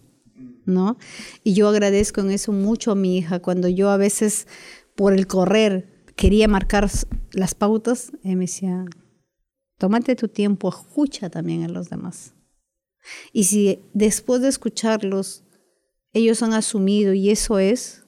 Y 1.45 1.55
yo 1.55 1.69
agradezco 1.69 2.21
en 2.21 2.31
eso 2.31 2.53
mucho 2.53 2.93
a 2.93 2.95
mi 2.95 3.19
hija. 3.19 3.41
Cuando 3.41 3.69
yo 3.69 3.91
a 3.91 3.97
veces 3.97 4.47
por 4.95 5.13
el 5.13 5.27
correr 5.27 6.05
quería 6.17 6.49
marcar 6.49 6.91
las 7.33 7.55
pautas, 7.55 8.13
ella 8.25 8.37
me 8.37 8.45
decía, 8.45 8.85
tómate 9.79 10.17
tu 10.17 10.29
tiempo, 10.29 10.69
escucha 10.69 11.31
también 11.31 11.65
a 11.65 11.69
los 11.69 11.89
demás. 11.89 12.35
Y 13.33 13.45
si 13.45 13.81
después 13.95 14.43
de 14.43 14.49
escucharlos, 14.49 15.45
ellos 16.13 16.43
han 16.43 16.53
asumido 16.53 17.13
y 17.15 17.31
eso 17.31 17.59
es, 17.59 18.05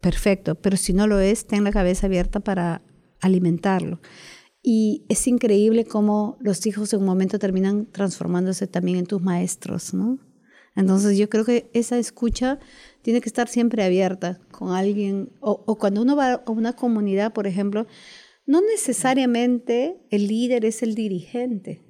perfecto, 0.00 0.54
pero 0.54 0.76
si 0.76 0.92
no 0.92 1.06
lo 1.06 1.18
es, 1.18 1.46
ten 1.46 1.64
la 1.64 1.72
cabeza 1.72 2.06
abierta 2.06 2.40
para 2.40 2.82
alimentarlo. 3.20 4.00
Y 4.62 5.04
es 5.08 5.26
increíble 5.26 5.84
cómo 5.84 6.36
los 6.40 6.66
hijos 6.66 6.92
en 6.92 7.00
un 7.00 7.06
momento 7.06 7.38
terminan 7.38 7.86
transformándose 7.86 8.66
también 8.66 8.98
en 8.98 9.06
tus 9.06 9.22
maestros, 9.22 9.94
¿no? 9.94 10.18
Entonces 10.76 11.16
yo 11.16 11.30
creo 11.30 11.44
que 11.44 11.70
esa 11.72 11.98
escucha 11.98 12.58
tiene 13.00 13.22
que 13.22 13.28
estar 13.28 13.48
siempre 13.48 13.82
abierta 13.82 14.38
con 14.50 14.72
alguien, 14.72 15.30
o, 15.40 15.76
cuando 15.78 16.02
uno 16.02 16.14
va 16.14 16.34
a 16.34 16.50
una 16.50 16.74
comunidad, 16.74 17.32
por 17.32 17.46
ejemplo, 17.46 17.86
no 18.44 18.60
necesariamente 18.60 19.96
el 20.10 20.28
líder 20.28 20.66
es 20.66 20.82
el 20.82 20.94
dirigente. 20.94 21.82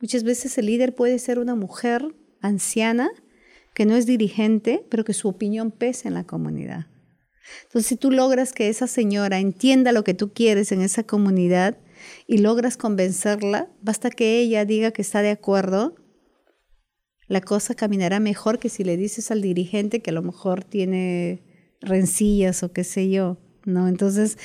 Muchas 0.00 0.24
veces 0.24 0.58
el 0.58 0.66
líder 0.66 0.94
puede 0.94 1.18
ser 1.18 1.38
una 1.38 1.54
mujer 1.54 2.14
anciana 2.40 3.10
que 3.72 3.86
no 3.86 3.94
es 3.94 4.04
dirigente, 4.04 4.84
pero 4.90 5.04
que 5.04 5.14
su 5.14 5.28
opinión 5.28 5.70
pesa 5.70 6.08
en 6.08 6.14
la 6.14 6.24
comunidad. 6.24 6.86
Entonces, 7.62 7.86
si 7.86 7.96
tú 7.96 8.10
logras 8.10 8.52
que 8.52 8.68
esa 8.68 8.88
señora 8.88 9.38
entienda 9.38 9.92
lo 9.92 10.02
que 10.02 10.14
tú 10.14 10.32
quieres 10.32 10.72
en 10.72 10.80
esa 10.82 11.04
comunidad 11.04 11.78
y 12.26 12.38
logras 12.38 12.76
convencerla, 12.76 13.70
basta 13.80 14.10
que 14.10 14.40
ella 14.40 14.64
diga 14.64 14.90
que 14.90 15.02
está 15.02 15.22
de 15.22 15.30
acuerdo 15.30 15.94
la 17.28 17.40
cosa 17.40 17.74
caminará 17.74 18.20
mejor 18.20 18.58
que 18.58 18.68
si 18.68 18.84
le 18.84 18.96
dices 18.96 19.30
al 19.30 19.42
dirigente 19.42 20.00
que 20.00 20.10
a 20.10 20.14
lo 20.14 20.22
mejor 20.22 20.64
tiene 20.64 21.42
rencillas 21.80 22.62
o 22.62 22.72
qué 22.72 22.84
sé 22.84 23.10
yo, 23.10 23.38
¿no? 23.64 23.88
Entonces, 23.88 24.38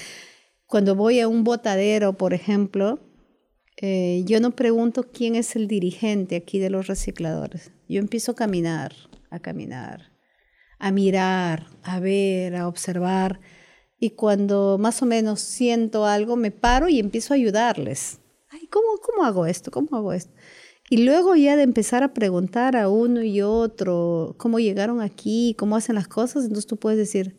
cuando 0.65 0.95
voy 0.95 1.19
a 1.19 1.27
un 1.27 1.43
botadero, 1.43 2.17
por 2.17 2.33
ejemplo, 2.33 2.99
eh, 3.77 4.23
yo 4.25 4.39
no 4.39 4.51
pregunto 4.51 5.11
quién 5.11 5.35
es 5.35 5.55
el 5.55 5.67
dirigente 5.67 6.35
aquí 6.35 6.59
de 6.59 6.69
los 6.69 6.87
recicladores. 6.87 7.71
Yo 7.87 7.99
empiezo 7.99 8.31
a 8.31 8.35
caminar, 8.35 8.93
a 9.29 9.39
caminar, 9.39 10.11
a 10.79 10.91
mirar, 10.91 11.67
a 11.83 11.99
ver, 11.99 12.55
a 12.55 12.67
observar. 12.67 13.39
Y 13.99 14.11
cuando 14.11 14.77
más 14.79 15.01
o 15.01 15.05
menos 15.05 15.41
siento 15.41 16.05
algo, 16.05 16.35
me 16.35 16.51
paro 16.51 16.89
y 16.89 16.99
empiezo 16.99 17.33
a 17.33 17.37
ayudarles. 17.37 18.19
Ay, 18.49 18.67
¿cómo, 18.67 18.97
cómo 19.01 19.23
hago 19.23 19.45
esto? 19.45 19.71
¿Cómo 19.71 19.89
hago 19.95 20.13
esto? 20.13 20.33
Y 20.91 21.05
luego 21.05 21.37
ya 21.37 21.55
de 21.55 21.63
empezar 21.63 22.03
a 22.03 22.13
preguntar 22.13 22.75
a 22.75 22.89
uno 22.89 23.23
y 23.23 23.41
otro 23.41 24.35
cómo 24.37 24.59
llegaron 24.59 24.99
aquí, 24.99 25.55
cómo 25.57 25.77
hacen 25.77 25.95
las 25.95 26.09
cosas, 26.09 26.43
entonces 26.43 26.67
tú 26.67 26.75
puedes 26.75 26.99
decir, 26.99 27.37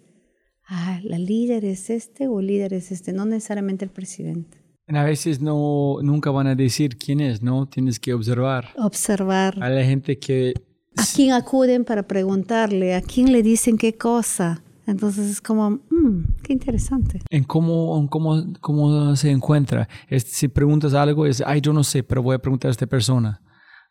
ah, 0.66 0.98
la 1.04 1.18
líder 1.18 1.66
es 1.66 1.90
este 1.90 2.28
o 2.28 2.40
el 2.40 2.46
líder 2.46 2.72
es 2.72 2.90
este, 2.90 3.12
no 3.12 3.26
necesariamente 3.26 3.84
el 3.84 3.90
presidente. 3.90 4.56
A 4.86 5.04
veces 5.04 5.42
no, 5.42 5.98
nunca 6.00 6.30
van 6.30 6.46
a 6.46 6.54
decir 6.54 6.96
quién 6.96 7.20
es, 7.20 7.42
¿no? 7.42 7.66
Tienes 7.66 8.00
que 8.00 8.14
observar. 8.14 8.70
Observar. 8.78 9.62
A 9.62 9.68
la 9.68 9.84
gente 9.84 10.18
que... 10.18 10.54
¿A 10.96 11.02
quién 11.14 11.32
acuden 11.32 11.84
para 11.84 12.04
preguntarle? 12.08 12.94
¿A 12.94 13.02
quién 13.02 13.32
le 13.32 13.42
dicen 13.42 13.76
qué 13.76 13.92
cosa? 13.92 14.62
Entonces 14.86 15.30
es 15.30 15.42
como, 15.42 15.80
mmm, 15.90 16.22
qué 16.42 16.54
interesante. 16.54 17.20
En 17.28 17.44
cómo, 17.44 18.08
cómo, 18.08 18.44
cómo 18.62 19.14
se 19.14 19.30
encuentra. 19.30 19.90
si 20.24 20.48
preguntas 20.48 20.94
algo, 20.94 21.26
es, 21.26 21.42
ay, 21.44 21.60
yo 21.60 21.74
no 21.74 21.84
sé, 21.84 22.02
pero 22.02 22.22
voy 22.22 22.34
a 22.34 22.38
preguntar 22.38 22.70
a 22.70 22.72
esta 22.72 22.86
persona. 22.86 23.41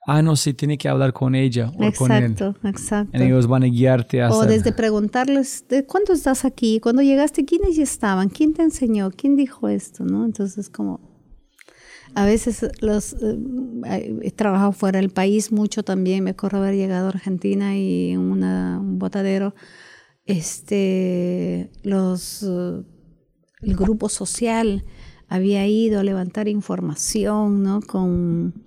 Ah, 0.07 0.21
no, 0.21 0.35
sí, 0.35 0.53
tiene 0.53 0.77
que 0.77 0.89
hablar 0.89 1.13
con 1.13 1.35
ella 1.35 1.71
o 1.75 1.91
con 1.93 2.11
él. 2.11 2.31
Exacto, 2.31 2.55
exacto. 2.67 3.17
ellos 3.17 3.45
van 3.47 3.63
a 3.63 3.67
guiarte 3.67 4.21
a... 4.21 4.31
O 4.31 4.45
desde 4.45 4.71
preguntarles, 4.71 5.65
¿de 5.69 5.85
cuándo 5.85 6.13
estás 6.13 6.43
aquí? 6.43 6.79
Cuando 6.79 7.03
llegaste, 7.03 7.45
¿quiénes 7.45 7.75
ya 7.75 7.83
estaban? 7.83 8.29
¿Quién 8.29 8.53
te 8.53 8.63
enseñó? 8.63 9.11
¿Quién 9.11 9.35
dijo 9.35 9.67
esto? 9.67 10.03
¿No? 10.03 10.25
Entonces, 10.25 10.69
como... 10.69 11.11
A 12.13 12.25
veces 12.25 12.65
los 12.81 13.13
eh, 13.13 14.19
he 14.21 14.31
trabajado 14.31 14.73
fuera 14.73 14.99
del 14.99 15.11
país 15.11 15.51
mucho 15.51 15.83
también. 15.83 16.25
Me 16.25 16.31
acuerdo 16.31 16.57
haber 16.57 16.75
llegado 16.75 17.05
a 17.05 17.09
Argentina 17.09 17.77
y 17.77 18.11
en 18.11 18.19
un 18.19 18.99
botadero 18.99 19.53
este, 20.25 21.71
los, 21.83 22.43
eh, 22.43 22.83
el 23.61 23.75
grupo 23.75 24.09
social 24.09 24.83
había 25.27 25.65
ido 25.67 25.99
a 25.99 26.03
levantar 26.03 26.47
información 26.47 27.63
¿no? 27.63 27.81
con, 27.81 28.65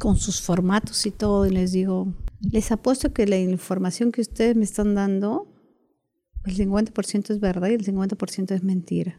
con 0.00 0.16
sus 0.16 0.40
formatos 0.40 1.06
y 1.06 1.10
todo, 1.10 1.46
y 1.46 1.50
les 1.50 1.72
digo, 1.72 2.14
les 2.40 2.70
apuesto 2.72 3.12
que 3.12 3.26
la 3.26 3.38
información 3.38 4.12
que 4.12 4.20
ustedes 4.20 4.56
me 4.56 4.64
están 4.64 4.94
dando, 4.94 5.52
el 6.44 6.56
50% 6.56 7.30
es 7.30 7.40
verdad 7.40 7.70
y 7.70 7.74
el 7.74 7.84
50% 7.84 8.54
es 8.54 8.62
mentira. 8.62 9.18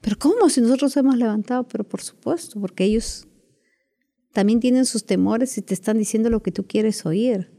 Pero 0.00 0.16
¿cómo? 0.18 0.48
Si 0.48 0.60
nosotros 0.60 0.96
hemos 0.96 1.16
levantado, 1.16 1.66
pero 1.66 1.84
por 1.84 2.00
supuesto, 2.02 2.60
porque 2.60 2.84
ellos 2.84 3.26
también 4.32 4.60
tienen 4.60 4.84
sus 4.84 5.06
temores 5.06 5.56
y 5.58 5.62
te 5.62 5.74
están 5.74 5.98
diciendo 5.98 6.30
lo 6.30 6.42
que 6.42 6.52
tú 6.52 6.66
quieres 6.66 7.06
oír. 7.06 7.50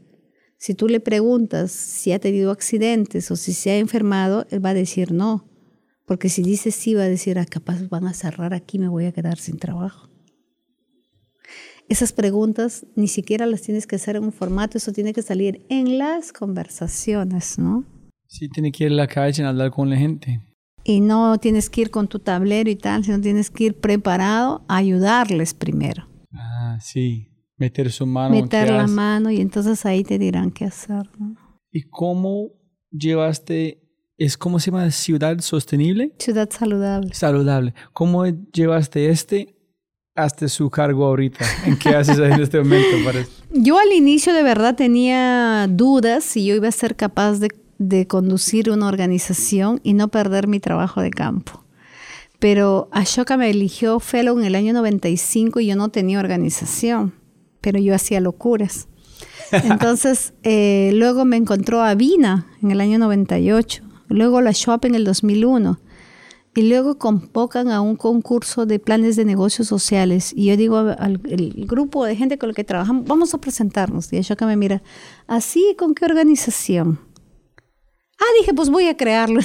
Si 0.58 0.74
tú 0.74 0.88
le 0.88 1.00
preguntas 1.00 1.70
si 1.70 2.12
ha 2.12 2.18
tenido 2.18 2.50
accidentes 2.50 3.30
o 3.30 3.36
si 3.36 3.52
se 3.52 3.70
ha 3.70 3.78
enfermado, 3.78 4.46
él 4.50 4.64
va 4.64 4.70
a 4.70 4.74
decir 4.74 5.12
no. 5.12 5.48
Porque 6.06 6.28
si 6.28 6.42
dice 6.42 6.70
sí, 6.70 6.94
va 6.94 7.02
a 7.02 7.08
decir, 7.08 7.38
ah, 7.38 7.46
capaz 7.46 7.88
van 7.88 8.06
a 8.06 8.14
cerrar 8.14 8.54
aquí, 8.54 8.78
me 8.78 8.88
voy 8.88 9.06
a 9.06 9.12
quedar 9.12 9.38
sin 9.38 9.58
trabajo. 9.58 10.08
Esas 11.88 12.12
preguntas 12.12 12.86
ni 12.96 13.08
siquiera 13.08 13.46
las 13.46 13.62
tienes 13.62 13.86
que 13.86 13.96
hacer 13.96 14.16
en 14.16 14.24
un 14.24 14.32
formato, 14.32 14.78
eso 14.78 14.92
tiene 14.92 15.12
que 15.12 15.22
salir 15.22 15.64
en 15.68 15.98
las 15.98 16.32
conversaciones, 16.32 17.58
¿no? 17.58 17.84
Sí, 18.26 18.48
tiene 18.48 18.72
que 18.72 18.84
ir 18.84 18.92
a 18.92 18.94
la 18.94 19.06
calle 19.06 19.44
a 19.44 19.48
hablar 19.48 19.70
con 19.70 19.88
la 19.88 19.96
gente. 19.96 20.42
Y 20.82 21.00
no 21.00 21.38
tienes 21.38 21.70
que 21.70 21.82
ir 21.82 21.90
con 21.90 22.08
tu 22.08 22.18
tablero 22.18 22.70
y 22.70 22.76
tal, 22.76 23.04
sino 23.04 23.20
tienes 23.20 23.50
que 23.50 23.64
ir 23.64 23.80
preparado 23.80 24.64
a 24.68 24.76
ayudarles 24.76 25.54
primero. 25.54 26.08
Ah, 26.32 26.78
sí 26.80 27.32
meter 27.56 27.90
su 27.90 28.06
mano. 28.06 28.34
Meter 28.34 28.70
la 28.70 28.86
mano 28.86 29.30
y 29.30 29.40
entonces 29.40 29.84
ahí 29.86 30.04
te 30.04 30.18
dirán 30.18 30.50
qué 30.50 30.66
hacer. 30.66 31.08
¿Y 31.70 31.82
cómo 31.82 32.50
llevaste, 32.90 33.82
es 34.16 34.36
cómo 34.36 34.58
se 34.58 34.70
llama, 34.70 34.90
ciudad 34.90 35.38
sostenible? 35.40 36.14
Ciudad 36.18 36.48
saludable. 36.50 37.14
Saludable. 37.14 37.74
¿Cómo 37.92 38.24
llevaste 38.26 39.10
este 39.10 39.55
hasta 40.16 40.48
su 40.48 40.70
cargo 40.70 41.04
ahorita? 41.04 41.44
¿En 41.64 41.78
qué 41.78 41.90
haces 41.90 42.18
en 42.18 42.40
este 42.40 42.58
momento? 42.58 42.96
Parece? 43.04 43.30
Yo 43.52 43.78
al 43.78 43.92
inicio 43.92 44.32
de 44.32 44.42
verdad 44.42 44.74
tenía 44.74 45.66
dudas 45.68 46.24
si 46.24 46.46
yo 46.46 46.54
iba 46.54 46.68
a 46.68 46.72
ser 46.72 46.96
capaz 46.96 47.38
de, 47.38 47.48
de 47.78 48.06
conducir 48.06 48.70
una 48.70 48.88
organización 48.88 49.80
y 49.82 49.92
no 49.92 50.08
perder 50.08 50.48
mi 50.48 50.58
trabajo 50.58 51.00
de 51.00 51.10
campo. 51.10 51.64
Pero 52.38 52.88
Ashoka 52.92 53.36
me 53.36 53.50
eligió 53.50 54.00
fellow 54.00 54.38
en 54.38 54.44
el 54.44 54.54
año 54.54 54.72
95 54.72 55.60
y 55.60 55.66
yo 55.66 55.76
no 55.76 55.90
tenía 55.90 56.18
organización, 56.18 57.14
pero 57.60 57.78
yo 57.78 57.94
hacía 57.94 58.20
locuras. 58.20 58.88
Entonces, 59.52 60.34
eh, 60.42 60.90
luego 60.94 61.24
me 61.24 61.36
encontró 61.36 61.82
a 61.82 61.94
Vina 61.94 62.46
en 62.62 62.70
el 62.70 62.80
año 62.80 62.98
98, 62.98 63.82
luego 64.08 64.40
la 64.40 64.52
Shop 64.52 64.84
en 64.84 64.94
el 64.94 65.04
2001 65.04 65.78
y 66.56 66.62
luego 66.62 66.96
convocan 66.96 67.68
a 67.68 67.82
un 67.82 67.96
concurso 67.96 68.64
de 68.64 68.78
planes 68.78 69.14
de 69.16 69.26
negocios 69.26 69.68
sociales. 69.68 70.32
Y 70.34 70.46
yo 70.46 70.56
digo 70.56 70.78
al 70.78 71.20
el 71.28 71.66
grupo 71.66 72.06
de 72.06 72.16
gente 72.16 72.38
con 72.38 72.48
el 72.48 72.54
que 72.56 72.64
trabajamos, 72.64 73.04
vamos 73.04 73.34
a 73.34 73.38
presentarnos. 73.38 74.10
Y 74.10 74.16
Ashoka 74.16 74.46
me 74.46 74.56
mira, 74.56 74.82
¿así 75.26 75.76
con 75.78 75.94
qué 75.94 76.06
organización? 76.06 76.98
Ah, 78.18 78.24
dije, 78.40 78.54
pues 78.54 78.70
voy 78.70 78.86
a 78.86 78.96
crearlo. 78.96 79.40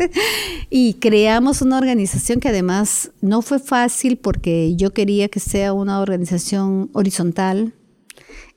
y 0.70 0.94
creamos 0.94 1.62
una 1.62 1.78
organización 1.78 2.38
que 2.38 2.50
además 2.50 3.10
no 3.20 3.42
fue 3.42 3.58
fácil 3.58 4.16
porque 4.16 4.76
yo 4.76 4.92
quería 4.92 5.28
que 5.28 5.40
sea 5.40 5.72
una 5.72 6.00
organización 6.00 6.90
horizontal, 6.92 7.74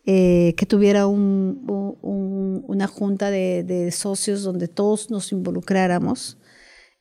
eh, 0.05 0.53
que 0.57 0.67
tuviera 0.67 1.07
un, 1.07 1.63
un, 2.03 2.63
una 2.67 2.85
junta 2.85 3.31
de, 3.31 3.63
de, 3.63 3.91
socios 3.91 4.43
donde 4.43 4.67
todos 4.67 5.09
nos 5.09 5.31
involucráramos 5.31 6.37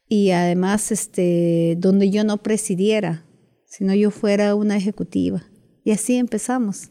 y 0.09 0.30
además 0.30 0.90
este, 0.90 1.76
donde 1.78 2.11
yo 2.11 2.24
no 2.24 2.42
presidiera, 2.42 3.26
sino 3.66 3.94
yo 3.94 4.11
fuera 4.11 4.54
una 4.54 4.76
ejecutiva. 4.76 5.44
Y 5.84 5.90
así 5.90 6.16
empezamos. 6.16 6.90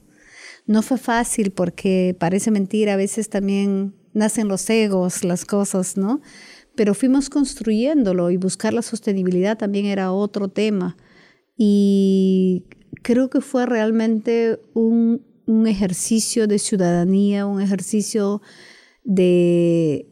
No 0.66 0.82
fue 0.82 0.98
fácil 0.98 1.52
porque 1.52 2.16
parece 2.20 2.52
mentira, 2.52 2.94
a 2.94 2.98
veces 2.98 3.30
también 3.30 3.96
nacen 4.14 4.48
los 4.48 4.70
egos, 4.70 5.24
las 5.24 5.46
cosas, 5.46 5.98
¿no? 5.98 6.22
Pero 6.76 6.94
fuimos 6.94 7.30
construyéndolo 7.30 8.30
y 8.30 8.38
buscar 8.38 8.74
la 8.74 8.82
sostenibilidad 8.82 9.58
también 9.58 9.86
era 9.86 10.12
otro 10.12 10.48
tema. 10.48 10.98
Y 11.56 12.66
creo 13.02 13.30
que 13.30 13.42
fue 13.42 13.66
realmente 13.66 14.60
un, 14.74 15.26
un 15.48 15.66
ejercicio 15.66 16.48
de 16.48 16.60
ciudadanía, 16.60 17.48
un 17.48 17.62
ejercicio 17.62 18.42
de, 19.04 20.08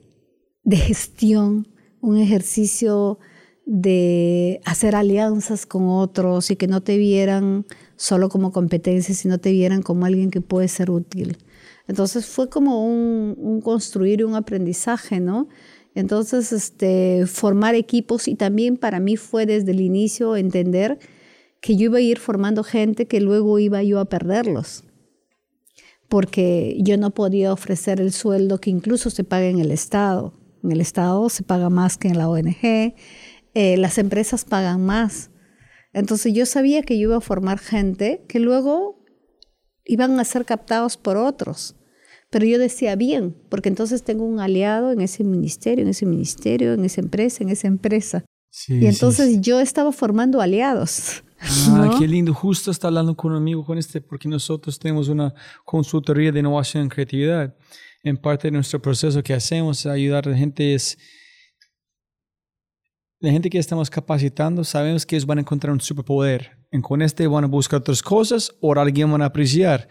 de 0.64 0.78
gestión, 0.78 1.68
un 2.06 2.18
ejercicio 2.18 3.20
de 3.66 4.62
hacer 4.64 4.96
alianzas 4.96 5.66
con 5.66 5.90
otros 5.90 6.52
y 6.52 6.56
que 6.56 6.68
no 6.68 6.82
te 6.82 6.98
vieran 6.98 7.66
solo 7.96 8.30
como 8.30 8.52
competencia, 8.52 9.16
sino 9.16 9.40
te 9.40 9.52
vieran 9.52 9.82
como 9.82 10.06
alguien 10.06 10.30
que 10.30 10.42
puede 10.42 10.68
ser 10.68 10.92
útil. 10.92 11.38
Entonces 11.88 12.26
fue 12.26 12.50
como 12.50 12.86
un, 12.86 13.36
un 13.38 13.62
construir 13.62 14.24
un 14.26 14.36
aprendizaje, 14.36 15.20
¿no? 15.20 15.48
Entonces, 15.96 16.52
este, 16.52 17.26
formar 17.26 17.74
equipos 17.74 18.28
y 18.28 18.36
también 18.36 18.76
para 18.76 19.00
mí 19.00 19.16
fue 19.16 19.46
desde 19.46 19.72
el 19.72 19.80
inicio 19.80 20.36
entender 20.36 21.00
que 21.62 21.78
yo 21.78 21.86
iba 21.86 21.98
a 21.98 22.02
ir 22.02 22.20
formando 22.20 22.64
gente 22.64 23.08
que 23.08 23.22
luego 23.22 23.58
iba 23.60 23.82
yo 23.82 24.00
a 24.00 24.06
perderlos, 24.06 24.84
porque 26.10 26.78
yo 26.82 26.98
no 26.98 27.12
podía 27.12 27.54
ofrecer 27.54 28.02
el 28.02 28.12
sueldo 28.12 28.60
que 28.60 28.70
incluso 28.70 29.10
se 29.10 29.24
paga 29.24 29.48
en 29.48 29.60
el 29.60 29.72
Estado. 29.72 30.34
En 30.66 30.72
el 30.72 30.82
Estado 30.82 31.30
se 31.30 31.44
paga 31.44 31.70
más 31.70 31.98
que 31.98 32.08
en 32.08 32.18
la 32.18 32.28
ONG, 32.28 32.96
eh, 33.54 33.78
las 33.78 33.98
empresas 33.98 34.46
pagan 34.46 34.86
más. 34.86 35.30
Entonces 35.94 36.34
yo 36.34 36.46
sabía 36.46 36.82
que 36.84 36.98
yo 36.98 37.10
iba 37.10 37.18
a 37.18 37.22
formar 37.22 37.60
gente 37.60 38.26
que 38.28 38.40
luego 38.40 39.00
iban 39.86 40.20
a 40.20 40.26
ser 40.26 40.44
captados 40.44 40.98
por 40.98 41.18
otros. 41.18 41.76
Pero 42.32 42.46
yo 42.46 42.60
decía 42.60 42.96
bien, 42.96 43.36
porque 43.50 43.70
entonces 43.70 44.04
tengo 44.04 44.26
un 44.26 44.40
aliado 44.40 44.92
en 44.92 45.00
ese 45.00 45.24
ministerio, 45.24 45.84
en 45.84 45.90
ese 45.90 46.06
ministerio, 46.06 46.74
en 46.74 46.84
esa 46.84 47.00
empresa, 47.00 47.44
en 47.44 47.50
esa 47.50 47.68
empresa. 47.68 48.26
Sí, 48.50 48.80
y 48.80 48.88
entonces 48.88 49.28
sí, 49.28 49.36
sí. 49.36 49.42
yo 49.42 49.60
estaba 49.60 49.92
formando 49.92 50.42
aliados. 50.42 51.24
Ah, 51.40 51.90
¿no? 51.92 52.00
qué 52.00 52.08
lindo. 52.08 52.34
Justo 52.34 52.72
está 52.72 52.88
hablando 52.88 53.16
con 53.16 53.32
un 53.32 53.38
amigo 53.38 53.66
con 53.66 53.78
este, 53.78 54.02
porque 54.02 54.28
nosotros 54.28 54.80
tenemos 54.80 55.10
una 55.10 55.34
consultoría 55.64 56.32
de 56.32 56.40
innovación 56.40 56.88
y 56.88 56.90
creatividad. 56.90 57.56
En 58.06 58.18
parte 58.18 58.50
de 58.50 58.52
nuestro 58.52 58.80
proceso 58.80 59.24
que 59.24 59.34
hacemos 59.34 59.84
ayudar 59.88 60.28
a 60.28 60.32
la 60.32 60.38
gente 60.38 60.76
es 60.76 60.96
la 63.20 63.32
gente 63.32 63.50
que 63.50 63.58
estamos 63.58 63.90
capacitando, 63.90 64.64
sabemos 64.64 65.08
que 65.08 65.16
ellos 65.16 65.26
van 65.26 65.40
a 65.40 65.42
encontrar 65.42 65.74
un 65.74 65.82
superpoder. 65.82 66.52
Y 66.72 66.80
con 66.82 67.02
este 67.02 67.26
van 67.26 67.46
a 67.46 67.48
buscar 67.48 67.80
otras 67.80 68.04
cosas 68.04 68.54
o 68.62 68.72
alguien 68.76 69.12
van 69.12 69.24
a 69.24 69.26
apreciar. 69.26 69.88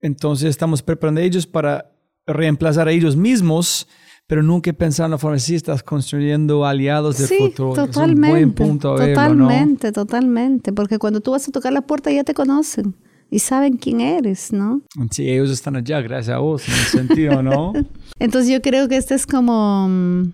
Entonces 0.00 0.50
estamos 0.50 0.82
preparando 0.82 1.20
a 1.20 1.24
ellos 1.24 1.46
para 1.46 1.92
reemplazar 2.26 2.88
a 2.88 2.90
ellos 2.90 3.14
mismos, 3.14 3.86
pero 4.26 4.42
nunca 4.42 4.72
pensar 4.72 5.04
en 5.04 5.12
la 5.12 5.18
forma 5.18 5.38
si 5.38 5.54
estás 5.54 5.84
construyendo 5.84 6.66
aliados 6.66 7.18
del 7.18 7.28
sí, 7.28 7.36
futuro. 7.38 7.74
Totalmente, 7.74 8.26
es 8.26 8.44
un 8.44 8.54
buen 8.54 8.54
punto 8.54 8.94
a 8.94 9.06
totalmente, 9.06 9.86
verlo, 9.86 10.02
¿no? 10.02 10.06
totalmente, 10.06 10.72
porque 10.72 10.98
cuando 10.98 11.20
tú 11.20 11.30
vas 11.30 11.46
a 11.46 11.52
tocar 11.52 11.72
la 11.72 11.82
puerta 11.82 12.10
ya 12.10 12.24
te 12.24 12.34
conocen 12.34 12.96
y 13.30 13.38
saben 13.40 13.76
quién 13.76 14.00
eres, 14.00 14.52
¿no? 14.52 14.82
Sí, 15.10 15.28
ellos 15.28 15.50
están 15.50 15.76
allá 15.76 16.00
gracias 16.00 16.34
a 16.36 16.38
vos, 16.38 16.68
en 16.68 16.74
el 16.74 16.80
sentido, 16.80 17.42
¿no? 17.42 17.72
Entonces 18.18 18.50
yo 18.50 18.62
creo 18.62 18.88
que 18.88 18.96
este 18.96 19.14
es 19.14 19.26
como 19.26 19.88
mm, 19.88 20.32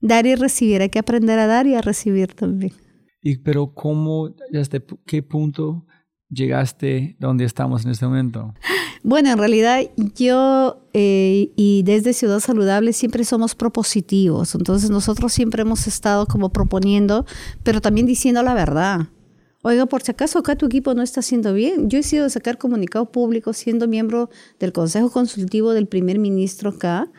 dar 0.00 0.26
y 0.26 0.34
recibir, 0.34 0.82
hay 0.82 0.88
que 0.88 0.98
aprender 0.98 1.38
a 1.38 1.46
dar 1.46 1.66
y 1.66 1.74
a 1.74 1.80
recibir 1.80 2.34
también. 2.34 2.72
Y 3.22 3.38
pero 3.38 3.74
cómo, 3.74 4.34
hasta 4.58 4.78
qué 5.06 5.22
punto 5.22 5.84
llegaste 6.30 7.16
donde 7.18 7.44
estamos 7.44 7.84
en 7.84 7.90
este 7.90 8.06
momento? 8.06 8.54
Bueno, 9.02 9.30
en 9.30 9.38
realidad 9.38 9.80
yo 10.16 10.82
eh, 10.92 11.50
y 11.56 11.82
desde 11.84 12.12
Ciudad 12.12 12.40
Saludable 12.40 12.92
siempre 12.92 13.24
somos 13.24 13.54
propositivos, 13.54 14.54
entonces 14.54 14.90
nosotros 14.90 15.32
siempre 15.32 15.62
hemos 15.62 15.86
estado 15.86 16.26
como 16.26 16.50
proponiendo, 16.50 17.26
pero 17.62 17.80
también 17.80 18.06
diciendo 18.06 18.42
la 18.42 18.54
verdad. 18.54 19.08
Oiga, 19.62 19.84
por 19.84 20.02
si 20.02 20.10
acaso 20.10 20.38
acá 20.38 20.56
tu 20.56 20.66
equipo 20.66 20.94
no 20.94 21.02
está 21.02 21.20
haciendo 21.20 21.52
bien. 21.52 21.90
Yo 21.90 21.98
he 21.98 22.02
sido 22.02 22.24
de 22.24 22.30
sacar 22.30 22.56
comunicado 22.56 23.12
público 23.12 23.52
siendo 23.52 23.86
miembro 23.88 24.30
del 24.58 24.72
Consejo 24.72 25.10
Consultivo 25.10 25.72
del 25.72 25.86
primer 25.86 26.18
ministro 26.18 26.70
acá, 26.70 27.10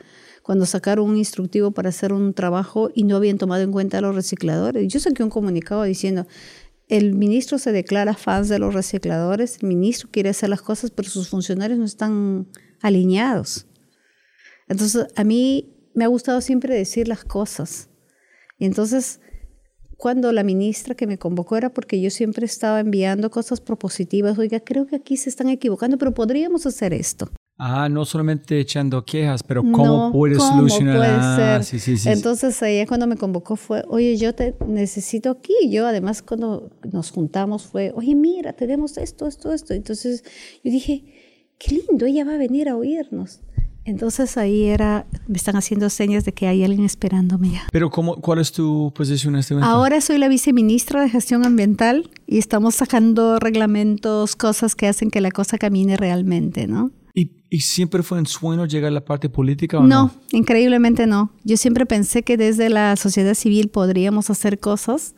cuando 0.41 0.65
sacaron 0.65 1.07
un 1.07 1.17
instructivo 1.17 1.69
para 1.69 1.89
hacer 1.89 2.13
un 2.13 2.33
trabajo 2.33 2.89
y 2.95 3.03
no 3.03 3.15
habían 3.15 3.37
tomado 3.37 3.61
en 3.61 3.71
cuenta 3.71 3.99
a 3.99 4.01
los 4.01 4.15
recicladores. 4.15 4.91
Yo 4.91 4.99
saqué 4.99 5.23
un 5.23 5.29
comunicado 5.29 5.83
diciendo, 5.83 6.25
el 6.87 7.13
ministro 7.13 7.59
se 7.59 7.71
declara 7.71 8.15
fans 8.15 8.49
de 8.49 8.57
los 8.57 8.73
recicladores, 8.73 9.59
el 9.61 9.67
ministro 9.67 10.09
quiere 10.11 10.29
hacer 10.29 10.49
las 10.49 10.63
cosas, 10.63 10.89
pero 10.89 11.09
sus 11.09 11.29
funcionarios 11.29 11.77
no 11.77 11.85
están 11.85 12.47
alineados. 12.81 13.67
Entonces, 14.67 15.05
a 15.15 15.23
mí 15.23 15.75
me 15.93 16.05
ha 16.05 16.07
gustado 16.07 16.41
siempre 16.41 16.73
decir 16.73 17.07
las 17.07 17.23
cosas. 17.23 17.89
Y 18.57 18.65
entonces, 18.65 19.19
cuando 20.01 20.31
la 20.31 20.41
ministra 20.43 20.95
que 20.95 21.05
me 21.05 21.19
convocó 21.19 21.57
era 21.57 21.69
porque 21.69 22.01
yo 22.01 22.09
siempre 22.09 22.47
estaba 22.47 22.79
enviando 22.79 23.29
cosas 23.29 23.61
propositivas, 23.61 24.35
oiga, 24.39 24.59
creo 24.59 24.87
que 24.87 24.95
aquí 24.95 25.15
se 25.15 25.29
están 25.29 25.47
equivocando, 25.47 25.99
pero 25.99 26.11
podríamos 26.11 26.65
hacer 26.65 26.91
esto. 26.91 27.29
Ah, 27.59 27.87
no 27.87 28.03
solamente 28.03 28.59
echando 28.59 29.05
quejas, 29.05 29.43
pero 29.43 29.61
cómo 29.61 29.85
no, 29.85 30.11
puedes 30.11 30.39
¿cómo 30.39 30.67
solucionar. 30.67 30.97
Puede 30.97 31.35
ser? 31.35 31.63
Sí, 31.63 31.77
sí, 31.77 31.97
sí, 31.97 32.09
Entonces 32.09 32.59
ahí 32.63 32.83
cuando 32.87 33.05
me 33.05 33.15
convocó 33.15 33.55
fue, 33.55 33.83
oye, 33.89 34.17
yo 34.17 34.33
te 34.33 34.55
necesito 34.65 35.29
aquí. 35.29 35.53
Yo 35.69 35.85
además 35.85 36.23
cuando 36.23 36.71
nos 36.91 37.11
juntamos 37.11 37.67
fue, 37.67 37.91
oye, 37.93 38.15
mira, 38.15 38.53
tenemos 38.53 38.97
esto, 38.97 39.27
esto, 39.27 39.53
esto. 39.53 39.75
Entonces 39.75 40.23
yo 40.63 40.71
dije, 40.71 41.03
qué 41.59 41.75
lindo, 41.75 42.07
ella 42.07 42.25
va 42.25 42.33
a 42.33 42.37
venir 42.37 42.69
a 42.69 42.75
oírnos. 42.75 43.41
Entonces 43.83 44.37
ahí 44.37 44.65
era, 44.65 45.07
me 45.27 45.37
están 45.37 45.55
haciendo 45.55 45.89
señas 45.89 46.23
de 46.23 46.33
que 46.33 46.47
hay 46.47 46.63
alguien 46.63 46.85
esperándome 46.85 47.51
ya. 47.51 47.67
Pero 47.71 47.89
cómo, 47.89 48.15
¿cuál 48.17 48.39
es 48.39 48.51
tu 48.51 48.93
posición 48.95 49.35
en 49.35 49.39
este 49.39 49.55
momento? 49.55 49.73
Ahora 49.73 50.01
soy 50.01 50.17
la 50.19 50.27
viceministra 50.27 51.01
de 51.01 51.09
Gestión 51.09 51.45
Ambiental 51.45 52.09
y 52.27 52.37
estamos 52.37 52.75
sacando 52.75 53.39
reglamentos, 53.39 54.35
cosas 54.35 54.75
que 54.75 54.87
hacen 54.87 55.09
que 55.09 55.19
la 55.19 55.31
cosa 55.31 55.57
camine 55.57 55.97
realmente, 55.97 56.67
¿no? 56.67 56.91
¿Y, 57.13 57.31
¿Y, 57.49 57.61
siempre 57.61 58.03
fue 58.03 58.19
en 58.19 58.25
sueño 58.25 58.65
llegar 58.65 58.87
a 58.89 58.93
la 58.93 59.03
parte 59.03 59.27
política 59.27 59.79
o 59.79 59.81
no, 59.81 59.87
no? 59.87 60.11
increíblemente 60.31 61.07
no. 61.07 61.31
Yo 61.43 61.57
siempre 61.57 61.85
pensé 61.85 62.23
que 62.23 62.37
desde 62.37 62.69
la 62.69 62.95
sociedad 62.95 63.33
civil 63.33 63.67
podríamos 63.69 64.29
hacer 64.29 64.59
cosas, 64.59 65.15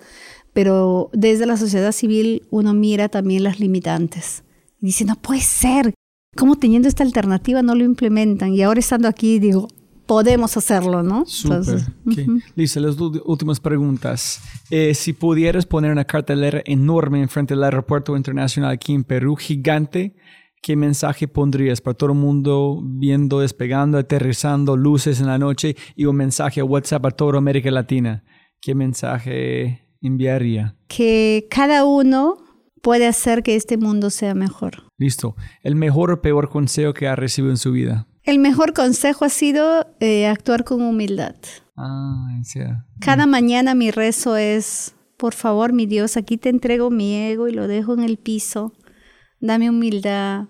pero 0.53 1.11
desde 1.13 1.45
la 1.45 1.57
sociedad 1.57 1.91
civil 1.91 2.43
uno 2.49 2.73
mira 2.73 3.09
también 3.09 3.43
las 3.43 3.59
limitantes. 3.59 4.43
Y 4.81 4.87
dice, 4.87 5.05
no 5.05 5.15
puede 5.17 5.41
ser. 5.41 5.93
¿Cómo 6.35 6.55
teniendo 6.55 6.87
esta 6.87 7.03
alternativa 7.03 7.61
no 7.61 7.75
lo 7.75 7.83
implementan? 7.83 8.53
Y 8.53 8.61
ahora 8.61 8.79
estando 8.79 9.07
aquí 9.07 9.39
digo, 9.39 9.67
podemos 10.05 10.57
hacerlo, 10.57 11.03
¿no? 11.03 11.25
Súper. 11.25 11.81
Okay. 12.05 12.25
Uh 12.27 12.33
-huh. 12.33 12.43
Lisa, 12.55 12.79
las 12.79 12.97
últimas 12.99 13.59
preguntas. 13.59 14.41
Eh, 14.69 14.93
si 14.93 15.13
pudieras 15.13 15.65
poner 15.65 15.91
una 15.91 16.05
cartelera 16.05 16.61
enorme 16.65 17.21
enfrente 17.21 17.53
del 17.53 17.63
aeropuerto 17.63 18.15
internacional 18.17 18.71
aquí 18.71 18.93
en 18.93 19.03
Perú, 19.03 19.35
gigante, 19.35 20.15
¿qué 20.61 20.75
mensaje 20.75 21.27
pondrías 21.27 21.81
para 21.81 21.95
todo 21.95 22.11
el 22.11 22.17
mundo 22.17 22.81
viendo, 22.83 23.39
despegando, 23.39 23.97
aterrizando, 23.97 24.75
luces 24.75 25.19
en 25.19 25.27
la 25.27 25.37
noche 25.37 25.75
y 25.95 26.05
un 26.05 26.15
mensaje 26.15 26.61
a 26.61 26.65
WhatsApp 26.65 27.05
a 27.05 27.11
toda 27.11 27.37
América 27.37 27.69
Latina? 27.71 28.23
¿Qué 28.61 28.75
mensaje 28.75 29.87
enviaría? 30.01 30.75
Que 30.87 31.47
cada 31.49 31.85
uno 31.85 32.37
puede 32.83 33.07
hacer 33.07 33.41
que 33.41 33.55
este 33.55 33.77
mundo 33.77 34.09
sea 34.11 34.35
mejor. 34.35 34.83
Listo. 34.99 35.35
El 35.63 35.75
mejor 35.75 36.11
o 36.11 36.21
peor 36.21 36.49
consejo 36.49 36.93
que 36.93 37.07
ha 37.07 37.15
recibido 37.15 37.51
en 37.51 37.57
su 37.57 37.71
vida. 37.71 38.07
El 38.23 38.37
mejor 38.39 38.73
consejo 38.73 39.25
ha 39.25 39.29
sido 39.29 39.87
eh, 39.99 40.27
actuar 40.27 40.63
con 40.65 40.81
humildad. 40.81 41.35
Ah, 41.77 42.27
serio. 42.43 42.83
Cada 42.99 43.25
mañana 43.25 43.73
mi 43.73 43.89
rezo 43.89 44.35
es, 44.37 44.95
por 45.17 45.33
favor, 45.33 45.73
mi 45.73 45.85
Dios, 45.87 46.17
aquí 46.17 46.37
te 46.37 46.49
entrego 46.49 46.89
mi 46.91 47.15
ego 47.15 47.47
y 47.47 47.53
lo 47.53 47.67
dejo 47.67 47.93
en 47.93 48.01
el 48.03 48.17
piso. 48.17 48.73
Dame 49.39 49.69
humildad, 49.69 50.45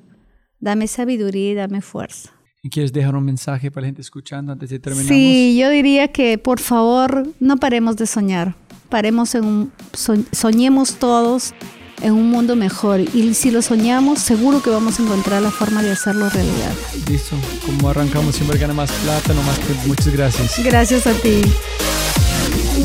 dame 0.59 0.87
sabiduría 0.87 1.51
y 1.51 1.55
dame 1.55 1.81
fuerza. 1.81 2.31
¿Y 2.63 2.69
quieres 2.69 2.93
dejar 2.93 3.15
un 3.15 3.25
mensaje 3.25 3.69
para 3.71 3.81
la 3.81 3.87
gente 3.89 4.01
escuchando 4.01 4.51
antes 4.53 4.69
de 4.69 4.79
terminar? 4.79 5.07
Sí, 5.07 5.57
yo 5.59 5.69
diría 5.69 6.07
que 6.09 6.37
por 6.37 6.59
favor 6.59 7.27
no 7.39 7.57
paremos 7.57 7.95
de 7.97 8.07
soñar. 8.07 8.55
Paremos 8.89 9.35
en 9.35 9.45
un, 9.45 9.71
so- 9.93 10.23
soñemos 10.31 10.95
todos 10.95 11.53
en 12.01 12.13
un 12.13 12.29
mundo 12.29 12.55
mejor 12.55 12.99
y 12.99 13.33
si 13.33 13.51
lo 13.51 13.61
soñamos 13.61 14.19
seguro 14.19 14.61
que 14.61 14.69
vamos 14.69 14.99
a 14.99 15.03
encontrar 15.03 15.41
la 15.41 15.51
forma 15.51 15.81
de 15.81 15.91
hacerlo 15.91 16.29
realidad. 16.29 16.71
Listo. 17.09 17.35
Como 17.65 17.89
arrancamos, 17.89 18.35
siempre 18.35 18.57
gana 18.57 18.73
más 18.73 18.91
plata, 18.91 19.33
no 19.33 19.41
más 19.43 19.59
tiempo. 19.59 19.87
Muchas 19.87 20.07
gracias. 20.07 20.63
Gracias 20.63 21.07
a 21.07 21.13
ti. 21.13 21.41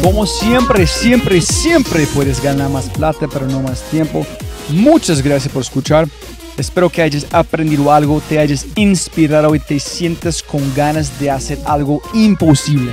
Como 0.02 0.26
siempre, 0.26 0.86
siempre, 0.86 1.40
siempre 1.40 2.06
puedes 2.06 2.42
ganar 2.42 2.70
más 2.70 2.88
plata, 2.90 3.26
pero 3.32 3.46
no 3.46 3.60
más 3.62 3.82
tiempo. 3.90 4.26
Muchas 4.68 5.22
gracias 5.22 5.52
por 5.52 5.62
escuchar. 5.62 6.08
Espero 6.56 6.90
que 6.90 7.02
hayas 7.02 7.26
aprendido 7.32 7.92
algo, 7.92 8.20
te 8.28 8.38
hayas 8.38 8.66
inspirado 8.74 9.54
y 9.54 9.60
te 9.60 9.78
sientas 9.78 10.42
con 10.42 10.74
ganas 10.74 11.20
de 11.20 11.30
hacer 11.30 11.58
algo 11.64 12.02
imposible. 12.14 12.92